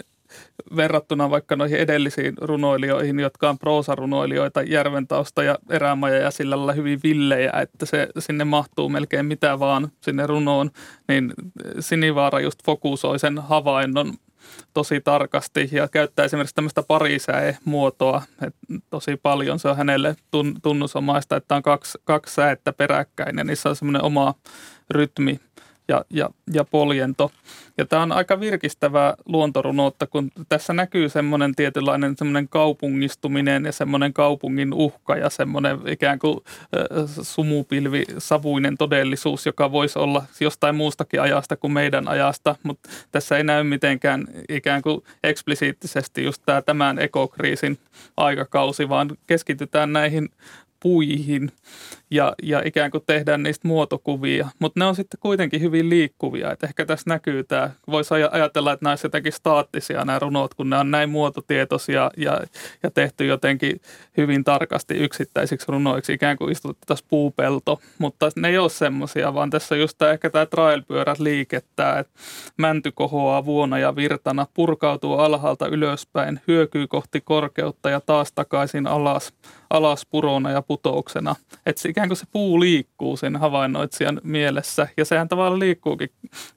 verrattuna 0.75 1.29
vaikka 1.29 1.55
noihin 1.55 1.79
edellisiin 1.79 2.33
runoilijoihin, 2.41 3.19
jotka 3.19 3.49
on 3.49 3.57
proosarunoilijoita 3.57 4.61
Järventausta 4.61 5.43
ja 5.43 5.59
Erämaja 5.69 6.15
ja 6.15 6.31
sillä 6.31 6.57
lailla 6.57 6.73
hyvin 6.73 6.99
villejä, 7.03 7.51
että 7.61 7.85
se 7.85 8.07
sinne 8.19 8.43
mahtuu 8.43 8.89
melkein 8.89 9.25
mitä 9.25 9.59
vaan 9.59 9.91
sinne 10.01 10.27
runoon, 10.27 10.71
niin 11.07 11.33
Sinivaara 11.79 12.39
just 12.39 12.59
fokusoi 12.65 13.19
sen 13.19 13.39
havainnon 13.39 14.13
tosi 14.73 15.01
tarkasti 15.01 15.69
ja 15.71 15.87
käyttää 15.87 16.25
esimerkiksi 16.25 16.55
tämmöistä 16.55 16.83
parisäe-muotoa 16.83 18.21
tosi 18.89 19.17
paljon. 19.17 19.59
Se 19.59 19.67
on 19.67 19.77
hänelle 19.77 20.15
tunnusomaista, 20.61 21.35
että 21.35 21.55
on 21.55 21.61
kaksi, 21.61 21.97
kaksi 22.03 22.35
säettä 22.35 22.73
peräkkäin 22.73 23.37
ja 23.37 23.43
niissä 23.43 23.69
on 23.69 23.75
semmoinen 23.75 24.03
oma 24.03 24.33
rytmi 24.89 25.39
ja, 25.91 26.05
ja, 26.09 26.29
ja 26.53 26.65
poljento. 26.65 27.31
Ja 27.77 27.85
tämä 27.85 28.01
on 28.01 28.11
aika 28.11 28.39
virkistävää 28.39 29.13
luontorunoutta, 29.25 30.07
kun 30.07 30.31
tässä 30.49 30.73
näkyy 30.73 31.09
semmoinen 31.09 31.55
tietynlainen 31.55 32.15
semmoinen 32.17 32.49
kaupungistuminen 32.49 33.65
ja 33.65 33.71
semmoinen 33.71 34.13
kaupungin 34.13 34.73
uhka 34.73 35.15
ja 35.15 35.29
semmoinen 35.29 35.79
ikään 35.87 36.19
kuin 36.19 36.39
sumupilvi, 37.21 38.03
savuinen 38.17 38.77
todellisuus, 38.77 39.45
joka 39.45 39.71
voisi 39.71 39.99
olla 39.99 40.23
jostain 40.39 40.75
muustakin 40.75 41.21
ajasta 41.21 41.57
kuin 41.57 41.73
meidän 41.73 42.07
ajasta, 42.07 42.55
mutta 42.63 42.89
tässä 43.11 43.37
ei 43.37 43.43
näy 43.43 43.63
mitenkään 43.63 44.27
ikään 44.49 44.81
kuin 44.81 45.03
eksplisiittisesti 45.23 46.23
just 46.23 46.41
tämä 46.45 46.61
tämän 46.61 46.99
ekokriisin 46.99 47.77
aikakausi, 48.17 48.89
vaan 48.89 49.17
keskitytään 49.27 49.93
näihin 49.93 50.29
puihin 50.81 51.51
ja, 52.11 52.33
ja 52.43 52.61
ikään 52.65 52.91
kuin 52.91 53.03
tehdään 53.07 53.43
niistä 53.43 53.67
muotokuvia. 53.67 54.49
Mutta 54.59 54.79
ne 54.79 54.85
on 54.85 54.95
sitten 54.95 55.19
kuitenkin 55.19 55.61
hyvin 55.61 55.89
liikkuvia. 55.89 56.51
Et 56.51 56.63
ehkä 56.63 56.85
tässä 56.85 57.09
näkyy 57.09 57.43
tämä, 57.43 57.69
voisi 57.87 58.13
ajatella, 58.13 58.73
että 58.73 58.83
nämä 58.83 58.91
olisivat 58.91 59.03
jotenkin 59.03 59.31
staattisia 59.31 60.05
nämä 60.05 60.19
runot, 60.19 60.53
kun 60.53 60.69
ne 60.69 60.77
on 60.77 60.91
näin 60.91 61.09
muototietoisia 61.09 62.11
ja, 62.17 62.41
ja 62.83 62.91
tehty 62.91 63.25
jotenkin 63.25 63.81
hyvin 64.17 64.43
tarkasti 64.43 64.93
yksittäisiksi 64.93 65.65
runoiksi, 65.69 66.13
ikään 66.13 66.37
kuin 66.37 66.51
istutettaisiin 66.51 67.07
puupelto. 67.09 67.81
Mutta 67.97 68.29
ne 68.35 68.47
ei 68.47 68.57
ole 68.57 68.69
semmoisia, 68.69 69.33
vaan 69.33 69.49
tässä 69.49 69.75
on 69.75 69.81
just 69.81 69.97
tämä, 69.97 70.11
ehkä 70.11 70.29
tämä 70.29 70.45
trailpyörät 70.45 71.19
liikettä, 71.19 71.99
että 71.99 72.13
mänty 72.57 72.91
kohoaa 72.91 73.45
vuona 73.45 73.79
ja 73.79 73.95
virtana, 73.95 74.47
purkautuu 74.53 75.13
alhaalta 75.13 75.67
ylöspäin, 75.67 76.41
hyökyy 76.47 76.87
kohti 76.87 77.21
korkeutta 77.21 77.89
ja 77.89 78.01
taas 78.01 78.31
takaisin 78.31 78.87
alas, 78.87 79.33
alas 79.71 80.05
purona 80.05 80.51
ja 80.51 80.61
putouksena. 80.61 81.35
Että 81.65 81.89
ikään 81.89 82.09
kuin 82.09 82.17
se 82.17 82.25
puu 82.31 82.59
liikkuu 82.59 83.17
sen 83.17 83.35
havainnoitsijan 83.35 84.21
mielessä 84.23 84.87
ja 84.97 85.05
sehän 85.05 85.27
tavallaan 85.27 85.59
liikkuukin 85.59 86.09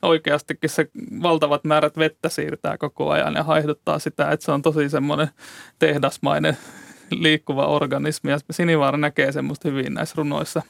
oikeastikin 0.03 0.71
se 0.71 0.89
valtavat 1.23 1.65
määrät 1.65 1.97
vettä 1.99 2.29
siirtää 2.29 2.79
koko 2.79 3.11
ajan 3.11 3.35
ja 3.35 3.43
haihduttaa 3.43 3.99
sitä, 3.99 4.31
että 4.31 4.47
se 4.47 4.53
on 4.53 4.63
tosi 4.63 4.89
semmoinen 4.89 5.29
tehdasmainen 5.79 6.57
liikkuva 7.11 7.67
organismi 7.67 8.31
ja 8.31 8.39
Sinivaara 8.51 8.99
näkee 8.99 9.33
semmoista 9.33 9.69
hyvin 9.69 9.95
näissä 9.95 10.15
runoissa. 10.19 10.63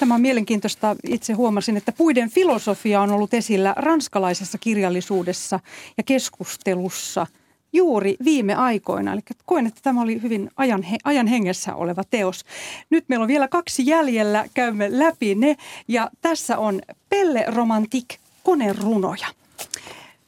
Tämä 0.00 0.14
on 0.14 0.20
mielenkiintoista. 0.20 0.96
Itse 1.06 1.32
huomasin, 1.32 1.76
että 1.76 1.92
puiden 1.92 2.30
filosofia 2.30 3.00
on 3.00 3.10
ollut 3.10 3.34
esillä 3.34 3.74
ranskalaisessa 3.76 4.58
kirjallisuudessa 4.58 5.60
ja 5.96 6.02
keskustelussa– 6.02 7.26
juuri 7.72 8.16
viime 8.24 8.54
aikoina. 8.54 9.12
Eli 9.12 9.20
koen, 9.46 9.66
että 9.66 9.80
tämä 9.82 10.02
oli 10.02 10.22
hyvin 10.22 10.50
ajan, 10.56 10.86
ajan 11.04 11.26
hengessä 11.26 11.74
oleva 11.74 12.02
teos. 12.10 12.44
Nyt 12.90 13.04
meillä 13.08 13.22
on 13.22 13.28
vielä 13.28 13.48
kaksi 13.48 13.86
jäljellä, 13.86 14.44
käymme 14.54 14.88
läpi 14.98 15.34
ne. 15.34 15.56
Ja 15.88 16.10
tässä 16.20 16.58
on 16.58 16.80
Pelle 17.08 17.44
Romantik 17.48 18.06
konerunoja. 18.42 19.26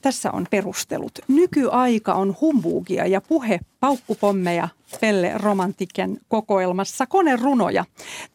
Tässä 0.02 0.30
on 0.30 0.46
perustelut. 0.50 1.18
Nykyaika 1.28 2.14
on 2.14 2.36
humbuugia 2.40 3.06
ja 3.06 3.20
puhe 3.20 3.60
paukkupommeja 3.80 4.68
Pelle 5.00 5.32
Romantiken 5.36 6.20
kokoelmassa 6.28 7.06
konerunoja. 7.06 7.84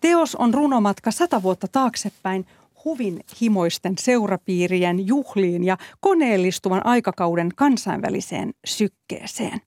Teos 0.02 0.36
on 0.36 0.54
runomatka 0.54 1.12
sata 1.12 1.44
vuotta 1.44 1.68
taaksepäin 1.68 2.46
huvin 2.88 3.20
himoisten 3.42 3.94
seurapiirien 4.00 5.08
juhliin 5.08 5.64
ja 5.64 5.78
koneellistuvan 6.00 6.86
aikakauden 6.86 7.50
kansainväliseen 7.56 8.52
sykkeeseen. 8.66 9.62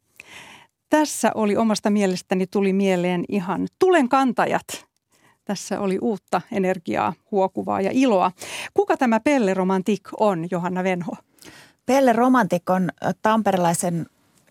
Tässä 0.90 1.30
oli 1.34 1.56
omasta 1.56 1.90
mielestäni 1.90 2.46
tuli 2.46 2.72
mieleen 2.72 3.24
ihan 3.28 3.68
tulen 3.78 4.08
kantajat. 4.08 4.86
Tässä 5.44 5.80
oli 5.80 5.98
uutta 6.02 6.40
energiaa, 6.52 7.12
huokuvaa 7.30 7.80
ja 7.80 7.90
iloa. 7.92 8.32
Kuka 8.74 8.96
tämä 8.96 9.20
Pelle 9.20 9.54
Romantik 9.54 10.02
on, 10.20 10.46
Johanna 10.50 10.84
Venho? 10.84 11.16
Pelle 11.86 12.12
Romantik 12.12 12.70
on 12.70 12.88
tamperelaisen 13.22 14.06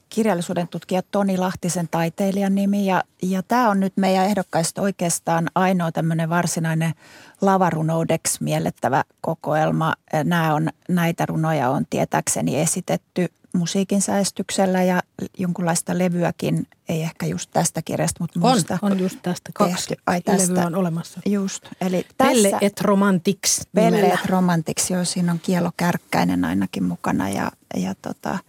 kirjallisuuden 0.10 0.68
tutkija 0.68 1.02
Toni 1.12 1.38
Lahtisen 1.38 1.88
taiteilijan 1.92 2.56
nimi. 2.56 2.86
Ja, 2.86 3.04
ja 3.22 3.44
tämä 3.44 3.70
on 3.70 3.80
nyt 3.80 3.94
meidän 3.96 4.26
ehdokkaista 4.26 4.82
oikeastaan 4.82 5.48
ainoa 5.56 5.92
tämmöinen 5.92 6.30
varsinainen 6.30 6.94
lavarunoudeksi 7.42 8.44
miellettävä 8.44 9.04
kokoelma. 9.22 9.94
Nämä 10.24 10.54
on, 10.54 10.70
näitä 10.90 11.26
runoja 11.26 11.70
on 11.70 11.86
tietääkseni 11.90 12.60
esitetty 12.60 13.28
musiikin 13.54 14.02
säästyksellä 14.02 14.84
ja 14.84 15.02
jonkunlaista 15.38 15.98
levyäkin, 15.98 16.68
ei 16.90 17.02
ehkä 17.02 17.26
just 17.26 17.50
tästä 17.54 17.82
kirjasta, 17.82 18.24
mutta 18.24 18.40
on, 18.44 18.52
muusta. 18.52 18.80
On 18.82 19.00
just 19.00 19.20
tästä, 19.22 19.50
kaksi 19.54 19.96
Ai, 20.08 20.22
tästä. 20.22 20.54
levyä 20.54 20.66
on 20.66 20.76
olemassa. 20.76 21.22
Just, 21.26 21.64
eli 21.82 22.06
tässä, 22.18 22.34
Pelle 22.34 22.58
et 22.62 22.82
Romantics 22.82 23.62
Pelle 23.76 24.08
et 24.08 24.26
Romantics, 24.26 24.92
joo, 24.92 25.06
siinä 25.06 25.32
on 25.32 25.40
Kielo 25.40 25.72
Kärkkäinen 25.78 26.46
ainakin 26.46 26.84
mukana 26.84 27.30
ja, 27.30 27.52
ja 27.76 27.96
tota, 28.02 28.40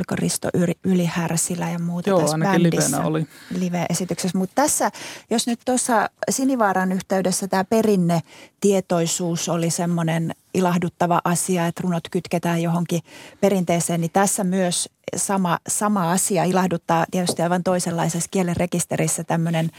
oliko 0.00 0.16
Risto 0.16 0.48
Ylihärsilä 0.84 1.70
ja 1.70 1.78
muuta 1.78 2.10
Joo, 2.10 2.20
tässä 2.20 2.38
bändissä 2.38 3.04
oli. 3.04 3.26
live-esityksessä. 3.58 4.38
Mutta 4.38 4.54
tässä, 4.54 4.90
jos 5.30 5.46
nyt 5.46 5.60
tuossa 5.64 6.10
Sinivaaran 6.30 6.92
yhteydessä 6.92 7.48
tämä 7.48 7.64
perinnetietoisuus 7.64 9.48
oli 9.48 9.70
semmoinen 9.70 10.34
ilahduttava 10.54 11.20
asia, 11.24 11.66
että 11.66 11.82
runot 11.82 12.08
kytketään 12.10 12.62
johonkin 12.62 13.00
perinteeseen, 13.40 14.00
niin 14.00 14.10
tässä 14.12 14.44
myös 14.44 14.88
sama, 15.16 15.58
sama 15.68 16.12
asia 16.12 16.44
ilahduttaa 16.44 17.06
tietysti 17.10 17.42
aivan 17.42 17.62
toisenlaisessa 17.62 18.28
kielen 18.30 18.56
rekisterissä 18.56 19.24
tämmöinen 19.24 19.70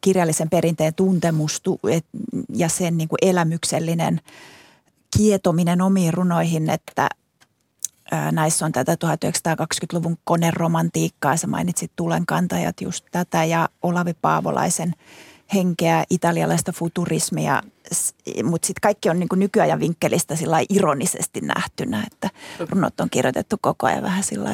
kirjallisen 0.00 0.50
perinteen 0.50 0.94
tuntemus 0.94 1.62
ja 2.54 2.68
sen 2.68 2.96
niin 2.96 3.08
kuin 3.08 3.18
elämyksellinen 3.22 4.20
kietominen 5.16 5.80
omiin 5.80 6.14
runoihin, 6.14 6.70
että 6.70 7.08
näissä 8.32 8.66
on 8.66 8.72
tätä 8.72 8.94
1920-luvun 8.94 10.18
koneromantiikkaa. 10.24 11.36
Sä 11.36 11.46
mainitsit 11.46 11.92
Tulenkantajat 11.96 12.80
just 12.80 13.04
tätä 13.12 13.44
ja 13.44 13.68
Olavi 13.82 14.14
Paavolaisen 14.22 14.94
henkeä, 15.54 16.04
italialaista 16.10 16.72
futurismia, 16.72 17.62
mutta 18.44 18.66
sitten 18.66 18.80
kaikki 18.82 19.10
on 19.10 19.20
niin 19.20 19.28
nykyajan 19.36 19.80
vinkkelistä 19.80 20.36
sillä 20.36 20.58
ironisesti 20.68 21.40
nähtynä, 21.40 22.06
että 22.12 22.30
runot 22.70 23.00
on 23.00 23.10
kirjoitettu 23.10 23.56
koko 23.60 23.86
ajan 23.86 24.02
vähän 24.02 24.22
sillä 24.22 24.50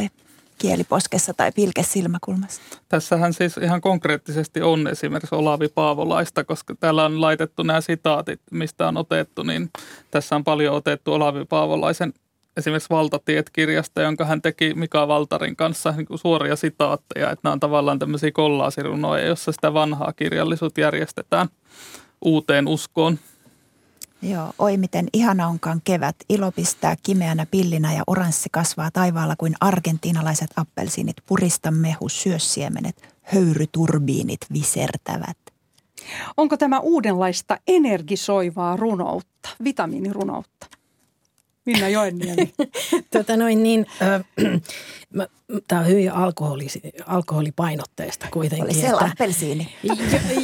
kieliposkessa 0.58 1.34
tai 1.34 1.52
pilkesilmäkulmassa. 1.52 2.62
Tässähän 2.88 3.32
siis 3.32 3.56
ihan 3.56 3.80
konkreettisesti 3.80 4.62
on 4.62 4.86
esimerkiksi 4.86 5.34
Olavi 5.34 5.68
Paavolaista, 5.68 6.44
koska 6.44 6.74
täällä 6.74 7.04
on 7.04 7.20
laitettu 7.20 7.62
nämä 7.62 7.80
sitaatit, 7.80 8.40
mistä 8.50 8.88
on 8.88 8.96
otettu, 8.96 9.42
niin 9.42 9.70
tässä 10.10 10.36
on 10.36 10.44
paljon 10.44 10.74
otettu 10.74 11.12
Olavi 11.12 11.44
Paavolaisen 11.44 12.12
esimerkiksi 12.56 12.90
Valtatiet-kirjasta, 12.90 14.02
jonka 14.02 14.24
hän 14.24 14.42
teki 14.42 14.74
Mika 14.74 15.08
Valtarin 15.08 15.56
kanssa 15.56 15.90
niin 15.90 16.06
kuin 16.06 16.18
suoria 16.18 16.56
sitaatteja, 16.56 17.30
että 17.30 17.40
nämä 17.42 17.52
on 17.52 17.60
tavallaan 17.60 17.98
tämmöisiä 17.98 18.32
kollaasirunoja, 18.32 19.26
jossa 19.26 19.52
sitä 19.52 19.74
vanhaa 19.74 20.12
kirjallisuutta 20.12 20.80
järjestetään 20.80 21.48
uuteen 22.22 22.68
uskoon. 22.68 23.18
Joo, 24.22 24.52
oi 24.58 24.76
miten 24.76 25.06
ihana 25.12 25.48
onkaan 25.48 25.80
kevät. 25.84 26.16
Ilo 26.28 26.52
pistää 26.52 26.96
kimeänä 27.02 27.46
pillinä 27.50 27.94
ja 27.94 28.02
oranssi 28.06 28.48
kasvaa 28.52 28.90
taivaalla 28.90 29.34
kuin 29.38 29.54
argentiinalaiset 29.60 30.50
appelsiinit. 30.56 31.16
Purista 31.26 31.70
mehu, 31.70 32.08
syössiemenet, 32.08 33.14
höyryturbiinit 33.22 34.40
visertävät. 34.52 35.36
Onko 36.36 36.56
tämä 36.56 36.80
uudenlaista 36.80 37.58
energisoivaa 37.66 38.76
runoutta, 38.76 39.48
vitamiinirunoutta? 39.64 40.66
Minna 41.66 41.88
Joenniemi. 41.88 42.54
tota 43.12 43.36
noin 43.36 43.62
niin, 43.62 43.86
äh, 44.02 44.24
tämä 45.68 45.80
on 45.80 45.86
hyvin 45.86 46.12
alkoholi, 46.12 46.66
alkoholipainotteista 47.06 48.26
kuitenkin. 48.30 48.64
Oli 48.64 48.74
se 48.74 48.90
appelsiini. 48.90 49.68
Jo, 49.82 49.94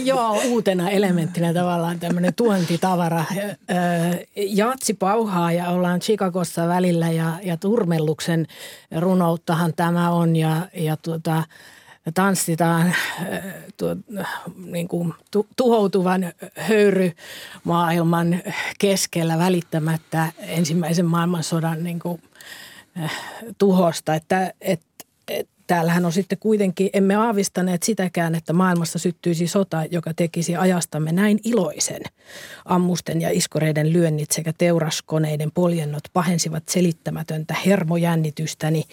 joo, 0.04 0.40
uutena 0.48 0.90
elementtinä 0.90 1.54
tavallaan 1.54 2.00
tämmöinen 2.00 2.34
tuontitavara. 2.34 3.18
Äh, 3.18 3.26
jatsi 4.36 4.94
pauhaa 4.94 5.52
ja 5.52 5.68
ollaan 5.68 6.00
Chicagossa 6.00 6.68
välillä 6.68 7.10
ja, 7.10 7.38
ja 7.42 7.56
Turmelluksen 7.56 8.46
runouttahan 9.00 9.74
tämä 9.76 10.10
on 10.10 10.36
ja, 10.36 10.68
ja 10.74 10.96
tuota, 10.96 11.42
tanssitaan 12.14 12.86
äh, 12.86 12.94
tuo, 13.76 13.96
niin 14.56 14.88
kuin 14.88 15.14
tu, 15.30 15.46
tuhoutuvan 15.56 16.32
höyrymaailman 16.58 18.42
keskellä 18.78 19.38
välittämättä 19.38 20.32
ensimmäisen 20.38 21.06
maailmansodan 21.06 21.84
niin 21.84 21.98
kuin, 21.98 22.22
äh, 23.02 23.12
tuhosta. 23.58 24.14
Että, 24.14 24.52
et, 24.60 24.82
et, 25.28 25.48
täällähän 25.72 26.04
on 26.04 26.12
sitten 26.12 26.38
kuitenkin, 26.38 26.90
emme 26.92 27.14
aavistaneet 27.14 27.82
sitäkään, 27.82 28.34
että 28.34 28.52
maailmassa 28.52 28.98
syttyisi 28.98 29.46
sota, 29.46 29.84
joka 29.90 30.14
tekisi 30.14 30.56
ajastamme 30.56 31.12
näin 31.12 31.38
iloisen. 31.44 32.02
Ammusten 32.64 33.20
ja 33.20 33.30
iskoreiden 33.30 33.92
lyönnit 33.92 34.30
sekä 34.30 34.52
teuraskoneiden 34.58 35.50
poljennot 35.54 36.02
pahensivat 36.12 36.68
selittämätöntä 36.68 37.54
hermojännitystäni. 37.66 38.84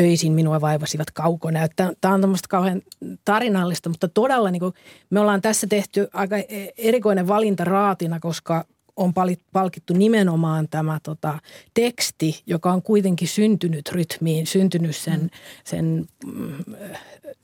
Öisin 0.00 0.32
minua 0.32 0.60
vaivasivat 0.60 1.10
kaukonäöt. 1.10 1.72
Tämä 1.76 2.14
on 2.14 2.20
tämmöistä 2.20 2.48
kauhean 2.48 2.82
tarinallista, 3.24 3.88
mutta 3.88 4.08
todella 4.08 4.50
niin 4.50 4.60
kuin, 4.60 4.74
me 5.10 5.20
ollaan 5.20 5.42
tässä 5.42 5.66
tehty 5.66 6.08
aika 6.12 6.36
erikoinen 6.78 7.28
valinta 7.28 7.64
raatina, 7.64 8.20
koska 8.20 8.64
on 8.98 9.12
palkittu 9.52 9.94
nimenomaan 9.94 10.68
tämä 10.68 11.00
tota, 11.02 11.38
teksti, 11.74 12.42
joka 12.46 12.72
on 12.72 12.82
kuitenkin 12.82 13.28
syntynyt 13.28 13.88
rytmiin, 13.92 14.46
syntynyt 14.46 14.96
sen, 14.96 15.20
mm. 15.20 15.30
sen 15.64 16.08
mm, 16.26 16.64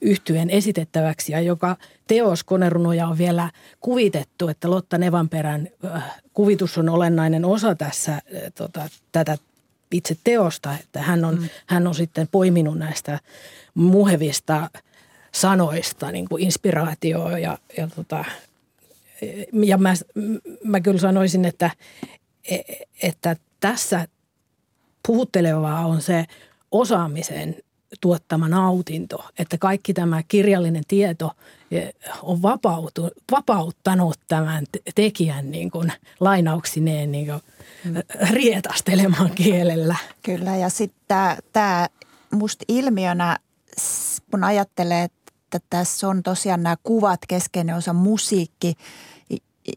yhtyen 0.01 0.51
esitettäväksi 0.51 1.33
ja 1.33 1.41
joka 1.41 1.77
teos 2.07 2.45
konerunoja 2.45 3.07
on 3.07 3.19
vielä 3.19 3.51
kuvitettu, 3.81 4.49
että 4.49 4.71
Lotta 4.71 4.99
Nevanperän 4.99 5.69
äh, 5.85 6.21
kuvitus 6.35 6.79
on 6.79 6.89
olennainen 6.89 7.45
osa 7.45 7.75
tässä 7.75 8.13
äh, 8.13 8.21
tota, 8.55 8.89
tätä 9.13 9.39
itse 9.93 10.17
teosta, 10.25 10.75
että 10.81 11.03
hän 11.03 11.25
on, 11.25 11.41
mm. 11.41 11.49
hän 11.67 11.87
on 11.87 11.95
sitten 11.95 12.29
poiminut 12.29 12.79
näistä 12.79 13.21
muhevista 13.75 14.71
sanoista 15.33 16.13
niin 16.13 16.29
kuin 16.29 16.43
inspiraatioa 16.43 17.39
ja, 17.39 17.59
ja 17.77 17.89
tota, 17.97 18.25
ja 19.53 19.79
mä, 19.79 19.95
mä 20.65 20.81
kyllä 20.81 21.01
sanoisin, 21.01 21.45
että, 21.45 21.71
että 23.03 23.37
tässä 23.61 24.09
puhuttelevaa 25.07 25.87
on 25.87 26.03
se 26.03 26.25
osaamisen 26.71 27.57
tuottama 28.01 28.49
nautinto, 28.49 29.25
että 29.39 29.59
kaikki 29.59 29.95
tämä 29.95 30.23
kirjallinen 30.23 30.83
tieto 30.89 31.31
on 32.23 32.43
vapautu, 32.43 33.11
vapauttanut 33.31 34.19
tämän 34.29 34.65
tekijän 34.95 35.51
niin 35.51 35.71
kuin 35.71 35.93
lainauksineen 36.21 37.13
niin 37.13 37.27
kuin 37.27 37.41
rietastelemaan 38.31 39.31
kielellä. 39.31 39.97
Kyllä 40.23 40.57
ja 40.57 40.69
sitten 40.69 41.01
tämä, 41.09 41.37
tämä 41.53 41.89
musta 42.31 42.65
ilmiönä, 42.69 43.39
kun 44.31 44.45
ajattelee, 44.45 45.05
että 45.05 45.59
tässä 45.71 46.09
on 46.09 46.23
tosiaan 46.23 46.63
nämä 46.63 46.77
kuvat, 46.83 47.21
keskeinen 47.29 47.77
osa 47.77 47.93
musiikki– 47.93 48.75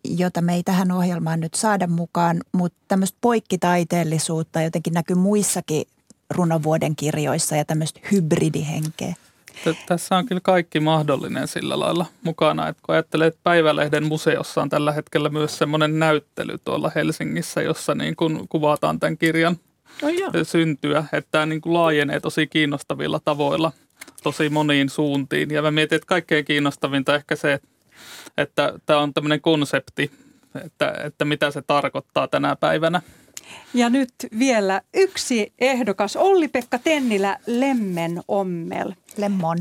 jota 0.03 0.41
me 0.41 0.53
ei 0.53 0.63
tähän 0.63 0.91
ohjelmaan 0.91 1.39
nyt 1.39 1.53
saada 1.53 1.87
mukaan, 1.87 2.41
mutta 2.51 2.77
tämmöistä 2.87 3.17
poikkitaiteellisuutta 3.21 4.61
jotenkin 4.61 4.93
näkyy 4.93 5.15
muissakin 5.15 5.85
runovuoden 6.29 6.95
kirjoissa 6.95 7.55
ja 7.55 7.65
tämmöistä 7.65 7.99
hybridihenkeä. 8.11 9.15
Tässä 9.87 10.17
on 10.17 10.25
kyllä 10.25 10.41
kaikki 10.43 10.79
mahdollinen 10.79 11.47
sillä 11.47 11.79
lailla 11.79 12.05
mukana, 12.23 12.67
että 12.67 12.81
kun 12.85 12.95
ajattelee, 12.95 13.27
että 13.27 13.39
Päivälehden 13.43 14.05
museossa 14.05 14.61
on 14.61 14.69
tällä 14.69 14.91
hetkellä 14.91 15.29
myös 15.29 15.57
semmoinen 15.57 15.99
näyttely 15.99 16.57
tuolla 16.65 16.91
Helsingissä, 16.95 17.61
jossa 17.61 17.95
niin 17.95 18.15
kuin 18.15 18.47
kuvataan 18.47 18.99
tämän 18.99 19.17
kirjan 19.17 19.57
no 20.01 20.09
syntyä, 20.43 21.05
että 21.13 21.31
tämä 21.31 21.45
niin 21.45 21.61
kuin 21.61 21.73
laajenee 21.73 22.19
tosi 22.19 22.47
kiinnostavilla 22.47 23.19
tavoilla 23.25 23.71
tosi 24.23 24.49
moniin 24.49 24.89
suuntiin. 24.89 25.51
Ja 25.51 25.61
mä 25.61 25.71
mietin, 25.71 25.95
että 25.95 26.07
kaikkein 26.07 26.45
kiinnostavinta 26.45 27.15
ehkä 27.15 27.35
se, 27.35 27.53
että 27.53 27.67
että 28.37 28.73
tämä 28.85 28.99
on 28.99 29.13
tämmöinen 29.13 29.41
konsepti, 29.41 30.11
että, 30.65 30.93
että 31.03 31.25
mitä 31.25 31.51
se 31.51 31.61
tarkoittaa 31.61 32.27
tänä 32.27 32.55
päivänä. 32.55 33.01
Ja 33.73 33.89
nyt 33.89 34.13
vielä 34.39 34.81
yksi 34.93 35.53
ehdokas, 35.59 36.15
Olli-Pekka 36.15 36.79
Tennilä, 36.79 37.39
Lemmen 37.47 38.21
Ommel. 38.27 38.93
Lemmon. 39.17 39.57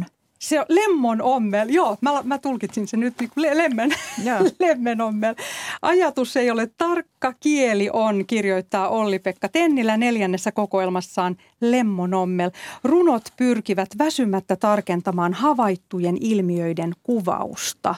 Se 0.46 0.60
on 0.60 0.66
lemmon 0.68 1.22
ommel, 1.22 1.68
joo, 1.68 1.96
mä, 2.00 2.22
mä 2.24 2.38
tulkitsin 2.38 2.88
sen 2.88 3.00
nyt 3.00 3.14
niin 3.20 3.30
kuin 3.34 3.58
lemmen, 3.58 3.90
lemmen 4.60 5.00
ommel. 5.00 5.34
Ajatus 5.82 6.36
ei 6.36 6.50
ole 6.50 6.70
tarkka, 6.78 7.32
kieli 7.40 7.90
on, 7.92 8.26
kirjoittaa 8.26 8.88
Olli-Pekka 8.88 9.48
Tennilä 9.48 9.96
neljännessä 9.96 10.52
kokoelmassaan 10.52 11.36
Lemmon 11.60 12.14
ommel. 12.14 12.50
Runot 12.84 13.22
pyrkivät 13.36 13.88
väsymättä 13.98 14.56
tarkentamaan 14.56 15.34
havaittujen 15.34 16.16
ilmiöiden 16.20 16.92
kuvausta. 17.02 17.94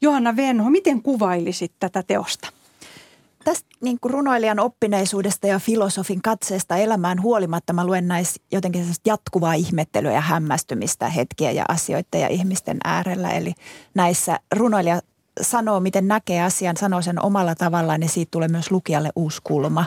Johanna 0.00 0.36
Venho, 0.36 0.70
miten 0.70 1.02
kuvailisit 1.02 1.72
tätä 1.80 2.02
teosta? 2.02 2.57
Tästä 3.48 3.68
niin 3.80 4.00
kuin 4.00 4.12
runoilijan 4.12 4.58
oppineisuudesta 4.58 5.46
ja 5.46 5.58
filosofin 5.58 6.22
katseesta 6.22 6.76
elämään 6.76 7.22
huolimatta 7.22 7.72
mä 7.72 7.86
luen 7.86 8.08
näissä 8.08 8.42
jotenkin 8.52 8.86
jatkuvaa 9.06 9.54
ihmettelyä 9.54 10.12
ja 10.12 10.20
hämmästymistä 10.20 11.08
hetkiä 11.08 11.50
ja 11.50 11.64
asioita 11.68 12.18
ja 12.18 12.28
ihmisten 12.28 12.76
äärellä. 12.84 13.30
Eli 13.30 13.54
näissä 13.94 14.40
runoilija 14.56 15.00
sanoo, 15.40 15.80
miten 15.80 16.08
näkee 16.08 16.42
asian, 16.42 16.76
sanoo 16.76 17.02
sen 17.02 17.24
omalla 17.24 17.54
tavallaan 17.54 18.02
ja 18.02 18.08
siitä 18.08 18.30
tulee 18.30 18.48
myös 18.48 18.70
lukijalle 18.70 19.10
uusi 19.16 19.40
kulma. 19.44 19.84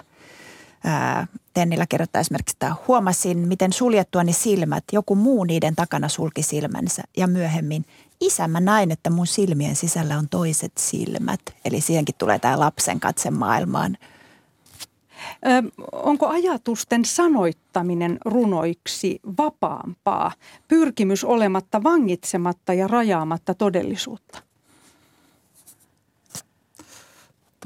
Ää, 0.84 1.28
Tennillä 1.54 1.86
kirjoittaa 1.88 2.20
esimerkiksi, 2.20 2.56
että 2.56 2.76
huomasin, 2.88 3.38
miten 3.38 3.74
suljettuani 3.74 4.34
silmät, 4.34 4.84
joku 4.92 5.16
muu 5.16 5.44
niiden 5.44 5.76
takana 5.76 6.10
sulki 6.10 6.44
silmänsä 6.44 7.02
ja 7.18 7.28
myöhemmin 7.28 7.86
isä, 8.22 8.48
mä 8.48 8.60
näin, 8.60 8.92
että 8.92 9.10
mun 9.10 9.28
silmien 9.28 9.76
sisällä 9.76 10.18
on 10.18 10.30
toiset 10.30 10.72
silmät. 10.78 11.42
Eli 11.66 11.82
siihenkin 11.82 12.16
tulee 12.18 12.40
tämä 12.40 12.60
lapsen 12.60 13.00
katse 13.00 13.32
maailmaan. 13.32 13.98
Ö, 15.46 15.84
onko 15.92 16.28
ajatusten 16.28 17.06
sanoittaminen 17.06 18.18
runoiksi 18.26 19.20
vapaampaa, 19.38 20.32
pyrkimys 20.68 21.24
olematta 21.24 21.84
vangitsematta 21.84 22.74
ja 22.74 22.88
rajaamatta 22.88 23.54
todellisuutta? 23.54 24.42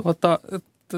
Tuota, 0.04 0.40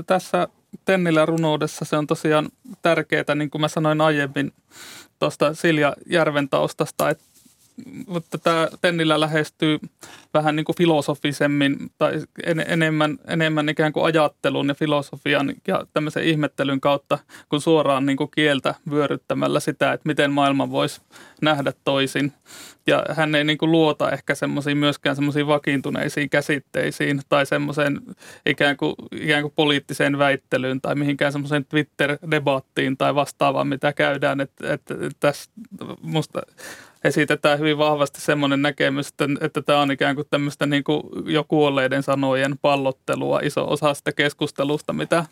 tässä 0.07 0.47
Tennillä 0.85 1.25
runoudessa 1.25 1.85
se 1.85 1.97
on 1.97 2.07
tosiaan 2.07 2.49
tärkeää, 2.81 3.35
niin 3.35 3.49
kuin 3.49 3.61
mä 3.61 3.67
sanoin 3.67 4.01
aiemmin 4.01 4.51
tuosta 5.19 5.53
Silja 5.53 5.95
Järven 6.05 6.49
taustasta, 6.49 7.09
että 7.09 7.23
mutta 8.07 8.37
tämä 8.37 8.67
Tennillä 8.81 9.19
lähestyy 9.19 9.79
vähän 10.33 10.55
niin 10.55 10.65
kuin 10.65 10.75
filosofisemmin 10.75 11.77
tai 11.97 12.21
en, 12.45 12.65
enemmän, 12.67 13.17
enemmän 13.27 13.69
ikään 13.69 13.93
kuin 13.93 14.05
ajattelun 14.05 14.67
ja 14.67 14.75
filosofian 14.75 15.53
ja 15.67 15.85
tämmöisen 15.93 16.23
ihmettelyn 16.23 16.81
kautta 16.81 17.19
kuin 17.49 17.61
suoraan 17.61 18.05
niin 18.05 18.17
kuin 18.17 18.31
kieltä 18.31 18.75
vyöryttämällä 18.89 19.59
sitä, 19.59 19.93
että 19.93 20.07
miten 20.09 20.31
maailma 20.31 20.71
voisi 20.71 21.01
nähdä 21.41 21.73
toisin. 21.83 22.33
Ja 22.87 23.05
hän 23.09 23.35
ei 23.35 23.43
niin 23.43 23.57
kuin 23.57 23.71
luota 23.71 24.11
ehkä 24.11 24.35
semmoisiin 24.35 24.77
myöskään 24.77 25.15
semmoisiin 25.15 25.47
vakiintuneisiin 25.47 26.29
käsitteisiin 26.29 27.21
tai 27.29 27.45
semmoiseen 27.45 28.01
ikään 28.45 28.77
kuin, 28.77 28.95
ikään 29.11 29.41
kuin 29.41 29.53
poliittiseen 29.55 30.17
väittelyyn 30.17 30.81
tai 30.81 30.95
mihinkään 30.95 31.31
semmoiseen 31.31 31.65
Twitter-debattiin 31.65 32.97
tai 32.97 33.15
vastaavaan, 33.15 33.67
mitä 33.67 33.93
käydään. 33.93 34.41
Että, 34.41 34.73
että 34.73 34.95
tässä 35.19 35.51
musta 36.01 36.41
esitetään 37.03 37.59
hyvin 37.59 37.77
vahvasti 37.77 38.21
semmoinen 38.21 38.61
näkemys, 38.61 39.07
että, 39.07 39.25
että 39.41 39.61
tämä 39.61 39.81
on 39.81 39.91
ikään 39.91 40.15
kuin 40.15 40.27
tämmöistä 40.29 40.65
niin 40.65 40.83
kuin 40.83 41.01
jo 41.25 41.43
kuolleiden 41.47 42.03
sanojen 42.03 42.55
pallottelua, 42.61 43.39
iso 43.39 43.71
osa 43.71 43.93
sitä 43.93 44.11
keskustelusta, 44.11 44.93
mitä, 44.93 45.25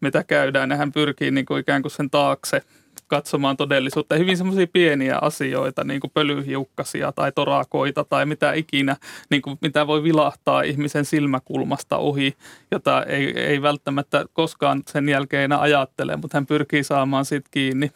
mitä 0.00 0.24
käydään. 0.24 0.70
Ja 0.70 0.76
hän 0.76 0.92
pyrkii 0.92 1.30
niin 1.30 1.46
kuin 1.46 1.60
ikään 1.60 1.82
kuin 1.82 1.92
sen 1.92 2.10
taakse 2.10 2.62
katsomaan 3.06 3.56
todellisuutta. 3.56 4.14
Hyvin 4.14 4.36
semmoisia 4.36 4.66
pieniä 4.72 5.18
asioita, 5.20 5.84
niin 5.84 6.00
kuin 6.00 6.10
pölyhiukkasia 6.14 7.12
tai 7.12 7.32
torakoita 7.32 8.04
tai 8.04 8.26
mitä 8.26 8.52
ikinä, 8.52 8.96
niin 9.30 9.42
kuin 9.42 9.58
mitä 9.60 9.86
voi 9.86 10.02
vilahtaa 10.02 10.62
ihmisen 10.62 11.04
silmäkulmasta 11.04 11.96
ohi, 11.96 12.34
jota 12.70 13.02
ei, 13.02 13.40
ei 13.40 13.62
välttämättä 13.62 14.24
koskaan 14.32 14.82
sen 14.86 15.08
jälkeen 15.08 15.52
ajattele, 15.52 16.16
mutta 16.16 16.36
hän 16.36 16.46
pyrkii 16.46 16.84
saamaan 16.84 17.24
siitä 17.24 17.48
kiinni. 17.50 17.90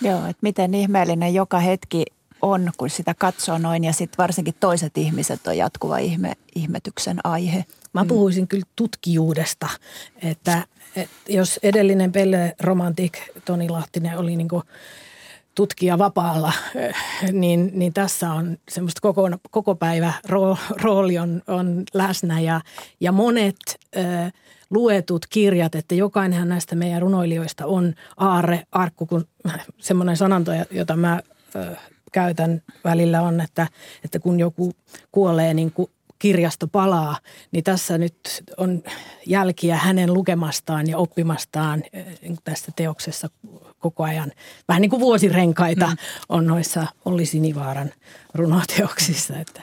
Joo, 0.00 0.18
että 0.18 0.42
miten 0.42 0.74
ihmeellinen 0.74 1.34
joka 1.34 1.58
hetki 1.58 2.04
on, 2.42 2.70
kun 2.76 2.90
sitä 2.90 3.14
katsoo 3.18 3.58
noin. 3.58 3.84
Ja 3.84 3.92
sitten 3.92 4.18
varsinkin 4.18 4.54
toiset 4.60 4.98
ihmiset 4.98 5.46
on 5.46 5.56
jatkuva 5.56 5.98
ihme, 5.98 6.32
ihmetyksen 6.54 7.18
aihe. 7.24 7.64
Mä 7.92 8.04
puhuisin 8.04 8.48
kyllä 8.48 8.66
tutkijuudesta, 8.76 9.68
että, 10.22 10.66
että 10.96 11.16
jos 11.28 11.60
edellinen 11.62 12.12
Pelle 12.12 12.54
Romantik 12.60 13.18
Toni 13.44 13.68
Lahtinen 13.68 14.18
oli 14.18 14.36
niin 14.36 14.48
tutkija 15.54 15.98
vapaalla, 15.98 16.52
niin, 17.32 17.70
niin 17.74 17.92
tässä 17.92 18.32
on 18.32 18.56
semmoista 18.68 19.00
koko, 19.00 19.22
koko 19.50 19.74
päivä 19.74 20.12
rooli 20.82 21.18
on, 21.18 21.42
on 21.46 21.82
läsnä. 21.94 22.40
Ja, 22.40 22.60
ja 23.00 23.12
monet 23.12 23.56
ö, 23.96 24.00
luetut 24.70 25.26
kirjat, 25.26 25.74
että 25.74 25.94
jokainenhan 25.94 26.48
näistä 26.48 26.74
meidän 26.74 27.02
runoilijoista 27.02 27.66
on 27.66 27.94
aarre, 28.16 28.62
arkku, 28.72 29.06
kun 29.06 29.24
semmoinen 29.78 30.16
sananto, 30.16 30.52
jota 30.70 30.96
mä 30.96 31.20
ö, 31.56 31.76
käytän 32.12 32.62
välillä 32.84 33.22
on, 33.22 33.40
että, 33.40 33.66
että 34.04 34.18
kun 34.18 34.40
joku 34.40 34.72
kuolee, 35.12 35.54
niin 35.54 35.72
kuin 35.72 35.90
kirjasto 36.22 36.68
palaa, 36.68 37.18
niin 37.52 37.64
tässä 37.64 37.98
nyt 37.98 38.44
on 38.56 38.82
jälkiä 39.26 39.76
hänen 39.76 40.14
lukemastaan 40.14 40.86
ja 40.86 40.98
oppimastaan 40.98 41.82
eh, 41.92 42.06
niin 42.22 42.38
tässä 42.44 42.72
teoksessa 42.76 43.28
koko 43.78 44.02
ajan. 44.02 44.32
Vähän 44.68 44.80
niin 44.80 44.90
kuin 44.90 45.00
vuosirenkaita 45.00 45.86
mm. 45.86 45.96
on 46.28 46.46
noissa 46.46 46.86
Olli 47.04 47.26
Sinivaaran 47.26 47.92
runoteoksissa. 48.34 49.38
Että 49.38 49.62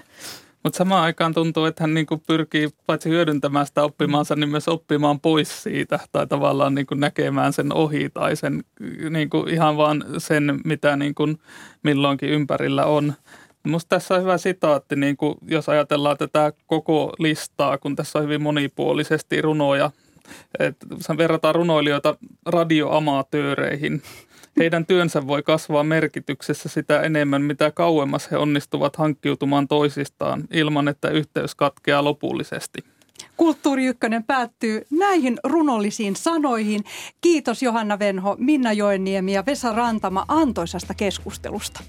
mutta 0.64 0.78
samaan 0.78 1.04
aikaan 1.04 1.34
tuntuu, 1.34 1.66
että 1.66 1.84
hän 1.84 1.94
niinku 1.94 2.22
pyrkii 2.28 2.70
paitsi 2.86 3.10
hyödyntämään 3.10 3.68
sitä 3.68 3.84
oppimaansa, 3.84 4.36
niin 4.36 4.50
myös 4.50 4.68
oppimaan 4.68 5.20
pois 5.20 5.64
siitä 5.64 6.00
tai 6.12 6.28
tavallaan 6.28 6.76
niinku 6.76 6.96
näkemään 6.96 7.54
sen 7.54 7.74
ohi 7.74 8.10
tai 8.14 8.36
sen 8.36 8.64
niinku 9.10 9.46
ihan 9.50 9.78
vaan 9.78 10.06
sen, 10.18 10.60
mitä 10.66 10.96
niinku 10.96 11.28
milloinkin 11.84 12.30
ympärillä 12.30 12.86
on. 12.86 13.14
Minusta 13.64 13.90
tässä 13.90 14.16
on 14.16 14.22
hyvä 14.22 14.38
sitaatti, 14.38 14.96
niin 14.96 15.18
kuin 15.18 15.36
jos 15.48 15.70
ajatellaan 15.70 16.18
tätä 16.18 16.54
koko 16.68 17.14
listaa, 17.20 17.78
kun 17.78 17.96
tässä 17.96 18.20
on 18.20 18.24
hyvin 18.24 18.42
monipuolisesti 18.42 19.42
runoja. 19.42 19.92
että 20.60 21.18
verrataan 21.18 21.56
runoilijoita 21.56 22.16
radioamatööreihin. 22.46 24.02
Heidän 24.60 24.86
työnsä 24.86 25.28
voi 25.28 25.44
kasvaa 25.44 25.84
merkityksessä 25.84 26.70
sitä 26.70 27.02
enemmän, 27.02 27.42
mitä 27.42 27.72
kauemmas 27.72 28.32
he 28.32 28.38
onnistuvat 28.38 28.96
hankkiutumaan 28.96 29.68
toisistaan 29.68 30.44
ilman, 30.54 30.88
että 30.88 31.10
yhteys 31.10 31.56
katkeaa 31.56 32.04
lopullisesti. 32.04 32.84
Kulttuuri 33.38 33.86
Ykkönen 33.86 34.24
päättyy 34.24 34.82
näihin 34.90 35.38
runollisiin 35.44 36.16
sanoihin. 36.16 36.84
Kiitos 37.22 37.64
Johanna 37.64 38.00
Venho, 38.00 38.36
Minna 38.40 38.74
Joenniemi 38.74 39.34
ja 39.34 39.46
Vesa 39.46 39.74
Rantama 39.74 40.26
antoisasta 40.28 40.94
keskustelusta. 40.94 41.84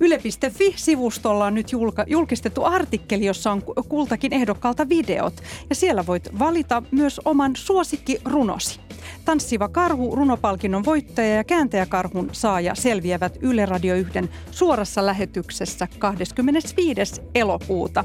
Yle.fi-sivustolla 0.00 1.46
on 1.46 1.54
nyt 1.54 1.72
julka, 1.72 2.04
julkistettu 2.06 2.64
artikkeli, 2.64 3.26
jossa 3.26 3.52
on 3.52 3.62
kultakin 3.88 4.32
ehdokkaalta 4.32 4.88
videot. 4.88 5.34
Ja 5.70 5.74
siellä 5.74 6.06
voit 6.06 6.38
valita 6.38 6.82
myös 6.90 7.20
oman 7.24 7.56
suosikkirunosi. 7.56 8.80
Tanssiva 9.24 9.68
karhu, 9.68 10.16
runopalkinnon 10.16 10.84
voittaja 10.84 11.34
ja 11.34 11.44
kääntäjäkarhun 11.44 12.28
saaja 12.32 12.74
selviävät 12.74 13.38
Yle 13.40 13.66
Radio 13.66 13.94
1 13.94 14.18
suorassa 14.50 15.06
lähetyksessä 15.06 15.88
25. 15.98 17.22
elokuuta. 17.34 18.04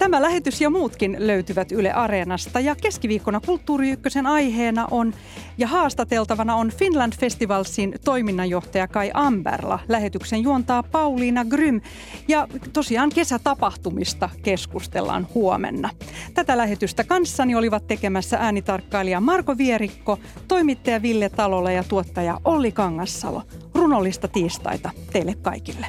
Tämä 0.00 0.22
lähetys 0.22 0.60
ja 0.60 0.70
muutkin 0.70 1.16
löytyvät 1.18 1.72
Yle 1.72 1.92
Areenasta 1.92 2.60
ja 2.60 2.74
keskiviikkona 2.74 3.40
Kulttuuri 3.40 3.90
Ykkösen 3.90 4.26
aiheena 4.26 4.88
on 4.90 5.14
ja 5.58 5.68
haastateltavana 5.68 6.54
on 6.54 6.70
Finland 6.70 7.12
Festivalsin 7.20 7.94
toiminnanjohtaja 8.04 8.88
Kai 8.88 9.10
Amberla. 9.14 9.78
Lähetyksen 9.88 10.42
juontaa 10.42 10.82
Pauliina 10.82 11.44
Grym 11.44 11.80
ja 12.28 12.48
tosiaan 12.72 13.10
kesätapahtumista 13.14 14.30
keskustellaan 14.42 15.26
huomenna. 15.34 15.90
Tätä 16.34 16.56
lähetystä 16.56 17.04
kanssani 17.04 17.54
olivat 17.54 17.86
tekemässä 17.86 18.36
äänitarkkailija 18.40 19.20
Marko 19.20 19.58
Vierikko, 19.58 20.18
toimittaja 20.48 21.02
Ville 21.02 21.28
Talola 21.28 21.70
ja 21.70 21.84
tuottaja 21.84 22.40
Olli 22.44 22.72
Kangassalo. 22.72 23.42
Runollista 23.74 24.28
tiistaita 24.28 24.90
teille 25.12 25.34
kaikille. 25.42 25.86